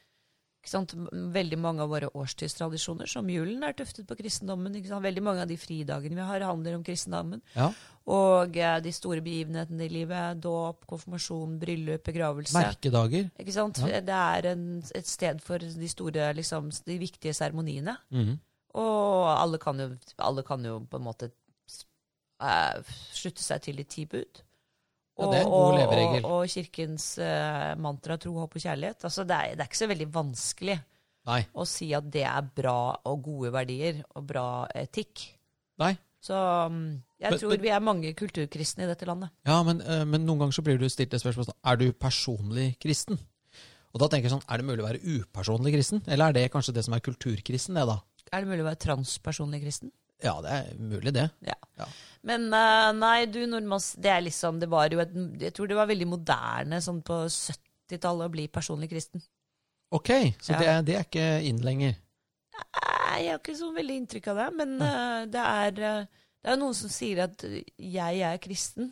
veldig 1.34 1.58
mange 1.60 1.84
av 1.84 1.90
våre 1.92 2.08
årstidstradisjoner, 2.16 3.10
som 3.10 3.28
julen, 3.30 3.62
er 3.62 3.76
tuftet 3.76 4.06
på 4.08 4.16
kristendommen. 4.18 4.74
Veldig 4.74 5.22
mange 5.22 5.42
av 5.44 5.50
de 5.50 5.56
fridagene 5.60 6.16
vi 6.16 6.28
har, 6.28 6.40
handler 6.40 6.78
om 6.78 6.86
kristendommen. 6.86 7.42
ja. 7.54 7.72
Og 8.04 8.56
eh, 8.60 8.80
de 8.84 8.90
store 8.92 9.22
begivenhetene 9.24 9.86
i 9.86 9.88
livet, 9.88 10.40
dåp, 10.44 10.82
konfirmasjon, 10.90 11.54
bryllup, 11.60 12.02
begravelse. 12.04 12.52
Merkedager. 12.52 13.30
Ikke 13.40 13.54
sant? 13.54 13.80
Ja. 13.80 14.02
Det 14.04 14.18
er 14.18 14.50
en, 14.50 14.66
et 14.94 15.08
sted 15.08 15.40
for 15.40 15.62
de 15.64 15.88
store, 15.88 16.26
liksom, 16.36 16.68
de 16.84 16.98
viktige 17.00 17.32
seremoniene. 17.32 17.96
Mhm. 18.12 18.36
Og 18.74 19.30
alle 19.30 19.58
kan, 19.62 19.78
jo, 19.80 19.92
alle 20.18 20.42
kan 20.42 20.64
jo 20.66 20.80
på 20.90 20.98
en 20.98 21.06
måte 21.06 21.30
eh, 22.42 22.94
slutte 23.14 23.44
seg 23.44 23.62
til 23.62 23.78
de 23.78 23.84
ti 23.88 24.04
bud. 24.10 24.42
Og, 25.22 25.76
leveregel. 25.76 26.24
Og, 26.24 26.40
og 26.40 26.50
kirkens 26.50 27.14
uh, 27.22 27.74
mantra 27.80 28.16
tro, 28.20 28.34
håp 28.42 28.56
og 28.58 28.64
kjærlighet. 28.64 29.06
Altså, 29.06 29.26
det, 29.28 29.36
er, 29.36 29.54
det 29.54 29.64
er 29.64 29.70
ikke 29.70 29.82
så 29.82 29.90
veldig 29.90 30.08
vanskelig 30.14 30.78
Nei. 31.30 31.40
å 31.54 31.66
si 31.68 31.92
at 31.96 32.08
det 32.12 32.24
er 32.28 32.48
bra 32.56 32.78
og 33.10 33.22
gode 33.24 33.52
verdier 33.54 34.02
og 34.14 34.26
bra 34.28 34.48
etikk. 34.74 35.28
Nei. 35.82 35.94
Så 36.24 36.34
um, 36.34 36.86
jeg 37.20 37.36
tror 37.40 37.60
vi 37.60 37.70
er 37.72 37.84
mange 37.84 38.14
kulturkristne 38.16 38.86
i 38.86 38.90
dette 38.90 39.06
landet. 39.08 39.32
Ja, 39.46 39.58
men, 39.66 39.82
uh, 39.84 40.02
men 40.08 40.24
noen 40.24 40.44
ganger 40.44 40.56
så 40.56 40.64
blir 40.64 40.80
du 40.80 40.88
stilt 40.88 41.12
et 41.12 41.22
spørsmål 41.22 41.50
sånn 41.50 41.60
Er 41.68 41.80
du 41.80 41.86
personlig 41.92 42.70
kristen? 42.80 43.20
Og 43.94 44.00
da 44.02 44.08
tenker 44.10 44.26
jeg 44.26 44.34
sånn 44.34 44.46
Er 44.48 44.60
det 44.60 44.66
mulig 44.66 44.82
å 44.82 44.88
være 44.88 45.02
upersonlig 45.04 45.74
kristen? 45.76 46.00
Eller 46.08 46.32
er 46.32 46.38
det 46.38 46.48
kanskje 46.54 46.74
det 46.78 46.86
som 46.86 46.96
er 46.96 47.04
kulturkristen, 47.04 47.76
det, 47.76 47.84
da? 47.92 48.00
Er 48.32 48.42
det 48.42 48.50
mulig 48.50 48.64
å 48.64 48.70
være 48.70 48.82
transpersonlig 48.86 49.60
kristen? 49.62 49.92
Ja, 50.24 50.34
det 50.44 50.50
er 50.56 50.68
mulig, 50.80 51.12
det. 51.14 51.26
Ja. 51.44 51.56
Ja. 51.78 51.86
Men 52.24 52.46
uh, 52.54 52.90
nei, 52.96 53.26
du 53.28 53.40
nordmanns 53.50 53.90
Det 54.00 54.08
er 54.08 54.22
liksom 54.24 54.56
Det 54.62 54.68
var 54.72 54.86
jo 54.94 55.00
et 55.02 55.10
Jeg 55.42 55.52
tror 55.56 55.66
det 55.68 55.76
var 55.76 55.88
veldig 55.90 56.06
moderne 56.08 56.78
sånn 56.80 57.02
på 57.04 57.18
70-tallet 57.28 58.28
å 58.30 58.32
bli 58.32 58.46
personlig 58.48 58.88
kristen. 58.94 59.20
Ok, 59.92 60.08
så 60.40 60.54
Ja. 60.54 60.58
det, 60.62 60.68
er- 60.70 60.82
det 60.86 60.94
er 60.96 61.04
ikke 61.04 61.26
inn 61.50 61.60
lenger. 61.66 61.98
Nei, 62.54 63.18
jeg 63.26 63.34
har 63.34 63.42
ikke 63.42 63.56
så 63.58 63.68
veldig 63.76 63.96
inntrykk 64.00 64.30
av 64.32 64.40
det. 64.40 64.48
Men 64.62 64.72
uh, 64.80 65.20
det 65.30 65.44
er 65.44 65.82
eh, 65.90 66.06
Det 66.44 66.52
er 66.54 66.58
noen 66.60 66.74
som 66.76 66.90
sier 66.92 67.20
at 67.26 67.44
jeg 67.44 68.24
er 68.30 68.40
kristen. 68.42 68.88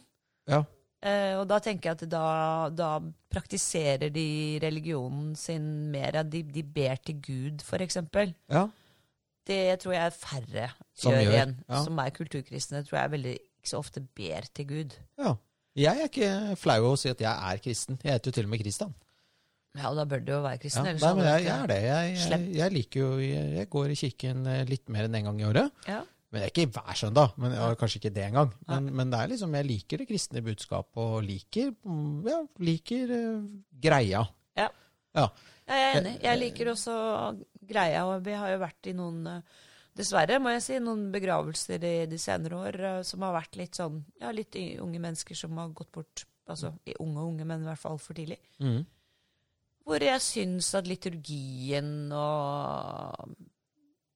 Ja. 0.48 0.60
Uh, 1.02 1.40
og 1.40 1.48
da 1.50 1.58
tenker 1.64 1.90
jeg 1.90 1.96
at 2.02 2.04
da, 2.12 2.26
da 2.70 2.90
praktiserer 3.32 4.12
de 4.14 4.58
religionen 4.62 5.32
sin 5.36 5.64
mer. 5.90 6.20
De, 6.30 6.42
de 6.44 6.62
ber 6.62 7.00
til 7.02 7.18
Gud, 7.24 7.64
for 7.66 7.82
eksempel. 7.82 8.34
ja. 8.52 8.68
Det 9.46 9.78
tror 9.82 9.94
jeg 9.96 10.12
færre 10.14 10.66
Som 10.94 11.16
gjør, 11.16 11.30
igjen. 11.32 11.56
ja. 11.68 11.84
Som 11.84 11.98
er 11.98 12.12
kulturkristne. 12.14 12.84
tror 12.86 12.98
jeg 13.00 13.10
veldig 13.16 13.32
ikke 13.38 13.70
så 13.70 13.80
ofte 13.82 14.00
ber 14.00 14.46
til 14.54 14.68
Gud. 14.68 14.98
ja. 15.18 15.34
Jeg 15.72 16.02
er 16.02 16.08
ikke 16.10 16.56
flau 16.60 16.82
over 16.82 16.98
å 16.98 17.00
si 17.00 17.08
at 17.08 17.20
jeg 17.24 17.32
er 17.32 17.60
kristen. 17.64 17.96
Jeg 18.04 18.12
heter 18.12 18.28
jo 18.28 18.34
til 18.36 18.44
og 18.44 18.50
med 18.52 18.60
Kristian. 18.60 18.90
Ja, 19.72 19.88
og 19.88 19.96
da 19.96 20.04
bør 20.04 20.20
du 20.20 20.32
jo 20.34 20.40
være 20.44 20.58
kristen. 20.60 20.84
Ja, 20.84 20.92
nei, 21.00 21.12
men 21.16 21.24
jeg, 21.24 21.44
jeg 21.46 21.54
er 21.54 21.70
det. 21.70 21.78
Jeg, 21.86 22.16
jeg, 22.28 22.48
jeg 22.58 22.72
liker 22.74 23.00
jo 23.00 23.12
Jeg, 23.22 23.68
går 23.72 23.94
i 23.94 23.96
kirken 23.96 24.42
eh, 24.52 24.64
litt 24.68 24.92
mer 24.92 25.08
enn 25.08 25.16
en 25.16 25.30
gang 25.30 25.40
i 25.40 25.46
året. 25.48 25.86
Ja. 25.88 26.02
Men 26.28 26.42
det 26.42 26.44
er 26.44 26.52
ikke 26.52 26.74
hver 26.76 26.98
søndag. 27.00 27.32
Men 27.40 27.56
ja, 27.56 27.70
Kanskje 27.80 28.02
ikke 28.02 28.12
det 28.18 28.26
engang. 28.26 28.52
Men, 28.68 28.90
men 29.00 29.14
det 29.14 29.22
er 29.22 29.32
liksom, 29.32 29.56
jeg 29.56 29.68
liker 29.70 30.02
det 30.02 30.08
kristne 30.12 30.44
budskapet 30.44 31.00
og 31.06 31.24
liker, 31.24 31.72
mm, 31.88 32.28
ja, 32.28 32.38
liker 32.68 33.16
uh, 33.16 33.48
greia. 33.88 34.22
Ja. 34.60 34.68
Ja. 35.16 35.26
Jeg 35.72 35.88
er 35.88 35.98
enig. 36.02 36.14
Jeg 36.24 36.40
liker 36.44 36.70
også 36.74 36.98
greia, 37.68 38.06
og 38.08 38.24
vi 38.26 38.34
har 38.38 38.54
jo 38.54 38.62
vært 38.62 38.90
i 38.90 38.96
noen 38.96 39.28
eh, 39.30 39.60
Dessverre, 39.92 40.38
må 40.40 40.54
jeg 40.54 40.62
si, 40.64 40.76
noen 40.80 41.10
begravelser 41.12 41.82
i 41.84 41.96
de 42.08 42.18
senere 42.20 42.56
år 42.56 42.78
eh, 42.88 42.98
som 43.04 43.24
har 43.26 43.34
vært 43.36 43.58
litt 43.60 43.76
sånn 43.76 44.00
Ja, 44.22 44.32
litt 44.32 44.56
unge 44.56 45.00
mennesker 45.02 45.36
som 45.36 45.58
har 45.60 45.74
gått 45.76 45.92
bort. 45.92 46.24
Altså 46.48 46.72
i 46.88 46.96
unge 46.98 47.20
og 47.20 47.34
unge, 47.34 47.46
men 47.48 47.62
i 47.62 47.68
hvert 47.68 47.80
fall 47.80 47.98
altfor 47.98 48.16
tidlig. 48.16 48.38
Mm. 48.64 48.82
Hvor 49.86 50.04
jeg 50.04 50.24
syns 50.24 50.70
at 50.78 50.88
liturgien 50.88 52.10
og 52.16 53.34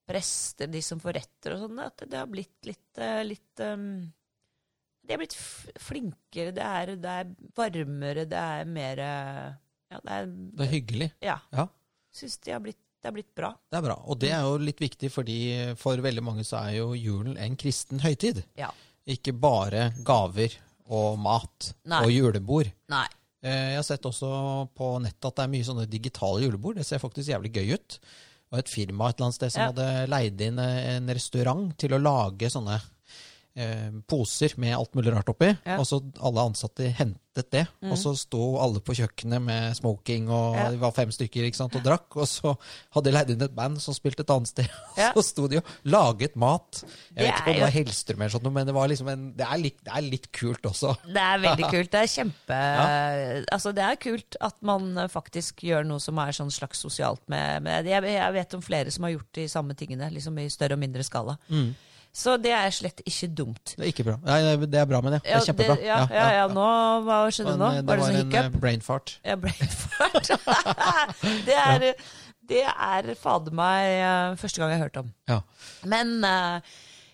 prester, 0.06 0.70
de 0.70 0.82
som 0.84 1.00
får 1.02 1.18
retter 1.18 1.56
og 1.56 1.64
sånn, 1.64 1.80
at 1.82 2.06
det 2.06 2.18
har 2.18 2.30
blitt 2.30 2.68
litt, 2.68 3.00
eh, 3.02 3.22
litt 3.26 3.62
um, 3.66 4.06
De 5.02 5.14
har 5.14 5.20
blitt 5.20 5.36
flinkere, 5.36 6.54
det 6.54 6.66
er, 6.66 6.94
det 7.02 7.16
er 7.20 7.32
varmere, 7.58 8.26
det 8.30 8.42
er 8.42 8.70
mer 8.70 9.02
Ja, 9.02 9.98
det 10.00 10.14
er 10.16 10.30
Det 10.30 10.64
er 10.64 10.72
hyggelig. 10.72 11.10
Ja. 11.22 11.40
Ja. 11.52 11.68
Syns 12.16 12.38
de 12.42 12.54
har 12.54 12.62
blitt, 12.64 12.80
det 13.02 13.08
har 13.10 13.12
blitt 13.14 13.34
bra. 13.38 13.52
Det 13.70 13.78
er 13.78 13.82
bra. 13.86 13.96
Og 14.10 14.18
det 14.18 14.30
er 14.34 14.42
jo 14.42 14.56
litt 14.58 14.80
viktig, 14.82 15.10
fordi 15.14 15.36
for 15.78 15.96
veldig 16.02 16.22
mange 16.26 16.44
så 16.44 16.58
er 16.66 16.78
jo 16.80 16.88
julen 16.98 17.36
en 17.38 17.54
kristen 17.60 18.00
høytid. 18.02 18.42
Ja. 18.58 18.70
Ikke 19.06 19.32
bare 19.38 19.92
gaver 20.04 20.56
og 20.90 21.18
mat 21.18 21.72
Nei. 21.86 22.00
og 22.04 22.10
julebord. 22.10 22.72
Nei. 22.90 23.06
Eh, 23.42 23.70
Jeg 23.74 23.76
har 23.76 23.86
sett 23.86 24.02
også 24.08 24.30
på 24.74 24.88
nettet 25.04 25.28
at 25.28 25.36
det 25.36 25.44
er 25.44 25.52
mye 25.52 25.66
sånne 25.68 25.86
digitale 25.90 26.42
julebord. 26.42 26.76
Det 26.80 26.86
ser 26.86 26.98
faktisk 27.02 27.30
jævlig 27.30 27.52
gøy 27.54 27.74
ut. 27.76 27.98
Og 28.52 28.58
et 28.60 28.68
firma 28.70 29.08
et 29.10 29.16
eller 29.18 29.26
annet 29.28 29.34
sted 29.38 29.52
som 29.52 29.62
Ja. 29.62 29.66
hadde 29.72 30.08
leid 30.10 30.40
inn 30.40 30.58
en 30.58 31.08
restaurant 31.08 31.76
til 31.78 31.90
å 31.94 32.02
lage 32.02 32.50
sånne 32.50 32.80
poser 34.08 34.52
med 34.60 34.74
alt 34.76 34.92
mulig 34.94 35.14
rart 35.14 35.30
oppi. 35.32 35.52
Ja. 35.64 35.78
Og 35.80 35.86
så 35.88 36.02
alle 36.20 36.42
ansatte 36.50 36.90
hentet 36.92 37.50
det. 37.52 37.66
Og 37.84 37.98
så 38.00 38.14
sto 38.16 38.56
alle 38.64 38.80
på 38.80 38.94
kjøkkenet 38.96 39.42
med 39.44 39.74
smoking, 39.76 40.28
og 40.32 40.54
Ja. 40.56 40.70
de 40.72 40.78
var 40.80 40.92
fem 40.96 41.10
stykker 41.12 41.44
ikke 41.44 41.58
sant, 41.58 41.74
og 41.76 41.82
drakk. 41.84 42.16
Og 42.16 42.24
så 42.28 42.54
hadde 42.96 43.10
de 43.10 43.12
leid 43.12 43.30
inn 43.34 43.42
et 43.44 43.54
band 43.56 43.76
som 43.80 43.92
spilte 43.96 44.24
et 44.24 44.30
annet 44.32 44.48
sted. 44.48 44.68
Ja. 44.96 45.10
Og 45.12 45.20
så 45.20 45.28
sto 45.34 45.48
de 45.52 45.58
og 45.60 45.64
laget 45.84 46.36
mat. 46.36 46.80
Jeg 46.82 47.16
Det 47.16 47.24
vet 47.26 47.34
ikke 47.40 47.50
om 47.50 47.56
det 47.58 47.64
var 47.66 47.74
Hellstrøm 47.74 48.20
eller 48.22 48.34
sånt, 48.36 48.48
men 48.52 48.66
det, 48.70 48.74
var 48.74 48.88
liksom 48.88 49.08
en, 49.12 49.26
det, 49.36 49.46
er 49.48 49.60
litt, 49.60 49.78
det 49.84 49.92
er 49.92 50.06
litt 50.06 50.28
kult 50.32 50.64
også. 50.72 50.94
Det 51.04 51.20
er 51.24 51.42
veldig 51.44 51.68
kult. 51.74 51.90
Det 51.92 52.00
er 52.00 52.12
kjempe 52.14 52.60
Altså, 53.52 53.72
det 53.76 53.84
er 53.84 54.00
kult 54.00 54.36
at 54.40 54.56
man 54.66 54.88
eh, 54.98 55.08
faktisk 55.12 55.60
gjør 55.68 55.84
noe 55.88 56.00
som 56.02 56.16
er 56.22 56.32
sånn 56.36 56.50
slags 56.52 56.80
sosialt 56.84 57.20
med, 57.28 57.62
med 57.68 57.88
jeg, 57.90 58.02
jeg 58.16 58.32
vet 58.38 58.56
om 58.56 58.64
flere 58.64 58.90
som 58.94 59.04
har 59.04 59.12
gjort 59.16 59.32
de 59.36 59.48
samme 59.52 59.76
tingene, 59.76 60.08
liksom 60.12 60.38
i 60.40 60.48
større 60.52 60.76
og 60.78 60.82
mindre 60.82 61.04
skala. 61.06 61.36
Så 62.16 62.36
det 62.40 62.52
er 62.56 62.70
slett 62.72 63.02
ikke 63.04 63.28
dumt. 63.36 63.74
Det 63.76 63.82
er 63.84 63.90
ikke 63.90 64.06
bra. 64.06 64.14
Nei, 64.24 64.56
det- 64.56 64.80
er 64.80 64.86
bra, 64.88 65.00
men 65.04 65.12
det. 65.16 65.22
Det 65.26 65.34
er 65.36 65.42
kjempebra. 65.44 65.74
Det, 65.76 65.84
ja, 65.84 65.98
ja, 66.10 66.28
ja, 66.32 66.46
nå 66.48 66.68
Hva 67.04 67.18
skjedde 67.28 67.52
Men, 67.52 67.58
nå? 67.60 67.68
eh, 67.76 67.82
Var 67.82 67.96
det 68.00 68.06
sånn 68.06 68.16
hiccup? 68.16 68.30
Det 68.30 68.38
var 68.38 68.46
hiccup? 68.48 68.60
brain 68.62 68.80
fart. 68.86 69.12
Ja, 69.22 69.36
brain 69.36 69.74
fart. 69.82 70.30
det, 71.48 71.58
er, 71.60 71.84
det 72.48 72.62
er 72.64 73.10
fader 73.20 73.52
meg 73.52 73.90
eh, 74.00 74.36
første 74.40 74.62
gang 74.62 74.72
jeg 74.72 74.80
har 74.80 74.88
hørt 74.88 74.96
om. 75.02 75.12
Ja. 75.28 75.40
Men 75.84 76.16
uh, 76.24 76.60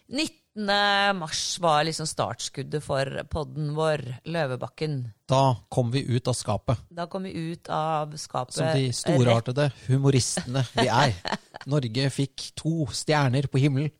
19. 0.08 0.41
mars 0.54 1.58
var 1.60 1.84
liksom 1.84 2.06
startskuddet 2.06 2.82
for 2.84 3.08
podden 3.30 3.70
vår, 3.76 4.02
Løvebakken. 4.28 5.12
Da 5.28 5.56
kom 5.72 5.90
vi 5.90 6.02
ut 6.04 6.28
av 6.28 6.34
skapet, 6.36 6.78
Da 6.90 7.06
kom 7.06 7.22
vi 7.24 7.32
ut 7.32 7.68
av 7.68 8.12
skapet. 8.16 8.54
som 8.54 8.66
de 8.66 8.92
storartede 8.92 9.70
humoristene 9.86 10.64
vi 10.74 10.88
er. 10.88 11.14
Norge 11.72 12.10
fikk 12.10 12.50
to 12.58 12.86
stjerner 12.92 13.48
på 13.48 13.58
himmelen. 13.62 13.90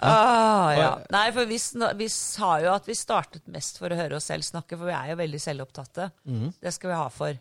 Ah, 0.05 0.73
ja. 0.77 0.89
Nei, 1.13 1.27
for 1.33 1.49
vi, 1.49 1.57
vi 1.97 2.07
sa 2.13 2.51
jo 2.61 2.71
at 2.75 2.87
vi 2.89 2.97
startet 2.99 3.47
mest 3.53 3.79
for 3.81 3.93
å 3.93 3.97
høre 3.99 4.19
oss 4.19 4.27
selv 4.29 4.45
snakke, 4.45 4.77
for 4.77 4.89
vi 4.91 4.95
er 4.97 5.13
jo 5.13 5.17
veldig 5.21 5.41
selvopptatte. 5.41 6.09
Det 6.61 6.73
skal 6.75 6.91
vi 6.93 6.99
ha 6.99 7.07
for. 7.13 7.39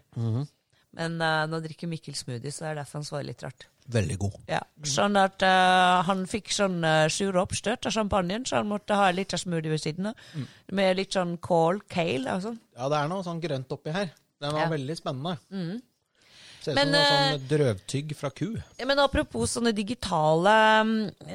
Men 0.94 1.16
uh, 1.20 1.44
nå 1.50 1.60
drikker 1.64 1.90
Mikkel 1.92 2.16
smoothie, 2.16 2.52
så 2.54 2.66
det 2.66 2.70
er 2.72 2.80
derfor 2.82 3.02
han 3.02 3.08
svarer 3.08 3.28
litt 3.32 3.44
rart. 3.44 3.68
Veldig 3.92 4.18
god. 4.22 4.36
Ja. 4.48 4.62
Sånn 4.88 5.18
at 5.20 5.44
uh, 5.44 6.02
han 6.08 6.26
fikk 6.30 6.52
sånn 6.56 6.80
uh, 6.88 7.08
sure 7.12 7.42
oppstøt 7.42 7.90
av 7.90 7.96
champagnen, 7.96 8.46
så 8.48 8.62
han 8.62 8.70
måtte 8.72 8.96
ha 8.96 9.10
litt 9.12 9.34
liten 9.34 9.42
smoothie 9.42 9.74
ved 9.74 9.82
siden 9.84 10.12
av. 10.12 10.28
Med 10.72 10.96
litt 11.00 11.18
sånn 11.18 11.38
kål, 11.44 11.82
kale 11.92 12.38
og 12.38 12.46
sånn. 12.46 12.60
Ja, 12.78 12.88
det 12.92 13.02
er 13.02 13.12
noe 13.12 13.26
sånn 13.26 13.42
grønt 13.44 13.72
oppi 13.76 13.92
her. 13.96 14.14
Den 14.40 14.54
var 14.56 14.66
Ja. 14.66 14.70
veldig 14.72 14.96
spennende. 15.00 15.38
Ser 16.64 16.78
ut 16.78 16.80
som 16.80 16.92
noe 16.94 17.00
eh, 17.04 17.10
sånn 17.36 17.48
drøvtygg 17.50 18.14
fra 18.16 18.30
ku. 18.32 18.46
Ja, 18.80 18.86
Men 18.88 19.02
apropos 19.04 19.52
sånne 19.58 19.74
digitale 19.76 20.54
um, 20.82 20.94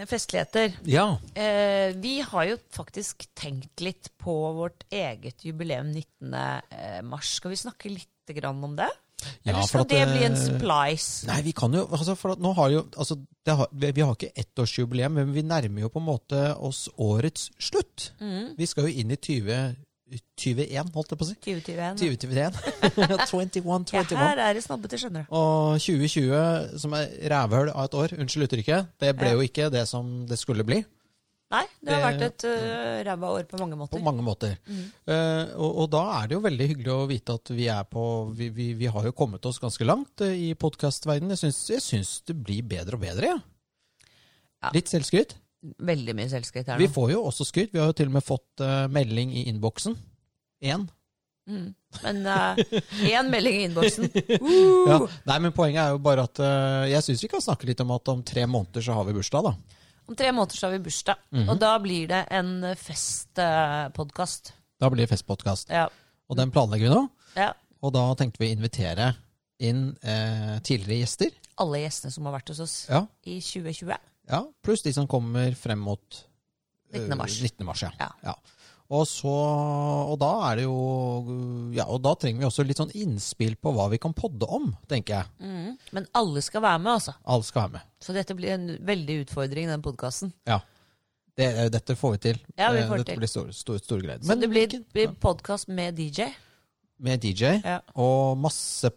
festligheter. 0.08 0.72
Ja. 0.88 1.18
Uh, 1.37 1.92
vi 2.00 2.20
har 2.24 2.46
jo 2.48 2.56
faktisk 2.72 3.26
tenkt 3.37 3.82
litt 3.84 4.08
på 4.16 4.37
vårt 4.56 4.87
eget 4.88 5.44
jubileum 5.44 5.92
19. 5.92 6.32
eh, 6.32 7.02
mars. 7.04 7.34
Skal 7.37 7.52
vi 7.52 7.61
snakke 7.61 7.92
litt 7.92 8.32
grann 8.32 8.64
om 8.64 8.76
det? 8.76 8.88
Ja, 9.18 9.50
Eller 9.50 9.66
skal 9.66 9.83
at, 9.83 9.90
det 9.90 10.04
bli 10.12 10.22
en 10.28 10.37
splice? 10.38 11.26
Nei, 11.26 11.40
vi 11.48 11.54
kan 11.57 11.74
jo 11.74 11.83
altså 11.88 12.14
for 12.18 12.37
at 12.37 12.42
nå 12.42 12.52
har 12.54 12.70
jo, 12.70 12.85
altså, 12.94 13.16
det 13.46 13.57
har, 13.59 13.70
vi, 13.72 14.04
har 14.04 14.14
ikke 14.14 14.31
ettårsjubileum, 14.44 15.18
men 15.18 15.35
vi 15.35 15.42
nærmer 15.42 15.87
jo 15.87 15.90
på 15.92 16.02
en 16.02 16.07
måte 16.07 16.42
oss 16.54 16.87
årets 17.02 17.48
slutt. 17.59 18.12
Mm. 18.22 18.54
Vi 18.59 18.68
skal 18.70 18.87
jo 18.87 19.02
inn 19.02 19.14
i 19.14 19.18
20, 19.18 19.59
21, 20.38 20.92
holdt 20.94 21.12
jeg 21.12 21.20
på 21.20 21.26
å 21.26 21.28
si. 21.28 21.37
2021. 21.48 21.98
2021. 21.98 22.61
21, 23.28 23.96
Ja, 23.96 24.04
her 24.22 24.44
er 24.46 24.57
det 24.57 24.62
snobbete, 24.64 25.00
skjønner 25.00 25.26
du. 25.26 25.35
Og 25.35 25.83
2020, 25.83 26.78
som 26.85 26.94
er 26.96 27.11
rævhøl 27.35 27.72
av 27.74 27.88
et 27.88 27.98
år, 27.98 28.14
unnskyld 28.22 28.48
uttrykket, 28.48 28.94
det 29.02 29.12
ble 29.18 29.35
jo 29.35 29.44
ikke 29.44 29.68
det 29.74 29.85
som 29.90 30.22
det 30.31 30.38
skulle 30.40 30.66
bli. 30.68 30.85
Nei, 31.48 31.62
det 31.80 31.94
har 31.96 32.02
vært 32.04 32.22
et 32.26 32.44
uh, 32.44 32.98
ræva 33.06 33.28
år 33.38 33.46
på 33.48 33.56
mange 33.56 33.76
måter. 33.80 33.96
På 33.96 34.04
mange 34.04 34.24
måter. 34.24 34.50
Eh, 34.68 35.44
og, 35.56 35.78
og 35.84 35.87
da 35.94 36.02
er 36.18 36.26
det 36.28 36.37
jo 36.37 36.42
veldig 36.44 36.66
hyggelig 36.74 36.90
å 36.92 37.06
vite 37.08 37.37
at 37.38 37.52
vi 37.56 37.70
er 37.72 37.87
på 37.88 38.02
Vi, 38.37 38.50
vi, 38.52 38.66
vi 38.76 38.90
har 38.92 39.06
jo 39.08 39.14
kommet 39.16 39.46
oss 39.48 39.56
ganske 39.62 39.87
langt 39.88 40.20
uh, 40.20 40.28
i 40.28 40.50
podkastverdenen. 40.61 41.32
Jeg, 41.32 41.46
syns- 41.46 41.70
jeg 41.72 41.84
syns 41.87 42.11
det 42.28 42.37
blir 42.37 42.66
bedre 42.68 42.98
og 42.98 43.04
bedre, 43.06 43.30
ja. 43.32 43.38
Ja. 44.61 44.74
Litt 44.76 44.92
selvskryt. 44.92 45.32
Veldig 45.88 46.14
mye 46.18 46.28
selvskryt 46.34 46.68
her 46.68 46.76
nå. 46.76 46.82
Vi 46.84 46.90
får 46.92 47.14
jo 47.14 47.24
også 47.30 47.46
skryt. 47.48 47.72
Vi 47.72 47.80
har 47.80 47.88
jo 47.94 47.96
til 48.02 48.11
og 48.12 48.18
med 48.18 48.26
fått 48.28 48.61
uh, 48.66 48.84
melding 48.92 49.32
i 49.32 49.46
innboksen. 49.48 49.96
Én. 50.68 50.84
Mm. 51.48 51.70
Men 52.04 52.20
én 53.08 53.32
melding 53.32 53.56
i 53.62 53.64
innboksen. 53.70 54.11
Ja. 54.90 55.00
Nei, 55.30 55.38
men 55.46 55.56
poenget 55.56 55.80
er 55.87 55.96
jo 55.96 56.04
bare 56.04 56.28
at 56.28 56.40
uh, 56.44 56.84
jeg 56.92 57.04
syns 57.08 57.24
vi 57.24 57.32
kan 57.32 57.40
snakke 57.44 57.68
litt 57.72 57.80
om 57.80 57.96
at 57.96 58.12
om 58.12 58.20
tre 58.26 58.44
måneder 58.44 58.84
så 58.84 58.98
har 59.00 59.08
vi 59.08 59.16
bursdag, 59.16 59.48
da. 59.48 59.78
Om 60.09 60.16
tre 60.16 60.31
måneder 60.33 60.57
så 60.57 60.66
har 60.66 60.73
vi 60.79 60.79
bursdag, 60.87 61.16
Mhm. 61.33 61.49
og 61.53 61.59
da 61.61 61.79
blir 61.79 62.09
det 62.09 62.23
en 62.31 62.62
festpodkast. 62.77 64.53
Da 64.81 64.88
blir 64.90 65.05
det 65.07 65.11
festpodkast. 65.11 65.68
ja. 65.71 65.88
Og 66.29 66.37
den 66.37 66.51
planlegger 66.53 66.88
vi 66.88 66.94
nå. 66.94 67.09
ja. 67.37 67.53
Og 67.83 67.92
da 67.94 68.14
tenkte 68.14 68.38
vi 68.42 68.49
å 68.51 68.57
invitere 68.57 69.14
inn 69.61 69.97
eh, 70.03 70.59
tidligere 70.61 71.05
gjester. 71.05 71.31
Alle 71.59 71.79
gjestene 71.85 72.11
som 72.12 72.25
har 72.27 72.33
vært 72.40 72.49
hos 72.49 72.61
oss 72.61 72.87
Ja, 72.90 73.07
i 73.25 73.38
2020. 73.40 73.97
ja 74.29 74.40
Pluss 74.62 74.83
de 74.83 74.92
som 74.92 75.07
kommer 75.07 75.55
frem 75.55 75.79
mot 75.79 76.25
eh, 76.92 76.99
19. 77.01 77.16
mars. 77.18 77.40
19. 77.40 77.64
mars 77.66 77.83
ja. 77.83 77.90
Ja. 78.23 78.35
Og, 78.88 79.03
så, 79.05 79.29
og 80.09 80.14
da 80.22 80.29
er 80.48 80.57
det 80.57 80.64
jo 80.64 80.77
Ja, 81.77 81.85
og 81.92 82.01
da 82.07 82.14
trenger 82.16 82.40
vi 82.40 82.46
også 82.48 82.64
litt 82.64 82.79
sånn 82.81 82.92
innspill 82.96 83.53
på 83.61 83.72
hva 83.77 83.85
vi 83.92 83.98
kan 84.01 84.14
podde 84.16 84.48
om, 84.48 84.70
tenker 84.88 85.18
jeg. 85.18 85.29
Mm. 85.44 85.74
Men 85.92 86.07
alle 86.16 86.40
skal 86.44 86.64
være 86.64 86.81
med, 86.81 86.92
altså. 86.94 87.12
Alle 87.29 87.44
skal 87.44 87.66
være 87.66 87.74
med. 87.77 87.90
Så 88.01 88.14
dette 88.16 88.37
blir 88.38 88.55
en 88.55 88.66
veldig 88.88 89.18
utfordring, 89.27 89.68
den 89.68 89.85
podkasten. 89.85 90.33
Ja. 90.48 90.61
Det, 91.38 91.51
dette 91.77 91.94
får 92.01 92.16
vi 92.16 92.22
til. 92.31 92.40
Ja, 92.59 92.70
vi 92.74 92.81
Eh, 92.81 92.88
får 92.88 93.03
dette 93.05 93.12
til. 93.12 93.20
blir 93.20 93.31
store 93.31 93.53
stor, 93.55 93.77
stor 93.85 94.01
greier. 94.03 94.24
Så 94.24 94.35
det 94.40 94.48
blir, 94.51 94.79
blir 94.96 95.12
podkast 95.20 95.68
med 95.68 95.94
DJ. 96.01 96.33
Med 96.98 97.20
DJ 97.22 97.61
Ja. 97.64 97.81
og 97.94 98.38
masse 98.42 98.90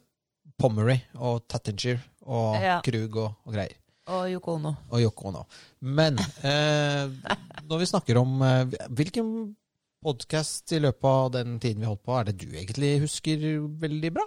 Pommery 0.58 1.02
og 1.20 1.44
Tattinger 1.52 2.00
og 2.26 2.56
Ja. 2.64 2.80
Krug 2.82 3.16
og, 3.18 3.36
og 3.46 3.54
greier. 3.54 3.76
Og 4.08 4.32
Yoko 4.32 4.56
Ono. 4.56 4.72
Og 4.90 5.02
Yoko 5.04 5.28
Ono. 5.30 5.44
Men 5.82 6.18
eh, 6.44 7.10
når 7.70 7.78
vi 7.84 7.86
snakker 7.92 8.18
om 8.18 8.42
eh, 8.42 8.66
Hvilken 8.90 9.56
podkast 10.04 10.72
i 10.76 10.80
løpet 10.82 11.06
av 11.10 11.32
den 11.36 11.58
tiden 11.62 11.82
vi 11.84 11.90
holdt 11.90 12.04
på, 12.06 12.16
er 12.20 12.30
det 12.32 12.38
du 12.42 12.48
egentlig 12.52 12.94
husker 13.04 13.44
veldig 13.82 14.12
bra? 14.18 14.26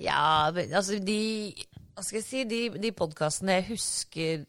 Ja, 0.00 0.50
altså 0.52 0.96
de 1.04 1.52
Hva 1.92 2.02
skal 2.04 2.18
jeg 2.22 2.24
si? 2.24 2.44
De, 2.48 2.60
de 2.80 2.90
podkastene 2.96 3.58
jeg 3.60 3.66
husker 3.74 4.44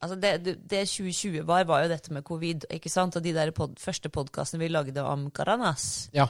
Altså 0.00 0.14
det, 0.22 0.30
det- 0.44 0.58
det 0.70 0.84
2020 0.88 1.42
var, 1.48 1.64
var 1.66 1.82
jo 1.82 1.88
dette 1.90 2.12
med 2.14 2.22
covid. 2.22 2.64
ikke 2.70 2.88
sant? 2.88 3.16
Og 3.18 3.22
de 3.24 3.32
der 3.34 3.50
pod, 3.50 3.72
første 3.82 4.08
podkastene 4.08 4.60
vi 4.62 4.68
lagde 4.70 5.02
om 5.02 5.24
Karanas, 5.34 6.08
Ja. 6.14 6.28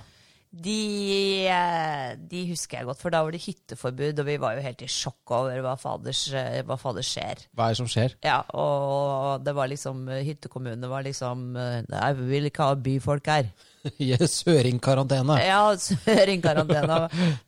De, 0.49 1.45
eh, 1.45 2.15
de 2.31 2.43
husker 2.49 2.79
jeg 2.79 2.89
godt. 2.89 3.01
For 3.03 3.13
da 3.13 3.21
var 3.25 3.35
det 3.35 3.43
hytteforbud, 3.45 4.21
og 4.23 4.27
vi 4.29 4.37
var 4.41 4.57
jo 4.57 4.65
helt 4.65 4.85
i 4.85 4.89
sjokk 4.89 5.35
over 5.37 5.61
hva 5.65 5.75
faders, 5.81 6.23
eh, 6.33 6.61
hva 6.67 6.79
faders 6.81 7.11
skjer. 7.13 7.45
Hva 7.53 7.69
er 7.69 7.75
det 7.77 7.81
som 7.83 7.91
skjer? 7.93 8.17
Ja, 8.25 8.39
og 8.57 9.45
det 9.45 9.55
var 9.57 9.69
liksom 9.69 10.07
Hyttekommunene 10.09 10.89
var 10.91 11.05
liksom 11.07 11.51
eh, 11.57 11.83
Nei, 11.93 12.09
vi 12.19 12.31
vil 12.33 12.49
ikke 12.49 12.71
ha 12.71 12.79
byfolk 12.89 13.29
her. 13.29 13.53
Søringkarantene. 14.39 15.39
Ja, 15.45 15.63
søringkarantene. 15.77 17.01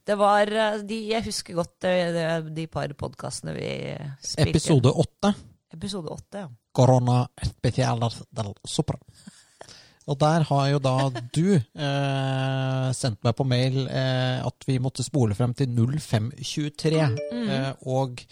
Det 0.07 0.19
var 0.21 0.53
eh, 0.53 0.81
de, 0.85 1.01
Jeg 1.15 1.27
husker 1.31 1.57
godt 1.63 1.79
det, 1.89 1.97
de 2.57 2.69
par 2.71 2.93
podkastene 3.01 3.57
vi 3.57 3.71
spilte. 4.21 4.51
Episode 4.51 4.93
åtte. 4.93 5.35
Episode 5.73 6.13
åtte, 6.13 6.45
ja. 6.45 6.49
Korona 6.77 7.25
spesialer 7.49 8.15
del 8.31 8.53
Sopra. 8.69 8.99
Og 10.09 10.17
der 10.21 10.47
har 10.49 10.65
jo 10.73 10.79
da 10.83 10.95
du 11.35 11.45
eh, 11.59 12.87
sendt 12.97 13.21
meg 13.27 13.37
på 13.37 13.47
mail 13.47 13.83
eh, 13.87 14.41
at 14.47 14.67
vi 14.67 14.79
måtte 14.83 15.05
spole 15.07 15.37
frem 15.39 15.53
til 15.55 15.71
0523. 15.77 17.05
Eh, 17.45 17.71
og 17.87 18.25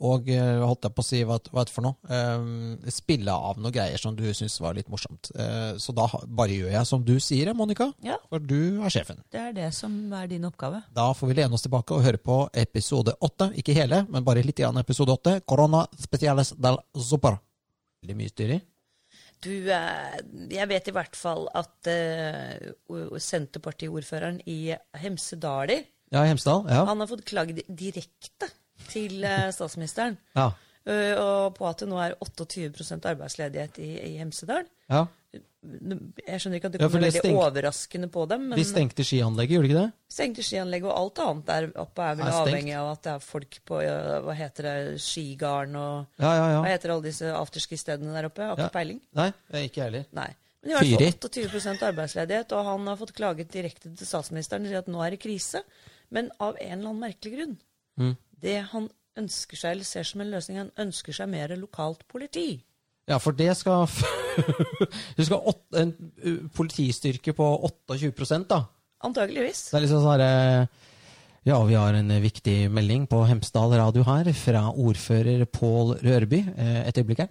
og 0.00 0.30
eh, 0.32 0.62
holdt 0.64 0.86
jeg 0.86 0.94
på 0.96 1.02
å 1.02 1.04
si, 1.04 1.18
hva, 1.28 1.36
hva 1.52 1.60
er 1.60 1.68
det 1.68 1.74
for 1.74 1.84
noe? 1.84 1.96
Eh, 2.08 2.88
spille 2.92 3.34
av 3.34 3.58
noen 3.60 3.74
greier 3.74 4.00
som 4.00 4.14
du 4.16 4.22
syns 4.32 4.56
var 4.64 4.72
litt 4.78 4.88
morsomt. 4.88 5.28
Eh, 5.36 5.74
så 5.76 5.92
da 5.96 6.06
bare 6.24 6.56
gjør 6.56 6.72
jeg 6.72 6.88
som 6.88 7.04
du 7.04 7.12
sier, 7.20 7.52
Monica. 7.56 7.90
Ja. 8.04 8.16
For 8.32 8.40
du 8.40 8.80
er 8.80 8.94
sjefen. 8.94 9.20
Det 9.28 9.42
er 9.42 9.52
det 9.58 9.68
som 9.76 9.92
er 10.16 10.30
din 10.30 10.46
oppgave. 10.48 10.80
Da 10.96 11.10
får 11.16 11.30
vi 11.30 11.36
lene 11.42 11.56
oss 11.56 11.66
tilbake 11.66 11.98
og 11.98 12.06
høre 12.06 12.20
på 12.30 12.40
episode 12.64 13.12
åtte. 13.20 13.50
Ikke 13.60 13.76
hele, 13.76 14.06
men 14.08 14.24
bare 14.24 14.44
litt 14.46 14.56
grann 14.62 14.80
episode 14.80 15.12
åtte. 15.18 15.36
Corona 15.44 15.84
speciales 16.00 16.54
del 16.56 16.80
super. 16.96 17.36
Veldig 18.00 18.16
mye 18.22 18.32
styr 18.32 18.56
i. 18.56 18.60
Du, 19.40 19.52
eh, 19.72 20.16
jeg 20.52 20.68
vet 20.68 20.88
i 20.90 20.92
hvert 20.94 21.16
fall 21.16 21.46
at 21.56 21.88
uh, 21.88 23.14
Senterpartiordføreren 23.16 24.42
i 24.50 24.74
Hemsedali 25.00 25.78
Ja, 26.12 26.26
Hemsedal. 26.28 26.66
Ja. 26.68 26.82
han 26.88 27.00
har 27.00 27.08
fått 27.08 27.24
klagd 27.28 27.62
direkte 27.66 28.50
til 28.90 29.24
eh, 29.24 29.48
statsministeren 29.56 30.18
ja. 30.36 30.50
uh, 30.50 31.14
og 31.14 31.56
på 31.56 31.70
at 31.70 31.80
det 31.80 31.88
nå 31.88 32.02
er 32.04 32.18
28 32.20 33.00
arbeidsledighet 33.00 33.80
i, 33.80 33.90
i 34.12 34.12
Hemsedal. 34.20 34.68
ja. 34.92 35.06
Jeg 35.60 36.40
skjønner 36.40 36.56
ikke 36.56 36.68
at 36.70 36.72
det 36.72 36.80
Ja, 36.80 36.86
kommer 36.88 37.00
det 37.04 37.08
veldig 37.12 37.20
stengt- 37.20 37.38
overraskende 37.44 38.08
på 38.10 38.22
dem. 38.28 38.48
Men 38.48 38.56
De 38.58 38.64
stengte 38.64 39.04
skianlegget, 39.04 39.50
gjorde 39.56 39.68
de 39.68 39.72
ikke 39.74 39.82
det? 39.84 39.92
stengte 40.08 40.42
skianlegg 40.46 40.84
og 40.88 40.94
alt 40.96 41.18
annet 41.18 41.44
der 41.50 41.66
oppe 41.82 42.00
er 42.02 42.14
vel 42.16 42.26
Er 42.26 42.38
avhengig 42.40 42.74
av 42.80 42.92
at 42.92 43.02
det 43.02 43.12
er 43.12 43.18
folk 43.20 43.58
på 43.68 43.82
ja, 43.84 44.20
hva 44.24 44.34
heter 44.34 44.62
det, 44.62 45.00
skigarden 45.04 45.76
og 45.76 46.06
Ja, 46.18 46.32
ja, 46.34 46.62
Hva 46.62 46.70
heter 46.72 46.90
alle 46.94 47.02
disse 47.10 47.28
afterski-stedene 47.28 48.14
der 48.16 48.24
oppe? 48.30 48.40
Jeg 48.40 48.48
har 48.48 48.56
ikke 48.56 48.62
Ja. 48.62 48.68
peiling. 48.78 49.00
Nei, 49.14 49.32
ikke 49.66 49.82
heller. 49.84 50.06
Nei. 50.12 50.30
Men 50.62 50.70
i 50.70 50.74
hvert 50.74 51.22
fall 51.22 51.44
28% 51.48 51.82
arbeidsledighet, 51.82 52.52
og 52.52 52.64
han 52.64 52.86
har 52.86 52.96
fått 52.96 53.14
klaget 53.14 53.48
direkte 53.50 53.94
til 53.96 54.06
statsministeren 54.06 54.62
og 54.64 54.68
sier 54.68 54.78
at 54.78 54.88
nå 54.88 55.04
er 55.06 55.10
det 55.10 55.20
krise. 55.20 55.62
Men 56.10 56.30
av 56.40 56.56
en 56.60 56.78
eller 56.78 56.88
annen 56.90 57.00
merkelig 57.00 57.36
grunn. 57.36 57.58
Mm. 57.98 58.16
Det 58.40 58.62
han 58.72 58.90
ønsker 59.16 59.56
seg, 59.56 59.70
eller 59.72 59.84
ser 59.84 60.02
som 60.04 60.20
en 60.20 60.30
løsning, 60.30 60.56
han 60.58 60.70
ønsker 60.78 61.12
seg 61.12 61.28
mer 61.28 61.48
lokalt 61.56 62.06
politi. 62.08 62.62
Ja, 63.08 63.18
for 63.22 63.32
det 63.36 63.54
skal 63.58 63.88
Du 65.16 65.24
skal 65.24 65.40
ha 65.40 65.54
en 65.80 65.94
politistyrke 66.56 67.34
på 67.36 67.48
28 67.88 68.44
da. 68.50 68.64
Antageligvis. 69.06 69.70
Det 69.70 69.78
er 69.78 69.86
liksom 69.86 70.02
sånn 70.04 70.12
herre 70.14 70.68
Ja, 71.48 71.56
vi 71.64 71.78
har 71.78 71.96
en 71.96 72.10
eh, 72.12 72.20
viktig 72.20 72.68
melding 72.70 73.06
på 73.08 73.22
Hemsedal 73.24 73.72
radio 73.80 74.04
her 74.04 74.28
fra 74.36 74.66
ordfører 74.70 75.46
Pål 75.48 75.96
Rørby. 76.04 76.42
Eh, 76.52 76.82
Et 76.88 77.00
øyeblikk 77.00 77.24
her. 77.24 77.30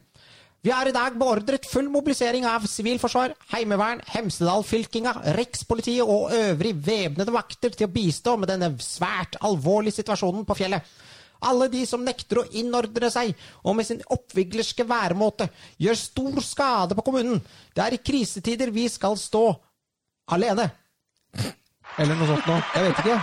Vi 0.60 0.74
har 0.76 0.90
i 0.90 0.92
dag 0.92 1.14
beordret 1.16 1.64
full 1.72 1.88
mobilisering 1.88 2.44
av 2.44 2.66
sivilforsvar, 2.68 3.32
heimevern, 3.54 4.02
Hemsedal-fylkinga, 4.12 5.14
rikspolitiet 5.38 6.04
og 6.04 6.34
øvrig 6.36 6.74
væpnede 6.84 7.32
vakter 7.32 7.72
til 7.72 7.88
å 7.88 7.94
bistå 7.94 8.34
med 8.42 8.52
denne 8.52 8.74
svært 8.84 9.38
alvorlige 9.40 10.02
situasjonen 10.02 10.44
på 10.50 10.58
fjellet. 10.60 10.84
Alle 11.48 11.70
de 11.72 11.86
som 11.88 12.04
nekter 12.04 12.42
å 12.42 12.48
innordne 12.60 13.12
seg 13.14 13.32
og 13.64 13.78
med 13.78 13.88
sin 13.88 14.02
oppviglerske 14.12 14.86
væremåte 14.88 15.50
gjør 15.80 16.00
stor 16.00 16.42
skade 16.44 16.98
på 16.98 17.06
kommunen. 17.08 17.40
Det 17.76 17.86
er 17.86 17.96
i 17.96 18.02
krisetider 18.04 18.74
vi 18.76 18.88
skal 18.92 19.16
stå 19.20 19.46
alene. 20.36 20.70
Eller 22.00 22.16
noe 22.16 22.28
sånt 22.34 22.50
noe. 22.50 22.64
Jeg 22.76 22.90
vet 22.90 23.06
ikke. 23.06 23.22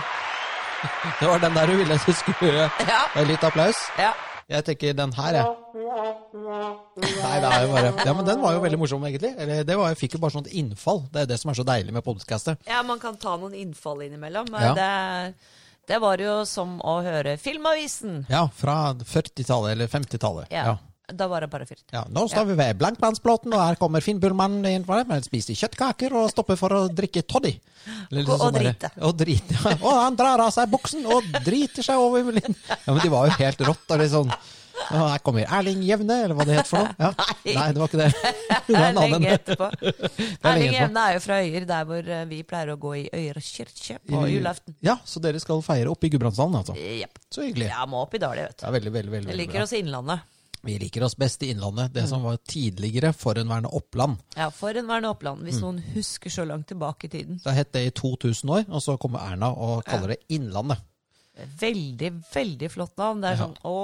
Det 1.19 1.27
var 1.29 1.39
den 1.41 1.55
der 1.57 1.69
du 1.71 1.77
ville 1.79 1.95
du 2.05 2.11
skulle. 2.13 2.65
Ja. 2.85 2.99
Litt 3.25 3.45
applaus. 3.45 3.79
Ja. 3.97 4.11
Jeg 4.47 4.63
tenker 4.63 4.93
den 4.95 5.11
her, 5.11 5.35
jeg. 5.35 5.47
Nei, 6.37 7.33
det 7.43 7.47
er 7.49 7.63
jo 7.65 7.71
bare 7.73 7.89
Ja, 8.05 8.13
men 8.15 8.27
den 8.27 8.39
var 8.39 8.53
jo 8.55 8.61
veldig 8.63 8.79
morsom, 8.79 9.03
egentlig. 9.09 9.33
Eller, 9.35 9.65
det 9.67 9.75
var, 9.75 9.89
jeg 9.91 9.99
fikk 9.99 10.15
jo 10.15 10.21
bare 10.23 10.37
sånt 10.37 10.47
innfall. 10.55 11.01
Det 11.11 11.25
er 11.25 11.31
det 11.33 11.39
som 11.41 11.51
er 11.51 11.57
så 11.59 11.65
deilig 11.67 11.95
med 11.95 12.05
podkastet. 12.05 12.61
Ja, 12.69 12.79
man 12.87 13.01
kan 13.01 13.17
ta 13.19 13.35
noen 13.41 13.57
innfall 13.57 14.05
innimellom. 14.05 14.53
Ja. 14.55 14.71
Det, 14.77 14.87
det 15.87 15.99
var 16.03 16.19
jo 16.21 16.41
som 16.49 16.77
å 16.83 16.97
høre 17.05 17.37
Filmavisen. 17.39 18.25
Ja, 18.31 18.45
fra 18.53 18.93
40-tallet 18.93 19.71
eller 19.75 19.87
50-tallet. 19.91 20.51
Ja. 20.51 20.65
Ja. 20.73 20.77
Da 21.15 21.23
var 21.31 21.39
det 21.39 21.47
bare 21.47 21.63
fyrt. 21.63 21.85
Ja, 21.95 22.01
nå 22.11 22.25
står 22.27 22.49
vi 22.49 22.55
ved 22.59 22.75
Blankmannsplåten, 22.81 23.53
og 23.55 23.61
her 23.63 23.77
kommer 23.79 24.03
Finn 24.03 24.17
Bullmann 24.19 24.57
inn 24.67 24.83
for 24.83 24.99
det, 24.99 25.05
men 25.07 25.23
spiser 25.23 25.55
kjøttkaker 25.55 26.11
og 26.19 26.25
stopper 26.33 26.59
for 26.59 26.75
å 26.75 26.81
drikke 26.91 27.23
toddy. 27.23 27.53
Eller 28.11 28.25
liksom 28.25 28.41
Og- 28.41 28.47
og 28.49 28.57
drite. 28.59 28.89
Og 29.07 29.15
drite. 29.21 29.55
Ja. 29.55 29.77
Og 29.87 29.93
han 30.01 30.17
drar 30.19 30.43
av 30.43 30.51
seg 30.51 30.67
buksen 30.73 31.05
og 31.07 31.23
driter 31.45 31.87
seg 31.87 31.95
over 31.95 32.27
Ja, 32.35 32.91
men 32.91 32.99
de 32.99 33.13
var 33.13 33.29
jo 33.29 33.37
helt 33.39 33.63
rått. 33.69 33.87
Og 33.87 34.01
er 34.03 34.11
sånn 34.11 34.33
ja, 34.77 35.01
Her 35.11 35.19
kommer 35.25 35.45
Erling 35.59 35.81
Jevne, 35.83 36.17
eller 36.25 36.35
hva 36.37 36.45
det 36.47 36.57
het 36.59 36.69
for 36.69 36.83
noe. 36.83 36.93
Ja. 36.99 37.09
Nei. 37.47 37.55
Nei, 37.57 37.65
det 37.73 37.81
var 37.81 37.91
ikke 37.91 38.01
det. 38.03 38.11
Det 38.67 38.75
var 38.75 38.87
er 38.87 38.97
lenge 38.99 39.33
etterpå. 39.37 39.67
Erling 40.43 40.73
Jevne 40.75 41.03
er 41.09 41.17
jo 41.17 41.19
fra 41.23 41.39
Øyer, 41.43 41.65
der 41.69 41.89
hvor 41.89 42.09
eh, 42.17 42.23
vi 42.29 42.41
pleier 42.47 42.73
å 42.73 42.77
gå 42.81 42.93
i 42.99 43.03
Øyer 43.13 43.39
kirke 43.43 43.99
på 44.07 44.23
julaften. 44.31 44.75
Ja, 44.85 44.97
så 45.07 45.21
dere 45.23 45.39
skal 45.43 45.61
feire 45.65 45.91
oppe 45.93 46.07
i 46.09 46.13
Gudbrandsdalen, 46.13 46.57
altså. 46.61 46.75
Yep. 46.77 47.21
Så 47.33 47.45
hyggelig. 47.47 47.69
Ja, 47.73 47.85
må 47.89 48.01
opp 48.05 48.15
i 48.17 48.21
Dali, 48.23 48.43
vet 48.47 48.59
du. 48.59 48.65
Ja, 48.67 48.73
veldig, 48.75 48.91
veldig, 48.97 49.13
veldig, 49.17 49.29
veldig 49.31 49.39
liker 49.45 49.59
bra. 49.61 49.67
oss 49.69 49.73
i 49.77 49.83
Innlandet. 49.83 50.33
Vi 50.67 50.73
liker 50.81 51.03
oss 51.05 51.13
best 51.15 51.43
i 51.45 51.51
Innlandet. 51.53 51.93
Det 51.95 52.03
som 52.09 52.23
var 52.25 52.39
tidligere 52.49 53.13
forhenværende 53.15 53.69
Oppland. 53.77 54.17
Ja, 54.35 54.49
Forhenværende 54.51 55.11
Oppland, 55.13 55.39
Mm. 55.43 55.45
hvis 55.47 55.59
noen 55.61 55.77
husker 55.93 56.33
så 56.33 56.43
langt 56.49 56.67
tilbake 56.67 57.07
i 57.07 57.11
tiden. 57.13 57.37
Det 57.43 57.53
het 57.55 57.71
det 57.77 57.83
i 57.87 57.91
2000 57.95 58.49
år, 58.51 58.65
og 58.67 58.81
så 58.83 58.97
kommer 58.99 59.21
Erna 59.31 59.51
og 59.53 59.85
kaller 59.87 60.15
det 60.15 60.17
Innlandet. 60.33 60.81
Veldig, 61.59 62.13
veldig 62.33 62.71
flott 62.73 62.95
navn. 62.97 63.21
Det 63.21 63.33
er 63.33 63.41
sånn 63.43 63.57
Å, 63.67 63.75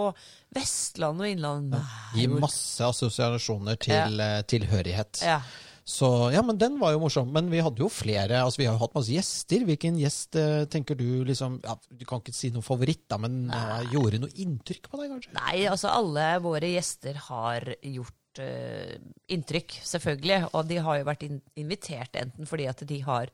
Vestland 0.55 1.21
og 1.21 1.29
Innlandet. 1.29 1.93
Gir 2.17 2.33
masse 2.41 2.87
assosiasjoner 2.87 3.77
til 3.81 4.17
ja. 4.23 4.41
tilhørighet. 4.49 5.21
Ja. 5.25 5.41
Så 5.83 6.07
ja, 6.31 6.39
men 6.45 6.57
den 6.59 6.77
var 6.79 6.93
jo 6.95 7.01
morsom. 7.03 7.31
Men 7.35 7.49
vi 7.51 7.61
hadde 7.63 7.83
jo 7.83 7.89
flere. 7.91 8.39
altså 8.41 8.61
Vi 8.61 8.67
har 8.69 8.77
jo 8.77 8.83
hatt 8.85 8.95
masse 8.95 9.11
gjester. 9.11 9.65
Hvilken 9.67 9.99
gjest 9.99 10.37
eh, 10.39 10.63
tenker 10.71 10.97
du 10.99 11.23
liksom 11.27 11.59
ja, 11.63 11.75
Du 11.91 12.05
kan 12.07 12.23
ikke 12.23 12.35
si 12.35 12.53
noen 12.53 12.65
favoritt, 12.65 13.03
da, 13.11 13.19
men 13.21 13.45
eh, 13.51 13.89
gjorde 13.91 14.21
noe 14.23 14.35
inntrykk 14.45 14.87
på 14.87 15.01
deg, 15.01 15.11
kanskje? 15.11 15.33
Nei, 15.35 15.57
altså 15.67 15.91
alle 15.91 16.27
våre 16.43 16.71
gjester 16.71 17.19
har 17.27 17.67
gjort 17.83 18.39
uh, 18.43 18.95
inntrykk, 19.35 19.75
selvfølgelig. 19.91 20.39
Og 20.53 20.71
de 20.71 20.79
har 20.87 21.01
jo 21.01 21.09
vært 21.11 21.27
in 21.27 21.43
invitert 21.59 22.15
enten 22.21 22.49
fordi 22.49 22.69
at 22.71 22.87
de 22.87 23.01
har 23.03 23.33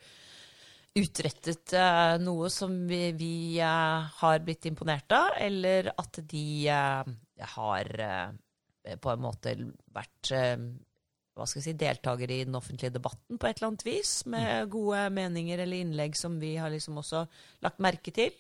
utrettet 0.98 1.74
eh, 1.78 2.16
noe 2.24 2.50
som 2.54 2.74
vi, 2.90 3.12
vi 3.18 3.34
eh, 3.62 4.08
har 4.22 4.46
blitt 4.46 4.66
imponert 4.70 5.12
av, 5.16 5.36
eller 5.38 5.92
at 5.96 6.22
de 6.32 6.46
eh, 6.68 7.12
har 7.56 7.92
på 9.00 9.12
en 9.12 9.22
måte 9.22 9.52
vært 9.94 10.32
hva 10.32 11.46
skal 11.48 11.60
jeg 11.60 11.66
si, 11.68 11.74
deltakere 11.78 12.36
i 12.40 12.46
den 12.48 12.58
offentlige 12.58 12.96
debatten 12.96 13.38
på 13.38 13.48
et 13.48 13.60
eller 13.60 13.70
annet 13.70 13.86
vis, 13.86 14.14
med 14.32 14.72
gode 14.74 15.04
meninger 15.14 15.62
eller 15.62 15.84
innlegg 15.84 16.18
som 16.18 16.40
vi 16.42 16.56
har 16.60 16.72
liksom 16.74 16.98
også 17.00 17.22
lagt 17.64 17.84
merke 17.84 18.12
til. 18.16 18.34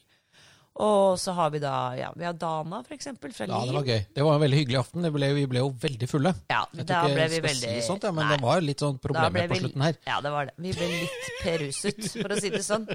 Og 0.79 1.17
så 1.19 1.33
har 1.35 1.49
vi 1.51 1.59
da 1.59 1.73
ja, 1.99 2.07
vi 2.15 2.23
har 2.23 2.35
Dana, 2.39 2.77
for 2.87 2.95
eksempel, 2.95 3.33
fra 3.35 3.47
Ja, 3.49 3.57
det 3.67 3.73
var 3.75 3.83
gøy. 3.89 3.99
Det 4.15 4.23
var 4.23 4.37
en 4.37 4.43
veldig 4.45 4.59
hyggelig 4.61 4.77
aften. 4.79 5.03
Det 5.03 5.11
ble, 5.11 5.27
vi 5.35 5.41
ble 5.51 5.59
jo 5.63 5.71
veldig 5.81 6.07
fulle. 6.07 6.31
Ja, 6.47 6.61
Jeg 6.71 6.85
da 6.87 7.01
tror 7.01 7.09
ikke 7.09 7.17
ble 7.17 7.25
jeg 7.25 7.31
vi 7.33 7.39
skal 7.39 7.47
veldig 7.49 7.71
si 7.73 7.87
sånt, 7.89 8.07
ja, 8.07 8.11
men 8.15 8.23
Nei, 8.23 8.37
det 8.37 8.45
var 8.47 8.63
litt 8.63 8.83
sånn 8.85 8.95
ble 8.95 9.03
problemer 9.09 9.49
på 9.51 9.57
slutten 9.59 9.83
her. 9.83 9.97
Ja, 10.07 10.19
det 10.23 10.31
var 10.37 10.47
det. 10.47 10.53
Vi 10.63 10.71
ble 10.77 10.87
litt 10.93 11.27
peruset, 11.43 11.99
for 12.15 12.31
å 12.31 12.39
si 12.39 12.53
det 12.55 12.63
sånn. 12.63 12.87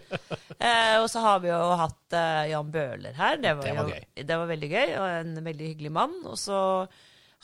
Eh, 0.56 0.96
og 1.02 1.10
så 1.12 1.24
har 1.26 1.42
vi 1.44 1.52
jo 1.52 1.60
hatt 1.82 2.16
eh, 2.16 2.40
Jan 2.54 2.72
Bøhler 2.72 3.18
her. 3.20 3.36
Det 3.44 3.52
var, 3.58 3.68
Det 3.68 3.76
var 3.76 3.90
jo, 3.92 3.98
gøy. 4.00 4.24
det 4.32 4.40
var 4.40 4.50
veldig 4.54 4.72
gøy, 4.72 4.94
og 5.02 5.06
en 5.18 5.36
veldig 5.50 5.70
hyggelig 5.74 5.92
mann. 6.00 6.16
Og 6.30 6.40
så 6.40 6.62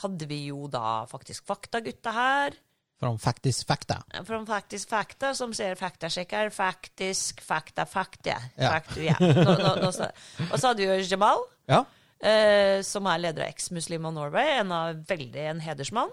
hadde 0.07 0.30
vi 0.30 0.41
jo 0.49 0.64
da 0.72 1.03
faktisk 1.11 1.45
Faktagutta 1.53 2.16
her. 2.16 2.57
From 3.01 3.18
faktisk 3.18 3.66
fakta? 3.66 4.03
Från 4.26 4.46
Faktisk 4.46 4.88
Fakta, 4.88 5.34
som 5.34 5.55
sier 5.57 5.74
faktasjekker. 5.74 6.51
Faktisk, 6.53 7.40
fakta, 7.40 7.86
fakta. 7.86 8.36
Ja. 8.57 8.74
Faktu, 8.74 9.01
ja. 9.07 9.14
Nå, 9.20 9.55
nå, 9.57 9.70
nå, 9.80 9.88
og 9.88 10.59
så 10.61 10.66
hadde 10.66 10.84
vi 10.84 11.07
Jamal. 11.09 11.40
Ja. 11.70 11.84
eh, 12.20 12.82
som 12.84 13.09
er 13.09 13.22
leder 13.22 13.46
av 13.46 13.55
Ex-Muslim 13.55 14.05
of 14.11 14.14
Norway, 14.14 14.59
en 14.61 14.72
av 14.76 15.01
veldig 15.09 15.46
en 15.55 15.62
hedersmann. 15.64 16.12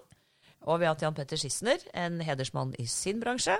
Og 0.67 0.81
vi 0.81 0.87
har 0.87 0.95
hatt 0.95 1.03
Jan 1.05 1.15
Petter 1.15 1.39
Schissner, 1.39 1.79
en 1.95 2.19
hedersmann 2.27 2.73
i 2.81 2.85
sin 2.91 3.21
bransje. 3.23 3.55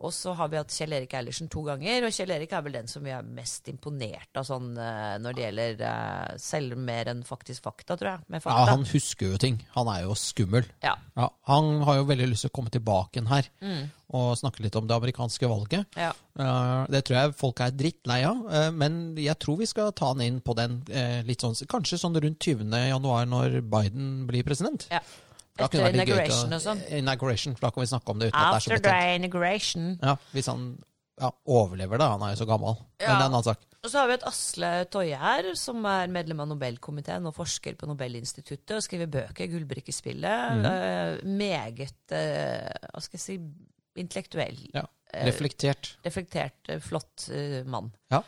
Og 0.00 0.12
så 0.16 0.32
har 0.38 0.48
vi 0.48 0.56
hatt 0.56 0.72
Kjell 0.72 0.94
Erik 0.96 1.12
Eilertsen 1.18 1.50
to 1.52 1.60
ganger, 1.66 2.06
og 2.08 2.14
Kjell 2.16 2.32
Erik 2.38 2.54
er 2.56 2.64
vel 2.64 2.78
den 2.78 2.88
som 2.88 3.04
vi 3.04 3.12
er 3.12 3.26
mest 3.36 3.68
imponert 3.68 4.40
av 4.40 4.46
sånn 4.48 4.70
eh, 4.80 5.18
når 5.20 5.36
det 5.36 5.44
gjelder 5.44 5.84
eh, 5.90 6.38
selv 6.40 6.80
mer 6.80 7.12
enn 7.12 7.20
faktisk 7.28 7.68
fakta, 7.68 7.98
tror 8.00 8.14
jeg. 8.14 8.24
Med 8.32 8.48
ja, 8.48 8.64
han 8.70 8.86
husker 8.88 9.34
jo 9.34 9.42
ting. 9.44 9.60
Han 9.76 9.92
er 9.92 10.06
jo 10.06 10.16
skummel. 10.16 10.64
Ja. 10.84 10.96
Ja, 11.20 11.28
han 11.52 11.70
har 11.84 12.00
jo 12.00 12.08
veldig 12.08 12.30
lyst 12.32 12.46
til 12.46 12.52
å 12.52 12.56
komme 12.60 12.72
tilbake 12.72 13.18
igjen 13.18 13.32
her 13.32 13.52
og 14.08 14.38
snakke 14.40 14.62
litt 14.64 14.76
om 14.78 14.86
det 14.88 14.96
amerikanske 14.96 15.48
valget. 15.50 15.98
Ja. 16.00 16.14
Eh, 16.40 16.82
det 16.94 17.04
tror 17.04 17.18
jeg 17.18 17.36
folk 17.36 17.60
er 17.60 17.76
drittlei 17.76 18.22
av, 18.24 18.40
men 18.72 19.18
jeg 19.20 19.36
tror 19.42 19.60
vi 19.60 19.68
skal 19.68 19.92
ta 19.92 20.14
han 20.14 20.24
inn 20.24 20.40
på 20.40 20.56
den 20.56 20.80
litt 21.28 21.44
sånn, 21.44 21.58
kanskje 21.68 22.00
sånn 22.00 22.16
rundt 22.16 22.40
20. 22.40 22.72
januar 22.88 23.28
når 23.28 23.60
Biden 23.68 24.22
blir 24.30 24.48
president. 24.48 24.88
ja. 24.88 25.04
Da 25.58 25.66
Etter 25.66 25.88
inauguration 25.90 26.54
og 26.54 26.60
sånn. 26.62 26.82
Inauguration, 27.00 27.56
for 27.58 27.66
da 27.66 27.72
kan 27.74 27.82
vi 27.82 27.88
snakke 27.90 28.14
om 28.14 28.20
det 28.20 28.30
uten 28.30 28.38
at 28.38 28.52
det 28.52 28.58
er 28.58 28.64
så 28.66 28.76
betent. 28.76 29.16
inauguration. 29.18 29.88
Ja, 29.98 30.14
hvis 30.34 30.50
han 30.50 30.68
ja, 31.18 31.32
overlever 31.50 31.98
det, 31.98 32.10
han 32.12 32.22
er 32.22 32.34
jo 32.34 32.38
så 32.42 32.46
gammel. 32.46 32.76
Men 32.78 33.02
det 33.02 33.08
er 33.08 33.16
en 33.16 33.24
annen 33.26 33.46
sak. 33.48 33.64
Og 33.78 33.90
så 33.92 34.00
har 34.00 34.10
vi 34.10 34.16
et 34.18 34.26
Asle 34.26 34.70
Toje 34.90 35.18
her, 35.18 35.48
som 35.58 35.82
er 35.86 36.10
medlem 36.14 36.42
av 36.42 36.48
Nobelkomiteen 36.50 37.26
og 37.30 37.34
forsker 37.36 37.76
på 37.78 37.88
Nobelinstituttet 37.90 38.76
og 38.76 38.84
skriver 38.86 39.10
bøker, 39.10 39.50
Gullbrikkespillet. 39.52 40.58
Mm. 40.58 40.66
Uh, 40.66 41.34
meget 41.42 42.14
uh, 42.14 42.88
Hva 42.92 43.02
skal 43.02 43.18
jeg 43.18 43.24
si 43.24 43.38
intellektuell. 43.98 44.58
Ja. 44.74 44.86
Reflektert. 45.08 45.96
Reflektert. 46.04 46.04
reflektert, 46.04 46.68
eh, 46.68 46.80
flott 46.84 47.28
eh, 47.32 47.62
mann. 47.66 47.90
Ja. 48.12 48.22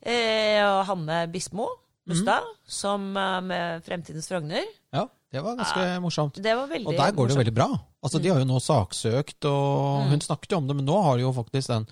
Eh, 0.00 0.60
og 0.62 0.84
Hanne 0.88 1.24
Bismo 1.32 1.66
Bustad, 2.06 2.46
mm. 2.46 2.60
som 2.70 3.16
eh, 3.16 3.40
med 3.44 3.84
Fremtidens 3.84 4.30
Frogner. 4.30 4.64
Ja, 5.30 5.38
det 5.38 5.44
var 5.46 5.56
ganske 5.60 5.82
morsomt. 6.02 6.38
Det 6.42 6.54
var 6.58 6.66
veldig 6.66 6.88
Og 6.90 6.96
der 6.98 7.12
går 7.14 7.28
det 7.28 7.34
jo 7.36 7.38
veldig 7.44 7.54
bra. 7.54 7.68
Altså, 8.02 8.18
De 8.22 8.30
har 8.32 8.38
jo 8.40 8.46
nå 8.48 8.58
saksøkt, 8.64 9.44
og 9.46 10.08
hun 10.10 10.20
snakket 10.24 10.50
jo 10.50 10.56
om 10.58 10.66
det, 10.66 10.74
men 10.76 10.86
nå 10.88 10.96
har 11.04 11.16
de 11.18 11.22
jo 11.22 11.30
faktisk 11.36 11.68
den 11.70 11.84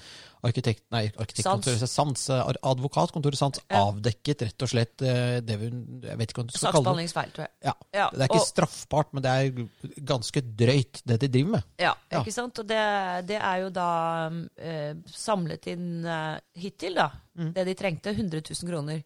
arkitekt, 0.46 0.84
nei, 0.94 1.04
arkitektkontoret 1.18 1.88
Sans, 1.90 2.22
eh, 2.30 2.50
advokatkontoret 2.62 3.36
Sans, 3.38 3.58
Ja. 3.70 3.80
avdekket 3.88 4.42
rett 4.46 4.62
og 4.62 4.68
slett 4.70 5.02
eh, 5.02 5.40
det 5.40 5.56
hun 5.58 6.00
Jeg 6.02 6.16
vet 6.18 6.30
ikke 6.32 6.42
hva 6.42 6.46
du 6.46 6.56
skal 6.56 6.72
kalle 6.72 6.94
det. 6.96 7.10
Tror 7.12 7.44
jeg. 7.44 7.50
Ja. 7.64 7.74
Ja, 7.92 8.08
Det 8.10 8.20
er 8.20 8.28
ikke 8.28 8.40
og- 8.40 8.46
straffbart, 8.46 9.12
men 9.12 9.22
det 9.22 9.30
er 9.30 10.00
ganske 10.02 10.42
drøyt, 10.56 11.02
det 11.04 11.20
de 11.20 11.28
driver 11.28 11.50
med. 11.50 11.62
Ja, 11.78 11.94
Ja. 12.10 12.22
ikke 12.22 12.32
sant? 12.32 12.58
Og 12.58 12.66
det, 12.66 13.26
det 13.26 13.38
er 13.42 13.56
jo 13.62 13.70
da 13.70 14.30
eh, 14.58 14.94
samlet 15.06 15.66
inn 15.66 16.04
eh, 16.06 16.38
hittil, 16.56 16.94
da. 16.94 17.10
Mm. 17.36 17.52
Det 17.54 17.66
de 17.66 17.74
trengte, 17.74 18.14
100 18.16 18.42
000 18.42 18.70
kroner. 18.70 19.02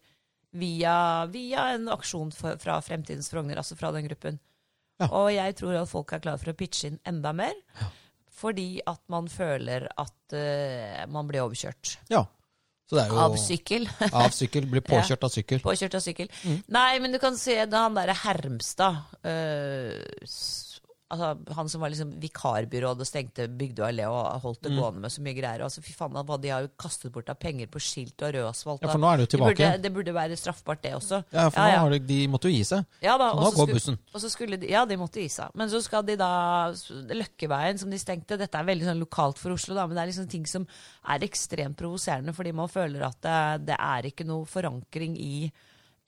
Via, 0.53 1.25
via 1.33 1.67
en 1.73 1.87
aksjon 1.89 2.29
for, 2.35 2.59
fra 2.61 2.75
Fremtidens 2.85 3.31
Frogner, 3.33 3.57
altså 3.57 3.75
fra 3.79 3.89
den 3.95 4.05
gruppen. 4.05 4.39
Ja. 5.01 5.07
Og 5.09 5.31
jeg 5.33 5.55
tror 5.57 5.79
at 5.79 5.89
folk 5.89 6.13
er 6.13 6.21
klare 6.21 6.37
for 6.41 6.53
å 6.53 6.57
pitche 6.57 6.91
inn 6.91 6.99
enda 7.09 7.31
mer. 7.33 7.55
Fordi 8.33 8.67
at 8.89 9.01
man 9.13 9.27
føler 9.31 9.87
at 9.97 10.35
uh, 10.37 11.03
man 11.09 11.27
blir 11.29 11.41
overkjørt. 11.45 11.95
Ja. 12.13 12.21
Så 12.89 12.97
det 12.99 13.05
jo 13.09 13.17
Av 13.23 13.37
sykkel. 13.39 13.87
Av 14.11 14.33
sykkel. 14.35 14.67
Blir 14.69 14.83
påkjørt 14.93 15.23
av 15.25 15.31
sykkel. 15.33 15.61
Påkjørt 15.63 15.97
av 15.97 16.03
sykkel. 16.05 16.29
Mm. 16.43 16.59
Nei, 16.75 16.91
men 17.01 17.15
du 17.15 17.19
kan 17.23 17.37
se 17.39 17.55
det, 17.65 17.73
han 17.79 17.95
derre 17.97 18.13
Hermstad 18.25 18.99
s- 20.27 20.72
altså, 21.13 21.53
Han 21.55 21.69
som 21.69 21.81
var 21.85 21.91
liksom 21.93 22.11
vikarbyråd 22.19 22.99
og 23.03 23.07
stengte 23.07 23.45
Bygdøy 23.47 23.85
allé 23.87 24.07
og 24.09 24.41
holdt 24.43 24.61
det 24.65 24.71
Mm. 24.73 24.79
gående 24.81 24.99
med 25.05 25.11
så 25.13 25.21
mye 25.21 25.35
greier. 25.37 25.61
Altså, 25.63 25.83
fy 25.85 25.93
faen, 25.93 26.11
hva 26.25 26.37
de 26.41 26.49
har 26.49 26.61
jo 26.65 26.71
kastet 26.77 27.11
bort 27.13 27.29
av 27.29 27.37
penger 27.39 27.67
på 27.71 27.79
skilt 27.79 28.17
og 28.25 28.33
rød 28.33 28.49
asfalt. 28.49 28.81
Ja, 28.83 28.91
for 28.91 28.99
nå 28.99 29.07
er 29.13 29.17
det 29.17 29.23
jo 29.23 29.29
det, 29.29 29.33
tilbake. 29.37 29.57
burde, 29.63 29.81
det 29.83 29.93
burde 29.93 30.13
være 30.17 30.37
straffbart, 30.41 30.81
det 30.83 30.93
også. 30.97 31.23
Ja, 31.31 31.47
for 31.49 31.59
Ja, 31.61 31.67
ja. 31.69 31.75
nå 31.77 31.83
har 31.85 31.89
de, 31.95 31.99
de 31.99 32.19
måtte 32.27 32.49
jo 32.49 32.55
gi 32.57 32.63
seg. 32.63 32.85
Ja, 33.01 33.17
da, 33.17 33.31
Så 33.31 33.39
nå 33.43 33.51
går 33.61 33.73
bussen. 33.73 33.97
Og 34.13 34.21
så 34.21 34.29
skulle 34.33 34.57
de, 34.59 34.67
ja, 34.73 34.83
de 34.85 34.97
måtte 34.97 35.21
gi 35.21 35.29
seg. 35.29 35.49
Men 35.55 35.69
så 35.69 35.81
skal 35.83 36.03
de 36.03 36.15
da 36.17 36.31
Løkkeveien, 37.13 37.77
som 37.79 37.89
de 37.93 37.97
stengte, 38.01 38.37
dette 38.39 38.57
er 38.59 38.65
veldig 38.67 38.87
sånn 38.89 38.99
lokalt 39.03 39.37
for 39.41 39.53
Oslo, 39.55 39.75
da, 39.77 39.85
men 39.87 39.95
det 39.97 40.03
er 40.03 40.11
liksom 40.11 40.29
ting 40.31 40.45
som 40.49 40.65
er 41.09 41.19
ekstremt 41.27 41.77
provoserende, 41.79 42.33
fordi 42.35 42.53
man 42.55 42.67
føler 42.71 43.05
at 43.07 43.19
det, 43.23 43.67
det 43.71 43.77
er 43.79 44.09
ikke 44.09 44.25
noe 44.27 44.45
forankring 44.49 45.15
i, 45.19 45.51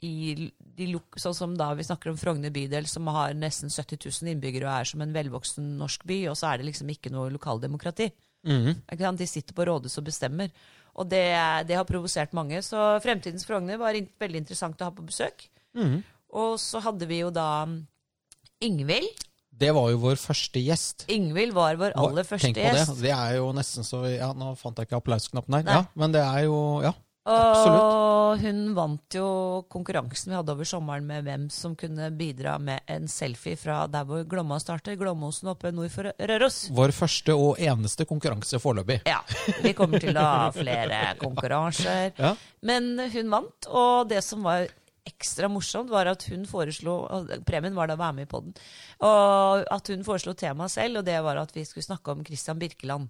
i 0.04 0.52
de 0.76 0.88
Sånn 1.16 1.36
som 1.36 1.54
da 1.56 1.70
vi 1.78 1.86
snakker 1.88 2.12
om 2.12 2.18
Frogner 2.20 2.52
bydel, 2.54 2.88
som 2.92 3.08
har 3.08 3.34
nesten 3.38 3.72
70 3.72 4.02
000 4.04 4.34
innbyggere 4.34 4.68
og 4.68 4.74
er 4.76 4.90
som 4.90 5.04
en 5.06 5.14
velvoksen 5.16 5.70
norsk 5.80 6.04
by, 6.08 6.18
og 6.32 6.36
så 6.40 6.52
er 6.52 6.60
det 6.60 6.70
liksom 6.70 6.90
ikke 6.92 7.14
noe 7.14 7.32
lokaldemokrati. 7.32 8.10
Mm. 8.46 8.84
De 9.18 9.28
sitter 9.28 9.56
på 9.56 9.66
rådhuset 9.66 10.02
og 10.04 10.10
bestemmer. 10.10 10.52
Og 10.96 11.08
det, 11.12 11.24
det 11.68 11.78
har 11.80 11.88
provosert 11.88 12.36
mange. 12.38 12.62
Så 12.64 12.80
Fremtidens 13.04 13.48
Frogner 13.48 13.80
var 13.82 13.98
in 13.98 14.08
veldig 14.20 14.44
interessant 14.44 14.82
å 14.82 14.90
ha 14.90 14.96
på 14.96 15.08
besøk. 15.08 15.48
Mm. 15.76 16.02
Og 16.36 16.60
så 16.62 16.82
hadde 16.84 17.08
vi 17.10 17.22
jo 17.24 17.32
da 17.34 17.66
Ingvild. 18.64 19.24
Det 19.56 19.72
var 19.72 19.88
jo 19.94 20.00
vår 20.04 20.20
første 20.20 20.60
gjest. 20.60 21.06
Ingvild 21.12 21.56
var 21.56 21.78
vår 21.80 21.96
aller 21.96 22.28
første 22.28 22.50
Tenk 22.50 22.58
på 22.60 22.64
det. 22.64 22.72
gjest. 22.76 22.98
Det 23.00 23.14
er 23.16 23.38
jo 23.38 23.50
nesten 23.56 23.88
så 23.88 24.02
vi, 24.04 24.18
ja, 24.18 24.34
Nå 24.36 24.52
fant 24.60 24.80
jeg 24.80 24.90
ikke 24.90 25.00
applausknappen 25.00 25.62
her. 25.62 25.70
Ja, 25.70 25.82
men 25.96 26.16
det 26.16 26.24
er 26.24 26.48
jo 26.50 26.58
Ja. 26.84 26.92
Og 27.26 28.38
hun 28.44 28.60
vant 28.78 29.18
jo 29.18 29.28
konkurransen 29.72 30.30
vi 30.30 30.38
hadde 30.38 30.54
over 30.54 30.68
sommeren 30.70 31.08
med 31.08 31.26
hvem 31.26 31.48
som 31.54 31.74
kunne 31.78 32.12
bidra 32.14 32.60
med 32.62 32.86
en 32.92 33.08
selfie 33.10 33.58
fra 33.58 33.80
der 33.90 34.06
hvor 34.06 34.22
Glomma 34.30 34.60
starter, 34.62 34.98
Glommosen 35.00 35.50
oppe 35.50 35.72
nord 35.74 35.90
for 35.94 36.12
Røros. 36.20 36.68
Vår 36.76 36.94
første 36.94 37.34
og 37.34 37.62
eneste 37.62 38.06
konkurranse 38.06 38.62
foreløpig. 38.62 39.02
Ja. 39.10 39.24
Vi 39.64 39.74
kommer 39.78 40.04
til 40.04 40.14
å 40.14 40.26
ha 40.26 40.50
flere 40.54 41.02
konkurranser. 41.22 42.12
Ja. 42.20 42.36
Men 42.66 42.94
hun 43.14 43.34
vant, 43.34 43.70
og 43.74 44.10
det 44.12 44.22
som 44.26 44.46
var 44.46 44.68
ekstra 45.06 45.50
morsomt, 45.50 45.92
var 45.94 46.10
at 46.10 46.26
hun 46.32 46.46
foreslo 46.50 46.98
Premien 47.46 47.76
var 47.78 47.90
da 47.90 47.98
å 47.98 48.02
være 48.02 48.20
med 48.20 48.28
i 48.28 48.30
poden. 48.30 48.54
Og 49.06 49.66
at 49.74 49.90
hun 49.94 50.06
foreslo 50.06 50.34
temaet 50.38 50.74
selv, 50.74 51.02
og 51.02 51.10
det 51.10 51.18
var 51.26 51.42
at 51.42 51.54
vi 51.56 51.66
skulle 51.66 51.86
snakke 51.86 52.14
om 52.14 52.24
Christian 52.26 52.62
Birkeland. 52.62 53.10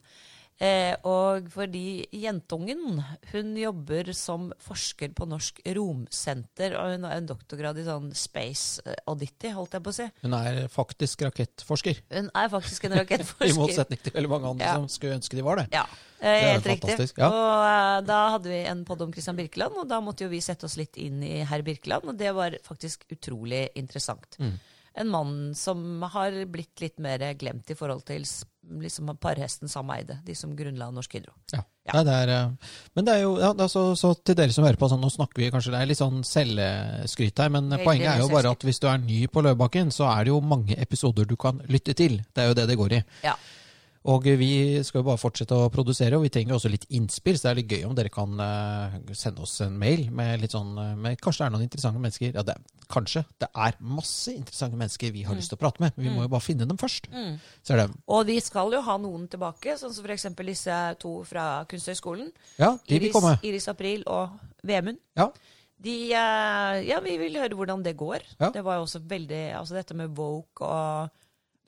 Eh, 0.56 0.93
og 1.03 1.49
fordi 1.51 2.06
jentungen 2.16 3.01
hun 3.34 3.49
jobber 3.60 4.08
som 4.16 4.45
forsker 4.64 5.12
på 5.12 5.26
Norsk 5.28 5.58
Romsenter, 5.76 6.78
og 6.80 6.93
hun 6.93 7.03
har 7.03 7.18
en 7.20 7.28
doktorgrad 7.28 7.76
i 7.82 7.84
sånn 7.84 8.14
space 8.16 8.80
eh, 8.88 8.95
oddity, 9.12 9.51
holdt 9.51 9.76
jeg 9.76 9.84
på 9.84 9.91
å 9.91 9.97
si. 9.97 10.06
Hun 10.24 10.36
er 10.38 10.62
faktisk 10.72 11.26
rakettforsker. 11.28 11.99
Hun 12.16 12.30
er 12.32 12.51
faktisk 12.53 12.88
en 12.88 12.95
rakettforsker. 13.01 13.51
I 13.51 13.58
motsetning 13.60 13.99
til 14.06 14.16
veldig 14.16 14.32
mange 14.32 14.53
andre 14.53 14.70
Ja. 14.70 14.78
som 14.80 14.88
skulle 14.95 15.18
ønske 15.20 15.36
de 15.36 15.43
var 15.43 15.60
det. 15.60 15.68
Ja, 15.76 15.84
eh, 16.22 16.30
er 16.32 16.47
helt 16.56 16.72
riktig. 16.72 17.10
ja. 17.20 17.28
Og 17.28 17.66
eh, 17.68 17.97
da 18.08 18.22
hadde 18.38 18.53
vi 18.56 18.62
en 18.72 18.86
podd 18.88 19.03
om 19.03 19.12
Christian 19.12 19.36
Birkeland, 19.41 19.76
og 19.84 19.91
da 19.91 19.99
måtte 19.99 20.24
jo 20.24 20.32
vi 20.32 20.39
sette 20.45 20.70
oss 20.70 20.80
litt 20.80 20.95
inn 21.03 21.20
i 21.26 21.41
herr 21.43 21.68
Birkeland, 21.68 22.08
og 22.14 22.16
det 22.24 22.32
var 22.38 22.56
faktisk 22.64 23.03
utrolig 23.12 23.66
interessant. 23.76 24.39
Mm. 24.39 24.56
En 25.03 25.10
mann 25.12 25.38
som 25.60 25.99
har 26.16 26.32
blitt 26.47 26.80
litt 26.80 27.01
mer 27.03 27.20
glemt 27.36 27.68
i 27.68 27.76
forhold 27.76 28.06
til 28.08 28.24
liksom 28.82 29.09
parhesten 29.22 29.70
Sam 29.72 29.89
Eide, 29.95 30.20
de 30.26 30.36
som 30.36 30.53
grunnla 30.57 30.89
Norsk 30.93 31.18
Hydro. 31.18 31.34
Ja. 31.53 31.63
Ja. 31.86 32.01
Det 32.01 32.13
er, 32.13 32.30
eh, 32.34 32.78
men 32.97 33.05
det 33.05 33.13
er 33.13 33.20
jo 33.22 33.36
ja, 33.38 33.51
er 33.53 33.70
så, 33.70 33.84
så 33.99 34.16
til 34.18 34.38
dere 34.38 34.53
som 34.53 34.66
hører 34.66 34.80
på, 34.82 34.88
sånn, 34.89 35.03
nå 35.05 35.11
snakker 35.13 35.43
vi 35.43 35.51
kanskje 35.53 35.76
det 35.76 35.82
er 35.84 35.89
litt 35.91 35.99
sånn 35.99 36.24
selvskryt 36.26 37.43
her, 37.43 37.51
men 37.53 37.70
Veldig 37.70 37.86
poenget 37.86 38.09
er 38.16 38.24
jo 38.24 38.32
bare 38.32 38.55
at 38.55 38.66
hvis 38.66 38.82
du 38.82 38.88
er 38.89 39.03
ny 39.03 39.20
på 39.30 39.43
Løvebakken, 39.45 39.93
så 39.93 40.07
er 40.09 40.26
det 40.26 40.34
jo 40.34 40.39
mange 40.41 40.78
episoder 40.82 41.30
du 41.30 41.36
kan 41.38 41.61
lytte 41.70 41.93
til. 41.97 42.18
Det 42.34 42.41
er 42.41 42.49
jo 42.49 42.57
det 42.57 42.66
det 42.72 42.80
går 42.80 42.97
i. 42.97 43.03
Ja. 43.28 43.36
Og 44.06 44.28
vi 44.38 44.49
skal 44.86 45.01
jo 45.01 45.08
bare 45.08 45.18
fortsette 45.18 45.58
å 45.58 45.70
produsere, 45.74 46.18
og 46.18 46.26
vi 46.28 46.30
trenger 46.34 46.53
jo 46.53 46.60
også 46.60 46.70
litt 46.70 46.86
innspill, 46.93 47.39
så 47.39 47.47
det 47.47 47.51
er 47.51 47.60
litt 47.60 47.72
gøy 47.74 47.86
om 47.88 47.95
dere 47.97 48.12
kan 48.14 48.38
eh, 48.43 48.97
sende 49.18 49.41
oss 49.41 49.56
en 49.66 49.80
mail 49.82 50.12
med 50.14 50.43
litt 50.43 50.53
sånn 50.53 50.76
eh, 50.78 50.91
med, 50.93 51.18
Kanskje 51.24 51.41
det 51.41 51.47
er 51.47 51.56
noen 51.56 51.66
interessante 51.66 52.03
mennesker. 52.03 52.36
Ja, 52.38 52.43
det, 52.45 52.58
kanskje. 52.91 53.24
Det 53.41 53.49
er 53.49 53.80
masse 53.82 54.36
interessante 54.36 54.78
mennesker 54.78 55.16
vi 55.16 55.26
har 55.26 55.38
lyst 55.38 55.49
til 55.53 55.58
å 55.58 55.64
prate 55.64 55.82
med. 55.82 55.97
Vi 55.97 56.14
må 56.14 56.28
jo 56.28 56.32
bare 56.36 56.45
finne 56.45 56.70
dem 56.70 56.78
først. 56.78 57.10
Så 57.66 57.74
er 57.74 57.82
det 57.82 57.88
Og 58.06 58.24
vi 58.30 58.38
skal 58.45 58.78
jo 58.78 58.84
ha 58.86 58.99
noen 59.01 59.26
tilbake, 59.32 59.78
sånn 59.82 59.93
som 59.95 60.06
f.eks. 60.06 60.30
disse 60.45 60.80
to 61.01 61.18
fra 61.26 61.66
Kunsthøgskolen. 61.72 62.30
Ja, 62.62 62.76
de 62.86 62.99
vil 62.99 63.10
Iris, 63.10 63.18
komme. 63.18 63.36
Iris 63.41 63.70
April 63.74 64.06
og 64.06 64.38
Vemund. 64.66 65.01
Ja. 65.18 65.32
De, 65.86 65.95
eh, 66.14 66.78
ja, 66.88 67.01
vi 67.03 67.18
vil 67.20 67.41
høre 67.41 67.58
hvordan 67.58 67.84
det 67.84 67.97
går. 67.99 68.24
Ja. 68.39 68.53
Det 68.53 68.64
var 68.64 68.78
jo 68.78 68.86
også 68.86 69.01
veldig 69.06 69.43
Altså 69.58 69.76
dette 69.76 69.97
med 69.97 70.14
woke 70.16 70.66
og 70.66 71.24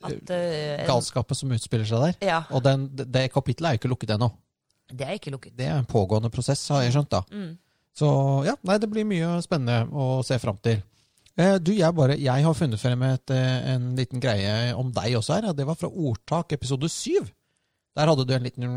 at 0.06 0.34
uh, 0.34 0.84
Galskapet 0.88 1.40
som 1.40 1.54
utspiller 1.56 1.88
seg 1.90 2.04
der. 2.04 2.20
Ja. 2.30 2.42
Og 2.54 2.62
den, 2.66 2.90
det, 3.00 3.30
kapittelet 3.34 3.70
er 3.70 3.78
jo 3.78 3.82
ikke 3.82 3.94
lukket 3.94 4.14
ennå. 4.18 4.30
Det 4.88 5.08
er 5.08 5.16
ikke 5.18 5.34
lukket. 5.34 5.56
Det 5.58 5.66
er 5.68 5.80
en 5.80 5.90
pågående 5.90 6.30
prosess, 6.32 6.62
har 6.72 6.86
jeg 6.86 6.94
skjønt. 6.96 7.12
da. 7.12 7.24
Mm. 7.32 7.56
Så 7.98 8.10
ja, 8.46 8.54
nei, 8.68 8.78
det 8.80 8.90
blir 8.92 9.08
mye 9.10 9.40
spennende 9.44 9.88
å 9.90 10.22
se 10.26 10.38
fram 10.42 10.60
til. 10.64 10.80
Eh, 11.38 11.56
du, 11.62 11.74
jeg, 11.78 11.94
bare, 11.98 12.16
jeg 12.18 12.46
har 12.46 12.56
funnet 12.58 12.82
frem 12.82 13.04
et, 13.06 13.34
eh, 13.34 13.74
en 13.74 13.92
liten 13.98 14.22
greie 14.22 14.74
om 14.78 14.90
deg 14.94 15.18
også 15.20 15.36
her. 15.38 15.50
Ja. 15.50 15.58
Det 15.58 15.68
var 15.70 15.78
fra 15.78 15.90
Ordtak 15.90 16.56
episode 16.58 16.90
syv. 16.94 17.30
Der 17.98 18.10
hadde 18.10 18.26
du 18.30 18.34
en 18.34 18.46
liten 18.46 18.74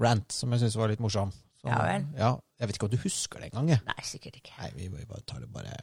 rant 0.00 0.32
som 0.32 0.52
jeg 0.52 0.64
syntes 0.64 0.78
var 0.80 0.92
litt 0.92 1.02
morsom. 1.04 1.32
Så, 1.60 1.68
Ja 1.68 1.80
vel. 1.84 2.06
Ja, 2.18 2.30
jeg 2.60 2.68
vet 2.68 2.78
ikke 2.78 2.88
om 2.88 2.92
du 2.92 3.00
husker 3.04 3.42
det 3.42 3.52
engang. 3.52 3.84
Nei, 3.86 4.04
sikkert 4.08 4.40
ikke. 4.40 4.56
Nei, 4.58 4.70
vi 4.76 4.88
vi 4.92 5.08
bare 5.08 5.24
tar 5.28 5.44
det 5.44 5.52
bare 5.52 5.76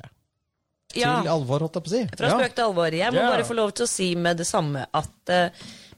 til 0.93 1.01
Ja, 1.03 1.17
alvor, 1.31 1.59
holdt 1.65 1.75
jeg 1.77 1.83
på 1.83 1.89
å 1.91 1.95
si. 1.97 2.05
fra 2.17 2.27
Ja. 2.31 2.37
spøk 2.39 2.55
til 2.55 2.63
alvor. 2.65 2.91
Jeg 2.91 3.13
må 3.13 3.21
Ja. 3.21 3.29
bare 3.35 3.43
få 3.45 3.55
lov 3.55 3.71
til 3.73 3.85
å 3.85 3.89
si 3.89 4.15
med 4.15 4.37
det 4.37 4.47
samme 4.47 4.87
at 4.93 5.29
uh, 5.29 5.49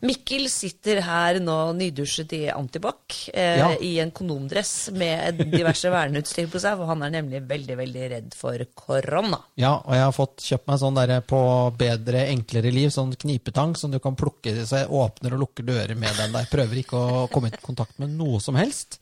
Mikkel 0.03 0.47
sitter 0.49 0.99
her 1.05 1.37
nå 1.39 1.75
nydusjet 1.77 2.31
i 2.33 2.47
antibac 2.49 3.29
eh, 3.35 3.57
Ja. 3.59 3.67
i 3.77 3.99
en 4.01 4.09
kondomdress 4.09 4.89
med 4.97 5.37
diverse 5.53 5.91
verneutstyr 5.93 6.47
på 6.49 6.57
seg, 6.59 6.75
for 6.79 6.87
han 6.89 7.03
er 7.03 7.11
nemlig 7.11 7.43
veldig, 7.45 7.75
veldig 7.77 8.07
redd 8.09 8.33
for 8.33 8.57
korona. 8.73 9.37
Ja, 9.61 9.75
og 9.77 9.93
jeg 9.93 10.01
har 10.01 10.11
fått 10.11 10.37
kjøpt 10.41 10.67
meg 10.71 10.79
sånn 10.81 10.95
der 10.97 11.21
på 11.21 11.77
bedre, 11.77 12.25
enklere 12.33 12.73
liv, 12.73 12.89
sånn 12.89 13.13
knipetang 13.15 13.75
som 13.77 13.91
du 13.93 13.99
kan 13.99 14.15
plukke, 14.17 14.55
så 14.65 14.81
jeg 14.81 14.89
åpner 14.89 15.33
og 15.37 15.43
lukker 15.45 15.63
dører 15.69 15.95
med 15.95 16.17
den 16.17 16.33
der. 16.33 16.49
Prøver 16.49 16.81
ikke 16.81 16.97
å 16.97 17.29
komme 17.29 17.53
i 17.53 17.61
kontakt 17.61 17.99
med 18.01 18.09
noe 18.09 18.41
som 18.41 18.55
helst. 18.57 18.97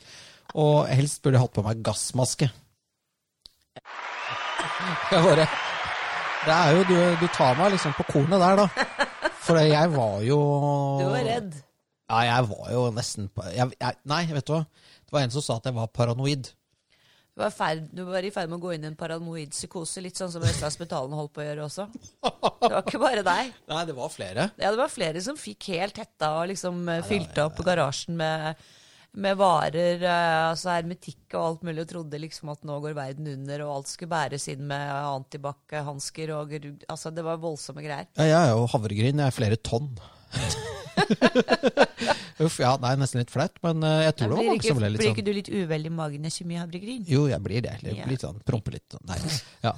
Og 0.53 0.85
helst 0.91 1.21
burde 1.23 1.39
jeg 1.39 1.45
hatt 1.47 1.53
på 1.55 1.63
meg 1.63 1.81
gassmaske. 1.81 2.51
Jeg 5.11 5.23
bare 5.23 5.47
Det 6.45 6.55
er 6.55 6.75
jo 6.77 6.83
Du, 6.89 6.95
du 7.19 7.27
tar 7.35 7.57
meg 7.59 7.73
liksom 7.75 7.95
på 7.97 8.05
kornet 8.11 8.39
der, 8.41 8.61
da. 8.63 8.67
For 9.43 9.59
jeg 9.63 9.91
var 9.95 10.21
jo 10.25 10.37
Du 11.01 11.09
var 11.11 11.25
redd. 11.27 11.57
Ja, 12.09 12.21
jeg 12.25 12.47
var 12.49 12.69
jo 12.73 12.85
nesten 12.95 13.27
på 13.33 13.43
jeg, 13.53 13.73
jeg, 13.79 13.99
Nei, 14.09 14.23
vet 14.33 14.47
du 14.47 14.55
hva. 14.55 14.63
Det 15.05 15.13
var 15.15 15.25
en 15.25 15.33
som 15.33 15.45
sa 15.45 15.59
at 15.59 15.67
jeg 15.69 15.75
var 15.77 15.91
paranoid. 15.93 16.49
Du 17.39 17.43
var, 17.43 17.53
ferd, 17.55 17.85
du 17.95 18.01
var 18.03 18.25
i 18.25 18.31
ferd 18.35 18.49
med 18.51 18.57
å 18.57 18.63
gå 18.65 18.73
inn 18.75 18.83
i 18.83 18.89
en 18.89 18.97
paranoid 18.99 19.53
psykose, 19.53 20.01
litt 20.03 20.17
sånn 20.19 20.31
som 20.33 20.43
Øystein 20.43 20.73
Spetalen 20.73 21.13
holdt 21.15 21.31
på 21.37 21.39
å 21.39 21.45
gjøre 21.45 21.67
også. 21.69 21.85
Det 22.25 22.71
var 22.73 22.81
ikke 22.83 22.99
bare 22.99 23.23
deg. 23.23 23.53
Nei, 23.71 23.83
det 23.87 23.95
var 23.95 24.11
flere. 24.11 24.49
Ja, 24.59 24.73
det 24.73 24.79
var 24.81 24.91
flere 24.91 25.21
som 25.23 25.39
fikk 25.39 25.69
helt 25.71 26.01
hetta 26.01 26.33
og 26.41 26.49
liksom 26.51 26.81
eh, 26.91 27.05
fylte 27.07 27.45
opp 27.47 27.61
garasjen 27.63 28.17
med, 28.19 28.59
med 29.17 29.37
varer, 29.39 30.03
eh, 30.05 30.49
altså 30.51 30.75
hermetikk 30.75 31.33
og 31.33 31.45
alt 31.45 31.65
mulig, 31.65 31.83
og 31.83 31.89
trodde 31.89 32.21
liksom 32.21 32.51
at 32.53 32.65
nå 32.67 32.77
går 32.83 32.97
verden 32.97 33.31
under, 33.33 33.65
og 33.65 33.79
alt 33.79 33.91
skulle 33.91 34.13
bæres 34.13 34.45
inn 34.51 34.67
med 34.69 34.93
antibac-hansker 34.93 36.35
og 36.37 36.53
Altså, 36.89 37.11
det 37.13 37.25
var 37.25 37.41
voldsomme 37.41 37.83
greier. 37.85 38.09
Ja, 38.19 38.45
er 38.45 38.53
jo 38.53 38.69
havregryn. 38.69 39.23
Er 39.23 39.35
flere 39.35 39.57
tonn. 39.57 39.91
Uff, 42.39 42.59
ja, 42.63 42.69
det 42.79 42.87
er 42.87 42.99
nesten 43.01 43.19
litt 43.19 43.31
flaut, 43.33 43.57
men 43.65 43.83
eh, 43.83 44.05
jeg 44.07 44.13
tror 44.15 44.29
det 44.31 44.37
var 44.37 44.45
mange 44.47 44.63
som 44.63 44.77
ble 44.79 44.89
litt 44.93 45.01
sånn. 45.01 45.03
blir 45.03 45.15
ikke 45.17 45.25
du 45.27 45.31
litt 45.35 45.49
uvel 45.51 45.85
i 45.89 45.91
magen 45.91 46.25
av 46.29 46.31
kjemi 46.31 46.55
havregryn? 46.59 47.01
Jo, 47.09 47.25
jeg 47.27 47.43
blir 47.43 47.61
det. 47.65 47.73
Litt, 47.83 47.97
blir 48.05 48.13
litt 48.15 48.23
sånn, 48.23 48.39
Prompe 48.47 48.71
litt. 48.71 48.85
sånn. 48.93 49.03
Nei, 49.09 49.17
ja. 49.65 49.73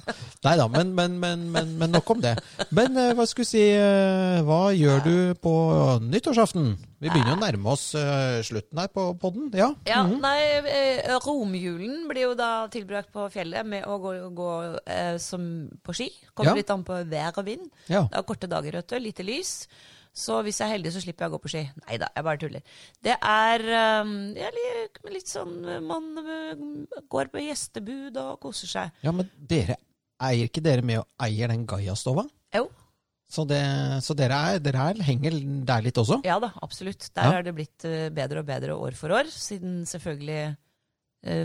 Nei 0.46 0.54
da, 0.60 0.68
men, 0.70 0.92
men, 0.94 1.16
men, 1.18 1.42
men, 1.54 1.72
men 1.80 1.90
nok 1.96 2.12
om 2.14 2.20
det. 2.22 2.36
Men 2.70 2.96
eh, 3.02 3.10
hva 3.18 3.26
skulle 3.26 3.48
jeg 3.48 3.50
si 3.50 3.64
eh, 3.74 4.42
Hva 4.46 4.60
gjør 4.76 5.02
du 5.08 5.14
på 5.42 5.54
nyttårsaften? 6.06 6.72
Vi 7.02 7.10
begynner 7.10 7.34
å 7.34 7.40
nærme 7.40 7.72
oss 7.72 7.88
slutten 8.46 8.78
her 8.78 8.86
på 8.94 9.08
podden. 9.18 9.48
Ja. 9.58 9.72
Ja, 9.90 10.04
nei, 10.06 10.36
eh, 10.70 11.08
romjulen 11.24 12.04
blir 12.06 12.28
jo 12.28 12.36
da 12.38 12.68
tilbrakt 12.70 13.10
på 13.10 13.24
fjellet 13.34 13.66
med 13.66 13.88
å 13.90 13.96
gå, 13.98 14.12
gå 14.38 14.50
som 15.18 15.48
på 15.82 15.96
ski. 15.98 16.06
Kommer 16.30 16.52
Ja. 16.52 16.60
litt 16.60 16.70
an 16.70 16.84
på 16.86 17.00
vær 17.10 17.34
og 17.42 17.44
vind. 17.50 17.66
ja. 17.90 18.04
Det 18.06 18.20
er 18.20 18.28
korte 18.28 18.46
dager, 18.46 18.78
vet 18.78 18.86
du. 18.94 18.98
Lite 19.02 19.26
lys. 19.26 19.66
Så 20.12 20.42
hvis 20.44 20.58
jeg 20.60 20.68
er 20.68 20.74
heldig, 20.74 20.90
så 20.92 21.00
slipper 21.00 21.24
jeg 21.24 21.32
å 21.32 21.34
gå 21.36 21.40
på 21.46 21.50
ski. 21.54 21.62
Nei 21.86 21.96
da, 22.02 22.10
jeg 22.12 22.24
bare 22.26 22.40
tuller. 22.42 22.62
Det 23.02 23.14
er 23.16 23.64
jeg 24.36 24.52
liker 24.58 25.14
litt 25.14 25.30
sånn 25.30 25.54
Man 25.86 26.10
eh, 26.20 27.00
går 27.08 27.30
på 27.32 27.40
gjestebud 27.46 28.18
og 28.20 28.34
koser 28.44 28.68
seg. 28.68 28.90
ja, 29.06 29.12
men 29.16 29.30
dere 29.36 29.78
eier 30.22 30.46
ikke 30.50 30.62
dere 30.62 30.84
med 30.86 31.00
og 31.00 31.08
eier 31.24 31.48
den 31.50 31.64
Gaia-stova? 31.66 32.26
Jo. 32.54 32.66
Så, 33.32 33.46
det, 33.48 33.62
så 34.04 34.12
dere, 34.12 34.36
er, 34.52 34.58
dere 34.60 34.90
er, 34.92 34.98
henger 35.08 35.38
der 35.64 35.80
litt 35.86 35.96
også? 35.96 36.18
Ja 36.28 36.36
da, 36.42 36.50
absolutt. 36.62 37.08
Der 37.16 37.30
Ja. 37.30 37.38
er 37.38 37.46
det 37.48 37.54
blitt 37.56 37.86
eh, 37.88 38.10
bedre 38.12 38.42
og 38.44 38.46
bedre 38.50 38.76
år 38.76 38.92
for 38.98 39.16
år, 39.16 39.30
siden 39.32 39.86
selvfølgelig 39.88 40.52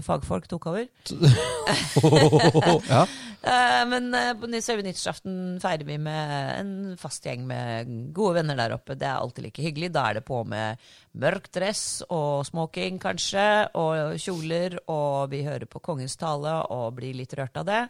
fagfolk 0.05 0.47
tok 0.49 0.69
over. 0.71 0.87
ja. 2.93 3.03
Eh, 3.47 3.83
men 3.87 4.09
eh, 4.17 4.33
på 4.39 4.49
nyttårsaften 4.49 5.57
feirer 5.61 5.85
vi 5.87 5.97
med 6.01 6.31
en 6.57 6.71
fast 6.99 7.25
gjeng 7.25 7.45
med 7.47 7.91
gode 8.15 8.39
venner 8.39 8.57
der 8.59 8.75
oppe. 8.75 8.97
Det 8.97 9.07
er 9.07 9.21
alltid 9.21 9.47
like 9.47 9.63
hyggelig. 9.63 9.91
Da 9.95 10.07
er 10.09 10.19
det 10.19 10.25
på 10.27 10.41
med 10.47 10.81
mørk 11.21 11.51
dress 11.53 12.01
og 12.09 12.45
smoking, 12.49 12.99
kanskje, 13.01 13.47
og 13.77 14.17
kjoler, 14.21 14.79
og 14.91 15.29
vi 15.33 15.43
hører 15.47 15.67
på 15.69 15.81
kongens 15.83 16.17
tale 16.19 16.59
og 16.73 16.97
blir 16.97 17.15
litt 17.17 17.35
rørt 17.37 17.61
av 17.61 17.69
det. 17.69 17.83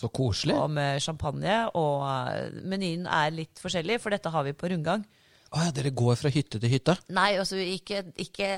Så 0.00 0.10
koselig. 0.10 0.56
Og 0.58 0.70
med 0.70 1.02
champagne. 1.02 1.58
Og 1.78 2.06
eh, 2.06 2.62
menyen 2.62 3.08
er 3.10 3.34
litt 3.34 3.60
forskjellig, 3.62 4.00
for 4.02 4.14
dette 4.14 4.32
har 4.32 4.46
vi 4.46 4.56
på 4.56 4.70
rundgang. 4.72 5.04
Å 5.52 5.66
ja, 5.66 5.74
dere 5.74 5.92
går 5.92 6.16
fra 6.16 6.30
hytte 6.32 6.62
til 6.62 6.72
hytte? 6.72 6.96
Nei, 7.12 7.34
altså 7.36 7.58
ikke, 7.60 8.06
ikke 8.22 8.54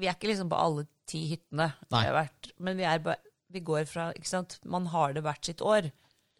Vi 0.00 0.08
er 0.08 0.16
ikke 0.16 0.30
liksom 0.30 0.50
på 0.52 0.60
alle 0.60 0.86
ti 1.08 1.24
hyttene. 1.32 1.72
Nei. 1.92 2.00
vi 2.00 2.08
har 2.08 2.16
vært, 2.16 2.52
men 2.62 2.78
vi, 2.78 2.86
er, 2.88 3.02
vi 3.52 3.64
går 3.64 3.84
fra 3.90 4.10
ikke 4.16 4.30
sant? 4.30 4.58
Man 4.64 4.88
har 4.92 5.16
det 5.16 5.24
hvert 5.26 5.50
sitt 5.50 5.64
år. 5.64 5.90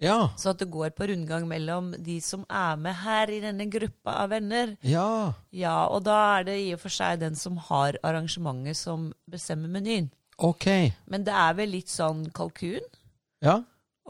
Ja. 0.02 0.32
Så 0.38 0.50
at 0.50 0.58
det 0.58 0.70
går 0.72 0.90
på 0.98 1.06
rundgang 1.06 1.44
mellom 1.46 1.92
de 2.02 2.16
som 2.24 2.42
er 2.50 2.78
med 2.80 2.96
her 3.04 3.30
i 3.30 3.38
denne 3.44 3.68
gruppa 3.70 4.16
av 4.24 4.32
venner. 4.34 4.74
Ja. 4.82 5.32
Ja, 5.54 5.76
og 5.86 6.02
da 6.08 6.16
er 6.38 6.48
det 6.48 6.56
i 6.58 6.72
og 6.74 6.82
for 6.82 6.94
seg 6.94 7.20
den 7.22 7.38
som 7.38 7.60
har 7.68 7.98
arrangementet, 8.02 8.80
som 8.80 9.12
bestemmer 9.30 9.70
menyen. 9.70 10.10
Ok. 10.42 10.66
Men 11.06 11.26
det 11.26 11.36
er 11.38 11.54
vel 11.54 11.70
litt 11.76 11.92
sånn 11.92 12.24
kalkun. 12.34 12.82
Ja. 13.44 13.60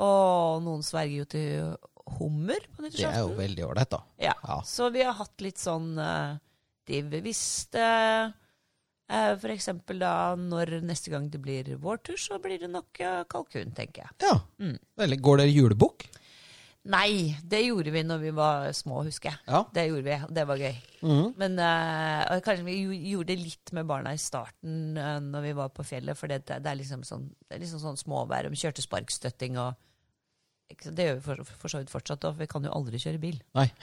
Og 0.00 0.62
noen 0.64 0.84
sverger 0.86 1.18
jo 1.18 1.28
til 1.34 1.74
hummer 2.16 2.64
på 2.72 2.88
Det 2.88 3.04
er 3.08 3.20
jo 3.20 3.34
veldig 3.36 3.66
ålreit, 3.66 3.92
da. 3.92 4.00
Ja. 4.20 4.34
Ja. 4.48 4.62
Så 4.64 4.88
vi 4.94 5.04
har 5.04 5.16
hatt 5.18 5.44
litt 5.44 5.60
sånn 5.60 5.92
uh, 6.00 6.38
de 6.88 7.02
Hvis 7.22 7.68
det 7.74 7.90
Eh, 9.12 9.34
For 9.42 9.52
eksempel 9.52 10.00
da 10.02 10.14
når 10.38 10.78
neste 10.86 11.12
gang 11.12 11.28
det 11.32 11.42
blir 11.44 11.74
vår 11.82 12.02
tur, 12.08 12.18
så 12.20 12.40
blir 12.42 12.62
det 12.62 12.72
nok 12.72 13.04
kalkun, 13.30 13.74
tenker 13.76 14.06
jeg. 14.06 14.18
Ja. 14.24 14.38
eller 15.04 15.20
Går 15.20 15.42
dere 15.42 15.52
julebukk? 15.52 16.08
Nei, 16.82 17.36
det 17.46 17.60
gjorde 17.62 17.92
vi 17.94 18.00
når 18.02 18.18
vi 18.24 18.30
var 18.34 18.72
små, 18.74 19.04
husker 19.06 19.30
jeg. 19.30 19.38
Ja. 19.46 19.60
Det 19.70 19.84
gjorde 19.86 20.02
vi, 20.02 20.16
det 20.34 20.44
var 20.48 20.58
gøy. 20.58 20.80
Men 21.38 21.54
uh, 21.62 22.40
kanskje 22.42 22.66
vi 22.66 22.74
gjorde 23.12 23.28
det 23.30 23.38
litt 23.38 23.70
med 23.76 23.86
barna 23.86 24.14
i 24.16 24.18
starten 24.18 24.98
uh, 24.98 25.20
når 25.22 25.46
vi 25.46 25.52
var 25.60 25.70
på 25.76 25.86
fjellet, 25.86 26.18
for 26.18 26.32
det, 26.32 26.40
det 26.50 26.58
er 26.58 26.80
liksom 26.80 27.04
sånn, 27.06 27.28
det 27.46 27.54
er 27.54 27.62
liksom 27.62 27.84
sånn 27.84 28.00
småvær. 28.00 28.50
De 28.50 28.58
kjørte 28.58 28.82
sparkstøtting 28.82 29.60
og 29.62 29.78
Det 30.82 31.06
gjør 31.06 31.16
vi 31.18 31.22
for, 31.24 31.42
for 31.62 31.72
så 31.72 31.80
vidt 31.82 31.90
fortsatt, 31.92 32.24
for 32.24 32.38
vi 32.40 32.48
kan 32.50 32.64
jo 32.66 32.72
aldri 32.74 33.00
kjøre 33.02 33.20
bil. 33.22 33.38
Nei. 33.58 33.68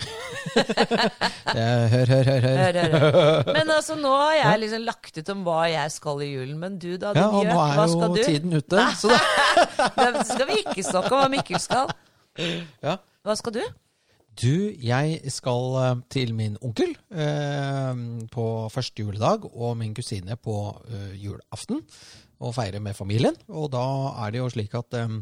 Hør, 1.50 2.06
hør, 2.06 2.30
hør. 2.30 2.78
hør. 2.94 3.50
Men 3.56 3.72
altså, 3.74 3.96
nå 3.98 4.12
har 4.14 4.36
jeg 4.38 4.62
liksom 4.64 4.84
lagt 4.86 5.18
ut 5.18 5.32
om 5.34 5.44
hva 5.48 5.60
jeg 5.72 5.94
skal 5.96 6.24
i 6.24 6.30
julen. 6.32 6.58
Men 6.62 6.78
du 6.82 6.92
da, 7.02 7.14
Ja, 7.18 7.28
og 7.30 7.48
nå 7.48 7.60
er 7.66 7.82
jo 7.90 8.10
tiden 8.20 8.54
ute. 8.54 8.86
Så 9.00 9.12
da, 9.12 9.20
Det 10.16 10.26
skal 10.30 10.50
vi 10.52 10.60
ikke 10.64 10.86
snakke 10.86 11.14
om 11.14 11.24
hva 11.24 11.30
Mikkel 11.34 11.62
skal. 11.64 11.94
ja. 12.86 12.98
Hva 13.26 13.36
skal 13.40 13.58
du? 13.58 13.64
Du, 14.40 14.54
jeg 14.80 15.34
skal 15.34 15.74
eh, 15.82 15.96
til 16.14 16.32
min 16.38 16.54
onkel 16.64 16.94
eh, 17.12 18.04
på 18.32 18.46
første 18.72 19.04
juledag 19.04 19.50
og 19.50 19.74
min 19.82 19.92
kusine 19.98 20.38
på 20.40 20.56
eh, 20.88 21.10
julaften 21.20 21.82
og 22.40 22.54
feire 22.56 22.80
med 22.80 22.96
familien. 22.96 23.36
Og 23.52 23.68
da 23.74 23.84
er 24.24 24.32
det 24.32 24.40
jo 24.40 24.48
slik 24.54 24.78
at 24.80 24.96
eh, 24.96 25.18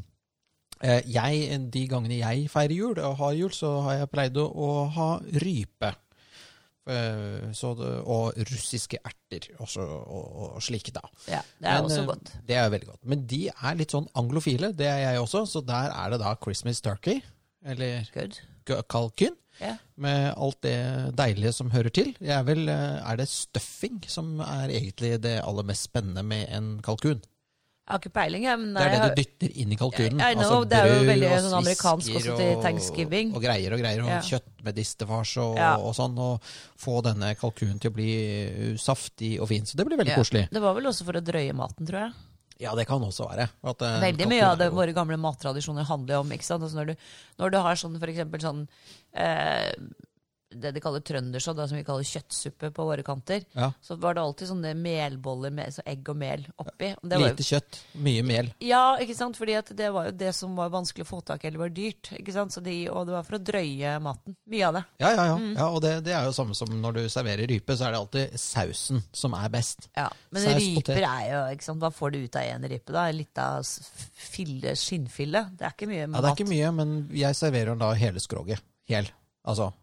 jeg, 0.81 1.61
de 1.73 1.85
gangene 1.89 2.19
jeg 2.19 2.49
feirer 2.53 2.75
jul 2.75 2.99
og 2.99 3.15
har 3.21 3.37
jul, 3.37 3.53
så 3.55 3.79
har 3.87 4.01
jeg 4.01 4.11
pleid 4.13 4.37
å, 4.37 4.67
ha 4.97 5.07
rype. 5.43 5.93
Eh, 6.87 7.49
så 7.51 7.73
og 7.75 8.37
russiske 8.47 8.99
erter 9.03 9.49
og, 9.57 9.67
så, 9.67 9.83
og, 9.83 10.27
og 10.55 10.61
slike, 10.63 10.93
da. 10.95 11.01
Ja, 11.27 11.41
det 11.59 11.67
er 11.67 11.81
Men, 11.81 11.89
også 11.89 11.99
eh, 11.99 12.07
godt. 12.07 12.31
Det 12.47 12.55
er 12.55 12.69
veldig 12.71 12.87
godt. 12.93 13.01
Men 13.11 13.25
de 13.27 13.41
er 13.51 13.75
litt 13.81 13.95
sånn 13.95 14.07
anglofile, 14.15 14.69
det 14.77 14.87
er 14.87 15.01
jeg 15.03 15.19
også, 15.25 15.43
så 15.51 15.63
der 15.67 15.91
er 15.91 16.13
det 16.13 16.21
da 16.23 16.31
Christmas 16.39 16.79
turkey, 16.85 17.19
eller 17.67 18.07
Good. 18.13 18.39
kalkun, 18.87 19.35
Ja. 19.59 19.73
med 19.97 20.35
alt 20.37 20.59
det 20.61 20.77
deilige 21.17 21.51
som 21.51 21.71
hører 21.73 21.89
til. 21.89 22.11
Er, 22.21 22.43
vel, 22.47 22.69
eh, 22.69 23.01
er 23.01 23.17
det 23.19 23.27
stuffing 23.27 24.03
som 24.07 24.37
er 24.45 24.69
egentlig 24.69 25.17
det 25.23 25.41
aller 25.43 25.65
mest 25.67 25.89
spennende 25.89 26.23
med 26.23 26.45
en 26.53 26.77
kalkun? 26.85 27.19
Jeg 27.87 27.93
har 27.95 27.99
ikke 28.01 28.11
peiling, 28.17 28.43
jeg. 28.43 28.59
Men 28.59 28.73
Det 28.73 28.81
er 28.83 28.89
det 28.91 28.99
har- 28.99 29.09
du 29.15 29.21
dytter 29.21 29.51
inn 29.61 29.71
i 29.71 29.75
kalkunen. 29.79 30.19
I 30.19 30.33
know, 30.35 30.63
det 30.65 30.75
er 30.77 30.87
jo 30.91 31.03
veldig 31.07 31.29
sånn 31.39 31.53
amerikansk 31.61 32.15
også 32.19 32.33
til 32.35 32.61
Thanksgiving. 32.61 33.29
Og, 33.31 33.37
og 33.37 33.43
greier 33.47 33.71
og 33.71 33.79
greier, 33.79 34.01
og 34.03 34.09
Ja. 34.09 34.19
kjøtt 34.19 34.63
med 34.63 34.75
distefars 34.75 35.37
og, 35.37 35.55
Ja. 35.55 35.77
og 35.77 35.95
sånn. 35.95 36.17
Og 36.19 36.41
få 36.77 37.01
denne 37.01 37.33
kalkunen 37.39 37.79
til 37.79 37.89
å 37.91 37.93
bli 37.93 38.73
uh, 38.73 38.77
saftig 38.77 39.39
og 39.39 39.47
fin. 39.47 39.63
Så 39.63 39.77
det 39.77 39.87
blir 39.87 39.95
veldig 39.97 40.09
Ja. 40.09 40.15
koselig. 40.19 40.49
Det 40.51 40.61
var 40.61 40.73
vel 40.75 40.83
også 40.83 41.05
for 41.05 41.13
å 41.13 41.21
drøye 41.23 41.53
maten, 41.55 41.87
tror 41.87 41.99
jeg. 42.07 42.13
Ja, 42.59 42.75
det 42.75 42.87
kan 42.87 42.99
også 42.99 43.29
være. 43.29 43.49
At, 43.63 43.81
eh, 43.81 44.01
Veldig 44.01 44.27
mye 44.27 44.43
av 44.43 44.57
det 44.57 44.71
våre 44.73 44.91
gamle 44.93 45.15
mattradisjoner 45.15 45.85
handler 45.85 46.19
om. 46.19 46.29
ikke 46.31 46.43
sant? 46.43 46.63
Altså 46.63 46.73
når, 46.75 46.87
du, 46.87 46.95
når 47.39 47.51
du 47.51 47.57
har 47.61 47.75
sånn 47.75 47.99
for 47.99 48.07
eksempel 48.07 48.41
sånn 48.41 48.67
eh, 49.13 49.71
Det 50.49 50.71
de 50.71 50.79
kaller 50.79 51.01
trøndersodd, 51.03 51.57
som 51.67 51.75
vi 51.75 51.83
kaller 51.83 52.05
kjøttsuppe 52.07 52.69
på 52.71 52.83
våre 52.87 53.03
kanter, 53.03 53.41
Ja. 53.53 53.71
så 53.83 53.97
var 53.99 54.13
det 54.15 54.21
alltid 54.23 54.47
sånne 54.47 54.69
melboller 54.79 55.51
med 55.51 55.73
så 55.75 55.81
egg 55.85 56.07
og 56.07 56.15
mel 56.15 56.45
oppi. 56.57 56.93
Og 57.03 57.09
Lite 57.19 57.43
kjøtt, 57.43 57.79
mye 57.99 58.23
mel. 58.23 58.53
ja, 58.63 58.95
ikke 59.03 59.13
sant? 59.17 59.35
Fordi 59.35 59.57
at 59.59 59.73
det 59.75 59.89
var 59.91 60.05
jo 60.07 60.11
det 60.15 60.33
som 60.33 60.55
var 60.55 60.69
vanskelig 60.69 61.03
å 61.03 61.09
få 61.09 61.19
tak 61.25 61.43
i, 61.43 61.47
eller 61.49 61.59
var 61.65 61.69
dyrt. 61.75 62.13
ikke 62.15 62.31
sant? 62.31 62.53
Så 62.55 62.63
de, 62.63 62.87
og 62.89 63.05
det 63.07 63.13
var 63.17 63.23
for 63.27 63.35
å 63.35 63.43
drøye 63.43 63.97
maten. 64.01 64.37
Mye 64.47 64.67
av 64.69 64.73
det. 64.79 64.83
Ja, 65.03 65.09
ja, 65.11 65.25
ja. 65.33 65.35
Mm. 65.37 65.53
ja 65.57 65.67
og 65.67 65.81
det, 65.83 65.91
det 66.05 66.13
er 66.15 66.23
jo 66.25 66.31
samme 66.31 66.55
som 66.55 66.69
når 66.81 66.93
du 66.93 67.09
serverer 67.09 67.45
rype, 67.51 67.75
så 67.75 67.87
er 67.89 67.91
det 67.91 67.99
alltid 67.99 68.39
sausen 68.39 69.03
som 69.11 69.33
er 69.33 69.49
best. 69.49 69.89
Ja, 69.97 70.07
Men 70.31 70.43
Saus, 70.43 70.53
ryper 70.63 70.81
potet. 70.81 71.03
er 71.03 71.25
jo 71.33 71.41
ikke 71.57 71.63
sant? 71.67 71.79
Hva 71.83 71.91
får 71.91 72.11
du 72.15 72.19
ut 72.23 72.35
av 72.39 72.43
en 72.43 72.69
rype? 72.71 72.93
da? 72.95 73.09
Litt 73.11 73.37
av 73.37 73.65
fille, 74.15 74.75
skinnfille? 74.79 75.43
Det 75.57 75.65
er 75.67 75.75
ikke 75.75 75.87
mye 75.91 76.05
Ja, 76.05 76.07
mat. 76.07 76.21
Det 76.23 76.31
er 76.31 76.39
ikke 76.39 76.49
mye, 76.55 76.71
men 76.79 76.95
jeg 77.11 77.35
serverer 77.35 77.77
da 77.77 77.91
hele 77.99 78.19
skroget. 78.23 78.63
Hel. 78.87 79.09
Altså 79.45 79.73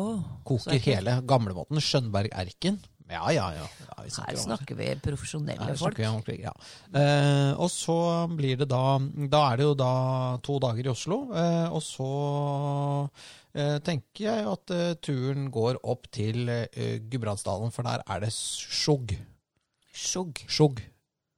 Så 0.00 0.40
koker 0.50 0.76
ekkelt. 0.76 0.96
hele 0.96 1.16
gamlemåten. 1.28 1.80
Skjønberg-erken. 1.84 2.80
Ja, 3.10 3.26
ja, 3.34 3.48
ja. 3.56 3.64
ja 3.66 4.04
snakker 4.06 4.30
Her 4.30 4.38
om- 4.38 4.44
snakker 4.44 4.76
vi 4.78 4.88
profesjonelle 5.02 5.76
folk. 5.78 5.98
vi 5.98 6.06
om 6.06 6.22
ja. 6.38 6.52
Eh, 6.94 7.52
og 7.58 7.70
så 7.70 7.96
blir 8.30 8.56
det 8.60 8.68
da 8.70 8.98
Da 9.28 9.40
er 9.52 9.56
det 9.56 9.64
jo 9.66 9.74
da 9.74 10.36
to 10.42 10.58
dager 10.62 10.86
i 10.86 10.92
Oslo. 10.92 11.18
Eh, 11.34 11.68
og 11.72 11.82
så 11.82 13.10
eh, 13.54 13.78
tenker 13.82 14.24
jeg 14.28 14.46
at 14.46 14.70
eh, 14.70 14.94
turen 15.02 15.50
går 15.50 15.80
opp 15.82 16.06
til 16.12 16.48
eh, 16.48 17.00
Gudbrandsdalen, 17.10 17.72
for 17.72 17.82
der 17.82 18.02
er 18.06 18.20
det 18.20 18.30
skjogg. 18.32 19.16
Skjogg. 19.92 20.44
Skjogg. 20.46 20.82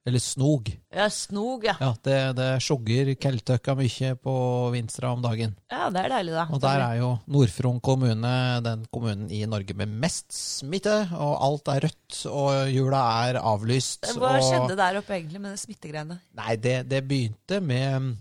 Eller 0.03 0.19
snog. 0.19 0.67
Ja, 0.91 1.05
snog, 1.09 1.63
ja. 1.63 1.77
Ja, 1.79 1.93
det, 2.03 2.17
det 2.35 2.47
skjogger 2.63 3.13
Keltøkka 3.23 3.75
mye 3.79 4.09
på 4.19 4.33
Vinstra 4.73 5.13
om 5.15 5.23
dagen. 5.23 5.53
Ja, 5.71 5.87
det 5.93 6.01
er 6.03 6.11
deilig, 6.17 6.33
da. 6.35 6.43
Og 6.51 6.59
der 6.63 6.83
er 6.83 6.97
jo 6.99 7.11
Nord-Fron 7.31 7.79
kommune 7.83 8.33
den 8.65 8.83
kommunen 8.91 9.31
i 9.31 9.45
Norge 9.47 9.77
med 9.79 9.95
mest 10.03 10.35
smitte, 10.35 10.97
og 11.15 11.37
alt 11.47 11.71
er 11.71 11.87
rødt, 11.87 12.19
og 12.27 12.73
jula 12.73 13.05
er 13.29 13.39
avlyst. 13.39 14.11
Hva 14.19 14.35
og... 14.35 14.43
skjedde 14.43 14.77
der 14.81 14.99
oppe 14.99 15.15
egentlig 15.15 15.43
med 15.45 15.55
de 15.55 15.63
smittegreiene? 15.63 16.19
Nei, 16.35 16.59
det, 16.59 16.77
det 16.91 17.03
begynte 17.07 17.63
med 17.63 18.11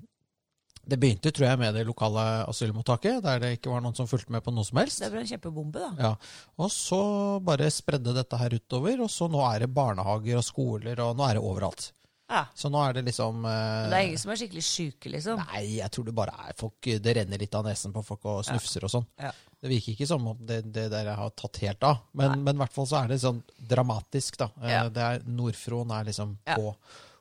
Det 0.84 0.98
begynte, 0.98 1.30
tror 1.30 1.46
jeg, 1.46 1.58
med 1.60 1.74
det 1.78 1.84
lokale 1.86 2.22
asylmottaket, 2.50 3.20
der 3.22 3.38
det 3.38 3.50
ikke 3.58 3.70
var 3.70 3.80
noen 3.84 3.94
som 3.94 4.08
fulgte 4.10 4.32
med 4.34 4.42
på 4.42 4.50
noe 4.50 4.66
som 4.66 4.80
helst. 4.80 4.98
Det 5.04 5.12
ble 5.12 5.20
en 5.22 5.28
kjempebombe, 5.30 5.78
da. 5.78 5.90
Ja, 6.08 6.12
Og 6.58 6.72
så 6.74 6.98
bare 7.44 7.68
spredde 7.70 8.14
dette 8.16 8.38
her 8.40 8.56
utover, 8.58 9.04
og 9.04 9.10
så 9.14 9.28
nå 9.30 9.44
er 9.46 9.60
det 9.62 9.68
barnehager 9.76 10.40
og 10.40 10.46
skoler, 10.46 10.98
og 11.06 11.14
nå 11.20 11.28
er 11.28 11.38
det 11.38 11.44
overalt. 11.46 11.92
Ja. 12.32 12.46
Så 12.56 12.70
nå 12.72 12.80
er 12.80 12.94
det 12.96 13.04
liksom 13.10 13.44
eh, 13.44 13.90
det 13.92 13.96
er 13.98 14.06
ingen 14.08 14.18
som 14.22 14.30
er 14.32 14.38
skikkelig 14.40 14.62
syke, 14.64 15.10
liksom. 15.12 15.38
Nei, 15.52 15.62
jeg 15.76 15.90
tror 15.92 16.06
det 16.08 16.14
bare 16.16 16.32
er 16.48 16.54
folk 16.56 16.86
Det 17.04 17.12
renner 17.18 17.38
litt 17.42 17.54
av 17.58 17.66
nesen 17.66 17.92
på 17.92 18.00
folk 18.06 18.24
og 18.30 18.38
snufser 18.48 18.86
og 18.88 18.92
sånn. 18.94 19.06
Ja. 19.20 19.30
Det 19.62 19.68
virker 19.70 19.92
ikke 19.92 20.06
som 20.08 20.24
om 20.32 20.38
det, 20.48 20.62
det 20.74 20.86
der 20.90 21.12
har 21.14 21.30
tatt 21.38 21.60
helt 21.62 21.84
av, 21.86 22.00
men, 22.18 22.40
men 22.42 22.56
i 22.56 22.62
hvert 22.64 22.72
fall 22.74 22.88
så 22.88 23.02
er 23.04 23.12
det 23.12 23.20
sånn 23.22 23.42
dramatisk, 23.70 24.40
da. 24.40 24.48
Eh, 24.64 24.72
Ja. 24.72 24.82
Det 24.88 25.02
er 25.10 25.22
Nord-Fron 25.28 25.92
er 25.94 26.08
liksom 26.08 26.38
Ja. 26.48 26.56
på 26.56 26.72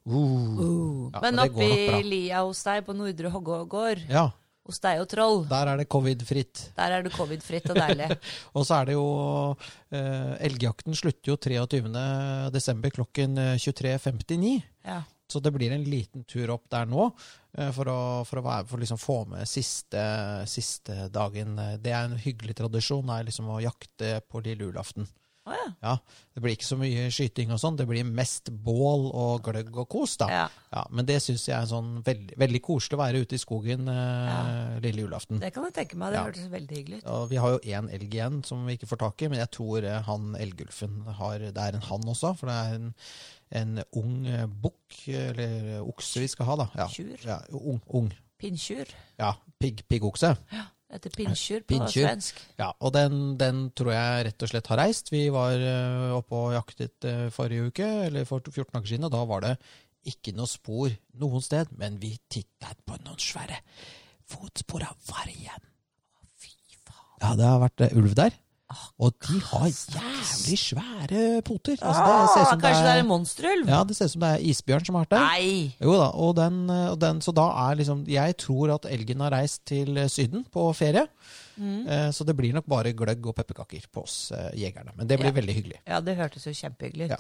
uh, 0.09 1.09
Ja, 1.13 1.21
Men 1.23 1.41
og 1.43 1.57
i 1.61 1.67
oppi 1.69 2.03
lia 2.07 2.43
hos 2.45 2.63
deg 2.65 2.85
på 2.87 2.95
Nordre 2.97 3.29
Hoggård, 3.33 4.05
Ja, 4.09 4.29
hos 4.67 4.79
deg 4.81 5.01
og 5.01 5.07
Troll, 5.09 5.39
der 5.49 5.71
er 5.71 5.79
det 5.81 5.87
covid-fritt. 5.91 6.67
der 6.77 6.97
er 6.97 7.05
det 7.05 7.13
covid-fritt 7.15 7.69
og 7.73 7.79
deilig. 7.79 8.11
Og 8.55 8.65
så 8.67 8.77
er 8.77 8.91
det 8.91 8.93
jo 8.93 9.07
eh, 9.91 10.35
Elgjakten 10.47 10.95
slutter 10.97 11.33
jo 11.33 11.37
23. 11.41 11.89
desember 12.53 12.93
klokken 12.93 13.37
eh, 13.41 13.55
23.59. 13.57 14.61
Ja. 14.85 15.01
Så 15.31 15.39
det 15.39 15.53
blir 15.55 15.71
en 15.71 15.85
liten 15.87 16.25
tur 16.27 16.51
opp 16.53 16.65
der 16.69 16.85
nå 16.91 17.07
eh, 17.57 17.71
for 17.73 17.89
å, 17.89 17.99
for 18.27 18.41
å, 18.41 18.45
være, 18.45 18.67
for 18.69 18.83
liksom 18.83 18.99
få 19.01 19.17
med 19.31 19.49
siste, 19.49 20.03
siste 20.51 21.07
dagen. 21.09 21.55
Det 21.81 21.95
er 21.95 22.05
en 22.09 22.19
hyggelig 22.19 22.59
tradisjon, 22.61 23.09
er 23.09 23.25
liksom 23.29 23.49
å 23.49 23.61
jakte 23.63 24.19
på 24.29 24.43
lille 24.45 24.69
julaften. 24.69 25.07
Å 25.49 25.53
ja. 25.57 25.67
Ja, 25.81 25.91
Det 26.35 26.41
blir 26.43 26.53
ikke 26.53 26.67
så 26.67 26.75
mye 26.77 27.07
skyting 27.09 27.49
og 27.51 27.57
sånn, 27.57 27.75
det 27.79 27.87
blir 27.89 28.05
mest 28.05 28.51
bål 28.63 29.07
og 29.09 29.41
gløgg 29.47 29.71
og 29.81 29.87
kos. 29.89 30.13
da. 30.21 30.27
Ja. 30.29 30.43
Ja, 30.71 30.83
men 30.93 31.07
det 31.09 31.15
syns 31.25 31.47
jeg 31.47 31.55
er 31.57 31.65
sånn 31.65 32.03
veldig, 32.05 32.35
veldig 32.37 32.61
koselig 32.61 32.97
å 32.97 33.01
være 33.01 33.21
ute 33.25 33.33
i 33.35 33.41
skogen 33.41 33.89
eh, 33.89 34.77
lille 34.85 35.01
julaften. 35.07 35.39
Det 35.41 35.49
kan 35.55 35.65
jeg 35.65 35.73
tenke 35.79 35.97
meg. 35.97 36.13
Det 36.13 36.19
Ja. 36.19 36.25
hørtes 36.29 36.49
veldig 36.53 36.77
hyggelig 36.77 36.97
ut. 37.01 37.07
Og 37.09 37.29
vi 37.29 37.35
har 37.41 37.49
jo 37.55 37.59
én 37.73 37.89
elg 37.89 38.13
igjen 38.13 38.43
som 38.45 38.65
vi 38.67 38.77
ikke 38.77 38.87
får 38.93 39.01
tak 39.01 39.21
i, 39.25 39.27
men 39.33 39.39
jeg 39.41 39.51
tror 39.57 39.83
eh, 39.83 40.01
han 40.05 40.35
elgulfen 40.35 41.01
har 41.17 41.39
Det 41.39 41.57
er 41.57 41.73
en 41.73 41.81
han 41.89 42.01
også, 42.13 42.35
for 42.37 42.47
det 42.47 42.55
er 42.61 42.75
en, 42.75 42.93
en 43.51 43.83
ung 43.97 44.27
eh, 44.27 44.45
bukk, 44.45 45.07
eller 45.09 45.81
okse 45.81 46.19
vi 46.21 46.27
skal 46.27 46.45
ha, 46.45 46.55
da. 46.55 46.69
Ja, 46.77 46.87
Tjur. 46.87 47.17
ja 47.25 47.39
ung, 47.57 47.81
ung. 47.89 48.11
Pinntjur. 48.41 48.85
Ja, 49.19 49.33
pigg, 49.61 49.83
piggokse. 49.89 50.35
Det 50.49 50.65
heter 50.91 51.13
Pinsjur 51.15 51.63
på 51.63 51.73
Pinsjur. 51.73 52.05
svensk. 52.07 52.41
Ja, 52.59 52.71
og 52.79 52.93
den, 52.95 53.37
den 53.39 53.63
tror 53.77 53.93
jeg 53.95 54.25
rett 54.27 54.45
og 54.45 54.51
slett 54.51 54.69
har 54.71 54.81
reist. 54.83 55.11
Vi 55.13 55.23
var 55.33 55.55
eh, 55.55 56.11
oppe 56.17 56.37
og 56.37 56.55
jaktet 56.55 57.07
eh, 57.07 57.25
forrige 57.33 57.71
uke, 57.71 57.89
eller 58.07 58.27
for 58.29 58.43
14 58.43 58.71
dager 58.75 58.91
siden, 58.93 59.07
og 59.07 59.15
da 59.15 59.23
var 59.29 59.45
det 59.45 59.55
ikke 60.11 60.33
noe 60.33 60.49
spor 60.49 60.93
noen 61.21 61.43
sted, 61.45 61.69
men 61.77 61.99
vi 62.01 62.15
tittet 62.31 62.79
på 62.87 62.97
noen 63.05 63.19
svære 63.21 63.59
fotspor 64.31 64.87
av 64.87 65.11
vargen. 65.11 65.67
Fy 66.41 66.55
faen. 66.81 67.19
Ja, 67.21 67.35
det 67.37 67.49
har 67.51 67.61
vært 67.67 67.85
eh, 67.87 67.97
ulv 68.01 68.17
der. 68.17 68.40
Og 68.99 69.13
de 69.27 69.39
har 69.49 69.67
jævlig 69.67 70.57
svære 70.59 71.41
poter. 71.47 71.77
Altså, 71.81 72.05
det 72.05 72.29
ser 72.33 72.41
Ah, 72.45 72.49
som 72.51 72.61
kanskje 72.61 72.83
det 72.85 72.93
er 72.95 72.99
en 73.03 73.07
monsterulv? 73.11 73.67
ja, 73.67 73.83
det 73.83 73.95
ser 73.97 74.05
ut 74.05 74.11
som 74.15 74.21
det 74.25 74.31
er 74.37 74.47
isbjørn 74.51 74.85
som 74.85 74.95
har 74.95 75.05
vært 75.05 75.15
der. 75.17 75.27
Nei! 75.27 75.75
Jo 75.81 75.97
da, 75.99 76.09
og 76.13 76.35
den, 76.39 76.59
og 76.69 76.97
den, 76.99 77.21
så 77.21 77.31
da 77.35 77.47
er 77.69 77.75
liksom 77.81 78.05
Jeg 78.07 78.37
tror 78.37 78.75
at 78.75 78.85
elgen 78.91 79.19
har 79.21 79.31
reist 79.31 79.65
til 79.65 79.95
Syden 80.09 80.45
på 80.51 80.69
ferie. 80.75 81.07
Mm. 81.61 81.85
Eh, 81.87 82.09
så 82.15 82.23
det 82.25 82.33
blir 82.37 82.53
nok 82.55 82.65
bare 82.65 82.93
gløgg 82.97 83.25
og 83.27 83.35
pepperkaker 83.37 83.83
på 83.93 84.01
oss 84.05 84.31
eh, 84.33 84.49
jegerne. 84.57 84.93
Men 84.97 85.05
det 85.07 85.19
blir 85.19 85.29
Ja. 85.29 85.35
veldig 85.35 85.53
hyggelig. 85.53 85.79
Ja, 85.85 85.99
det 86.01 86.15
hørtes 86.17 86.45
jo 86.47 86.53
kjempehyggelig 86.55 87.11
ut. 87.11 87.11
Ja. 87.11 87.17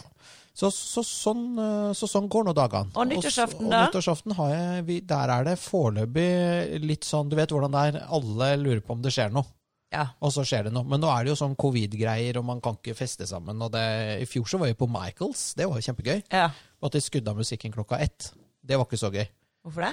Så, 0.55 0.71
så, 0.73 1.03
sånn, 1.05 1.43
eh, 1.59 1.91
så 1.93 2.07
sånn 2.09 2.29
går 2.31 2.47
nå 2.47 2.53
dagene. 2.57 2.89
Og 2.95 3.07
nyttårsaften, 3.11 3.69
da? 3.69 3.83
Og 3.83 3.91
nyttårsaften 3.91 4.33
har 4.39 4.49
jeg, 4.55 4.85
vi, 4.87 4.99
Der 5.01 5.29
er 5.35 5.43
det 5.43 5.57
foreløpig 5.61 6.81
litt 6.83 7.03
sånn 7.07 7.29
Du 7.29 7.35
vet 7.37 7.49
hvordan 7.53 7.71
det 7.75 7.83
er. 7.91 8.05
Alle 8.09 8.55
lurer 8.57 8.81
på 8.81 8.95
om 8.95 9.01
det 9.03 9.13
skjer 9.13 9.31
noe. 9.35 9.45
Ja. 9.91 10.05
og 10.23 10.31
så 10.31 10.45
skjer 10.47 10.69
det 10.69 10.71
noe. 10.75 10.87
Men 10.87 11.01
nå 11.03 11.09
er 11.11 11.25
det 11.25 11.33
jo 11.33 11.39
sånn 11.41 11.55
covid-greier, 11.59 12.37
og 12.39 12.45
man 12.47 12.61
kan 12.63 12.77
ikke 12.79 12.95
feste 12.95 13.27
sammen. 13.27 13.59
Og 13.61 13.73
det, 13.73 13.81
I 14.23 14.27
fjor 14.29 14.47
så 14.47 14.59
var 14.61 14.71
vi 14.71 14.77
på 14.79 14.87
Michaels, 14.91 15.41
det 15.59 15.67
var 15.67 15.79
jo 15.81 15.87
kjempegøy. 15.89 16.21
ja. 16.31 16.49
Og 16.81 16.87
at 16.89 16.95
de 16.95 17.01
skudde 17.05 17.29
av 17.29 17.37
musikken 17.37 17.73
klokka 17.75 17.99
ett. 18.01 18.31
Det 18.65 18.73
var 18.79 18.87
ikke 18.87 18.97
så 18.97 19.11
gøy. 19.13 19.27
Hvorfor 19.61 19.83
det? 19.85 19.91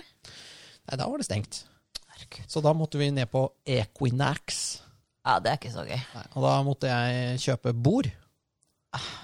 Nei, 0.89 0.97
da 0.97 1.05
var 1.11 1.21
det 1.21 1.27
stengt. 1.27 1.59
Herregud. 2.15 2.47
Så 2.49 2.63
da 2.65 2.73
måtte 2.73 2.97
vi 3.01 3.11
ned 3.13 3.29
på 3.29 3.43
Equinax. 3.69 4.81
Ja, 5.27 5.35
det 5.45 5.51
er 5.51 5.59
ikke 5.59 5.75
så 5.75 5.85
gøy. 5.85 5.99
Nei, 6.15 6.23
og 6.33 6.47
da 6.47 6.55
måtte 6.65 6.89
jeg 6.89 7.43
kjøpe 7.45 7.75
bord. 7.77 8.09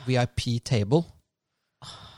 VIP 0.05 0.45
table. 0.64 1.05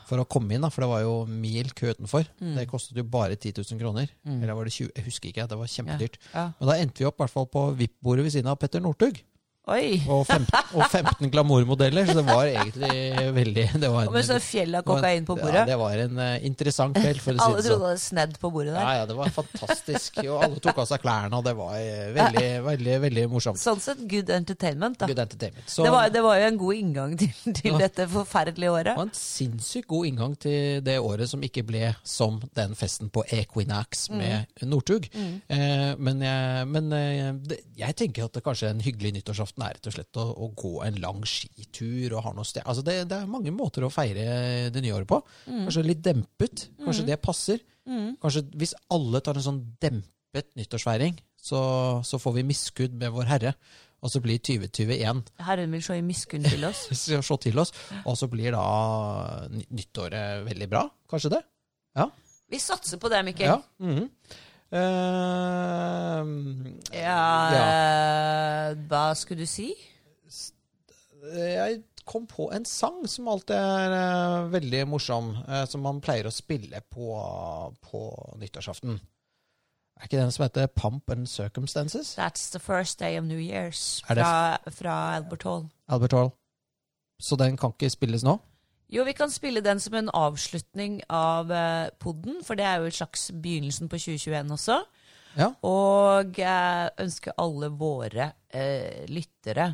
For 0.07 0.21
å 0.23 0.25
komme 0.29 0.55
inn, 0.55 0.63
da, 0.63 0.69
for 0.71 0.85
det 0.85 0.87
var 0.91 1.01
jo 1.03 1.15
mil 1.27 1.67
kø 1.75 1.89
utenfor. 1.91 2.27
Det 2.55 2.63
kostet 2.71 2.95
jo 2.95 3.03
bare 3.11 3.35
10 3.35 3.57
000 3.59 3.81
kroner. 3.81 4.07
Eller 4.23 4.55
var 4.55 4.63
det 4.69 4.71
20? 4.77 4.93
Jeg 4.95 5.05
husker 5.09 5.31
ikke. 5.33 5.47
Det 5.51 5.57
var 5.59 5.67
kjempedyrt. 5.73 6.15
Ja. 6.33 6.45
Men 6.61 6.69
da 6.71 6.77
endte 6.79 7.03
vi 7.03 7.07
opp 7.09 7.17
hvert 7.19 7.33
fall 7.33 7.49
på 7.51 7.65
VIP-bordet 7.81 8.23
ved 8.27 8.35
siden 8.37 8.47
av 8.53 8.55
Petter 8.61 8.79
Northug. 8.83 9.19
Og 9.67 10.21
15, 10.23 10.47
og 10.79 10.83
15 10.87 11.31
glamourmodeller, 11.33 12.05
så 12.07 12.13
det 12.21 12.23
var 12.27 12.47
egentlig 12.47 13.31
veldig 13.35 13.65
det 13.83 13.89
var 13.91 14.05
en, 14.05 14.11
Men 14.15 14.23
så 14.23 14.37
sånn 14.37 14.43
fjell 14.45 14.77
av 14.79 14.85
kokain 14.87 15.25
på 15.27 15.35
Ja, 15.43 15.65
det 15.67 15.75
var 15.79 15.99
en 16.05 16.21
uh, 16.21 16.37
interessant 16.47 16.95
kveld, 16.95 17.19
for 17.23 17.35
å 17.35 17.37
si 17.37 17.43
Alle 17.47 17.57
det 17.61 17.65
trodde 17.67 17.73
sånn. 17.73 17.81
det 17.83 17.89
hadde 17.91 18.03
snedd 18.05 18.37
på 18.39 18.51
bordet 18.53 18.75
der. 18.77 18.93
ja, 19.01 19.05
det 19.09 19.17
var 19.17 19.33
fantastisk. 19.35 20.21
Og 20.23 20.43
alle 20.47 20.61
tok 20.63 20.79
av 20.83 20.87
seg 20.89 21.03
klærne, 21.03 21.33
og 21.41 21.43
det 21.47 21.53
var 21.59 21.75
eh, 21.81 22.05
veldig, 22.15 22.45
veldig 22.67 22.95
veldig 23.07 23.25
morsomt. 23.33 23.59
Sånn 23.61 23.83
sett 23.83 24.05
good 24.09 24.31
entertainment, 24.33 24.99
da. 25.01 25.09
Good 25.11 25.19
entertainment. 25.25 25.67
Så 25.69 25.83
Det 25.83 25.91
var, 25.93 26.09
det 26.15 26.23
var 26.25 26.39
jo 26.39 26.47
en 26.53 26.61
god 26.63 26.79
inngang 26.81 27.17
til, 27.19 27.33
til 27.51 27.71
Ja. 27.73 27.81
dette 27.83 28.07
forferdelige 28.11 28.71
året. 28.71 28.93
det 28.93 28.97
var 29.01 29.09
en 29.09 29.13
sinnssykt 29.19 29.87
god 29.91 30.07
inngang 30.11 30.37
til 30.47 30.79
det 30.87 30.97
året 31.03 31.27
som 31.29 31.43
ikke 31.43 31.65
ble 31.67 31.91
som 32.07 32.39
den 32.55 32.75
festen 32.79 33.11
på 33.11 33.25
Equinax 33.35 34.07
med 34.15 34.47
Northug. 34.63 35.09
Eh, 35.13 35.91
men 35.99 36.23
jeg, 36.23 36.67
men 36.71 36.91
eh, 36.95 37.31
det, 37.51 37.59
jeg 37.77 37.95
tenker 37.99 38.27
at 38.29 38.39
det 38.39 38.45
kanskje 38.47 38.71
er 38.71 38.75
en 38.77 38.83
hyggelig 38.85 39.13
nyttårsaften 39.19 39.56
er 39.65 39.77
rett 39.77 39.89
og 39.89 39.95
slett 39.95 40.19
å, 40.21 40.25
å 40.43 40.49
gå 40.57 40.73
en 40.85 40.99
lang 41.03 41.23
skitur 41.27 42.17
og 42.17 42.25
ha 42.27 42.33
noe 42.37 42.47
sted. 42.47 42.65
Altså 42.65 42.83
det, 42.85 42.99
det 43.09 43.21
er 43.21 43.31
mange 43.31 43.53
måter 43.55 43.85
å 43.85 43.93
feire 43.93 44.69
det 44.73 44.83
nye 44.83 44.95
året 44.95 45.09
på. 45.09 45.21
Kanskje 45.47 45.87
litt 45.87 46.03
dempet. 46.05 46.67
Kanskje 46.83 47.07
det 47.07 47.19
passer. 47.23 47.63
Kanskje 48.21 48.45
hvis 48.59 48.75
alle 48.93 49.23
tar 49.23 49.39
en 49.39 49.47
sånn 49.47 49.63
dempet 49.81 50.53
nyttårsfeiring, 50.59 51.17
så, 51.47 51.59
så 52.05 52.19
får 52.19 52.39
vi 52.39 52.47
miskudd 52.49 52.97
med 52.99 53.13
Vår 53.15 53.29
Herre. 53.29 53.53
Og 54.05 54.11
så 54.13 54.21
blir 54.21 54.37
2021 54.37 55.23
Herren 55.41 55.71
vil 55.73 55.81
se 55.81 55.95
i 55.97 56.03
miskunn 56.05 56.45
til 56.45 56.67
oss. 56.67 56.83
se 57.01 57.37
til 57.41 57.57
oss, 57.57 57.73
og 58.03 58.17
så 58.19 58.29
blir 58.29 58.53
da 58.53 58.65
nyttåret 59.49 60.45
veldig 60.45 60.67
bra. 60.69 60.83
Kanskje 61.09 61.33
det? 61.33 61.41
Ja. 61.97 62.05
Vi 62.47 62.59
satser 62.61 63.01
på 63.01 63.09
det, 63.11 63.23
Mikkel. 63.25 63.49
ja. 63.49 63.57
mhm. 63.83 64.05
Eh, 64.71 66.23
Ja, 66.93 67.27
eh, 67.55 68.75
Hva 68.87 69.13
skulle 69.15 69.45
du 69.45 69.45
si? 69.47 69.73
jeg 71.27 71.83
kom 72.07 72.27
på 72.27 72.47
en 72.55 72.65
sang 72.65 73.01
som 73.07 73.27
alltid 73.27 73.55
er 73.55 73.91
uh, 73.91 74.51
veldig 74.51 74.87
morsom, 74.87 75.33
uh, 75.47 75.65
som 75.67 75.83
man 75.83 75.99
pleier 76.03 76.27
å 76.27 76.31
spille 76.31 76.79
på, 76.93 77.09
på 77.83 78.01
nyttårsaften. 78.39 78.99
Er 79.97 80.07
ikke 80.07 80.21
den 80.21 80.31
som 80.31 80.45
heter 80.45 80.69
Pump 80.71 81.09
and 81.11 81.27
Circumstances? 81.27 82.13
That's 82.15 82.51
the 82.53 82.59
first 82.59 82.99
day 82.99 83.17
of 83.17 83.25
New 83.25 83.39
Year's 83.39 84.01
fra, 84.07 84.57
fra 84.71 84.97
Albert 85.17 85.43
Hall. 85.43 85.65
Albert 85.89 86.13
Hall. 86.13 86.31
Så 87.19 87.35
den 87.35 87.57
kan 87.57 87.73
ikke 87.73 87.89
spilles 87.89 88.23
nå? 88.23 88.37
Jo, 88.89 89.03
vi 89.03 89.13
kan 89.17 89.31
spille 89.33 89.59
den 89.63 89.81
som 89.83 89.97
en 89.99 90.09
avslutning 90.15 91.01
av 91.11 91.49
eh, 91.51 91.89
podden, 91.99 92.39
for 92.47 92.55
det 92.55 92.63
er 92.67 92.79
jo 92.79 92.87
et 92.87 92.95
slags 92.95 93.27
begynnelsen 93.35 93.89
på 93.91 93.99
2021 93.99 94.53
også. 94.55 94.77
Ja. 95.37 95.49
Og 95.67 96.39
jeg 96.39 96.93
ønsker 97.03 97.35
alle 97.37 97.67
våre 97.77 98.29
eh, 98.49 99.03
lyttere 99.11 99.67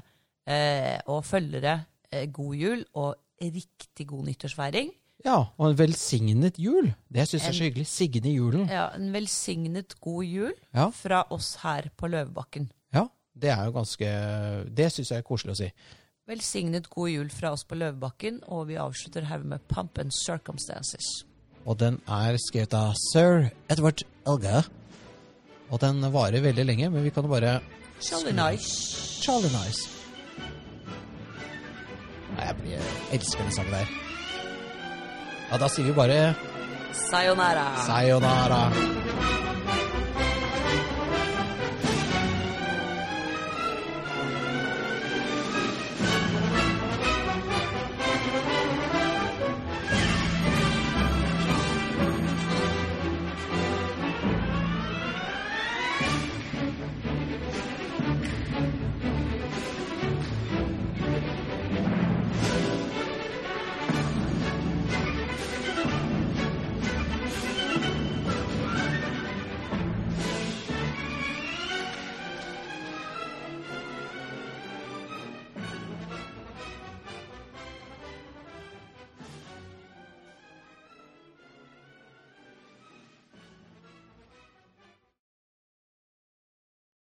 eh, 0.50 0.98
og 1.08 1.22
følgere 1.30 1.78
eh, 2.12 2.26
god 2.34 2.56
jul 2.58 2.82
og 3.00 3.14
riktig 3.44 4.08
god 4.10 4.26
nyttårsfeiring. 4.32 4.92
Ja, 5.24 5.38
og 5.56 5.70
en 5.70 5.78
velsignet 5.80 6.58
jul. 6.60 6.90
Det 7.08 7.24
syns 7.30 7.46
jeg 7.46 7.54
er 7.54 7.60
så 7.62 7.68
hyggelig. 7.70 7.88
Signe 7.88 8.34
julen. 8.34 8.66
Ja, 8.68 8.90
En 8.98 9.14
velsignet 9.14 9.94
god 10.04 10.26
jul 10.28 10.54
Ja. 10.76 10.90
fra 10.92 11.22
oss 11.32 11.54
her 11.62 11.88
på 11.96 12.10
Løvebakken. 12.12 12.66
Ja, 12.94 13.06
det 13.34 13.54
er 13.54 13.64
jo 13.70 13.72
ganske 13.78 14.10
Det 14.74 14.90
syns 14.92 15.12
jeg 15.14 15.22
er 15.22 15.28
koselig 15.28 15.54
å 15.56 15.60
si. 15.62 15.70
Velsignet 16.28 16.86
god 16.90 17.10
jul 17.12 17.30
fra 17.36 17.50
oss 17.52 17.66
på 17.68 17.76
Løvebakken, 17.76 18.38
og 18.48 18.68
vi 18.70 18.78
avslutter 18.80 19.26
her 19.28 19.42
med 19.44 19.60
Pump 19.68 19.98
and 20.00 20.12
Circumstances. 20.16 21.04
Og 21.68 21.76
den 21.80 21.98
er 22.08 22.38
skrevet 22.40 22.74
av 22.80 22.94
sir 23.12 23.50
Edward 23.72 24.04
Elgar. 24.28 24.70
Og 25.72 25.82
den 25.84 26.00
varer 26.14 26.44
veldig 26.44 26.66
lenge, 26.70 26.90
men 26.94 27.04
vi 27.04 27.12
kan 27.12 27.28
jo 27.28 27.32
bare 27.34 27.58
Charlie 28.04 28.34
nice. 28.36 29.20
Charlie 29.24 29.52
Nice. 29.52 29.84
Nei, 32.34 32.46
jeg, 32.48 32.56
blir- 32.62 32.72
jeg 32.74 33.20
elsker 33.20 33.44
den 33.44 33.54
sangen 33.56 33.72
der. 33.76 33.94
Ja, 35.52 35.58
da 35.62 35.68
sier 35.70 35.86
vi 35.86 35.94
bare 36.00 36.22
Sayonara. 37.10 37.68
sayonara. 37.86 38.62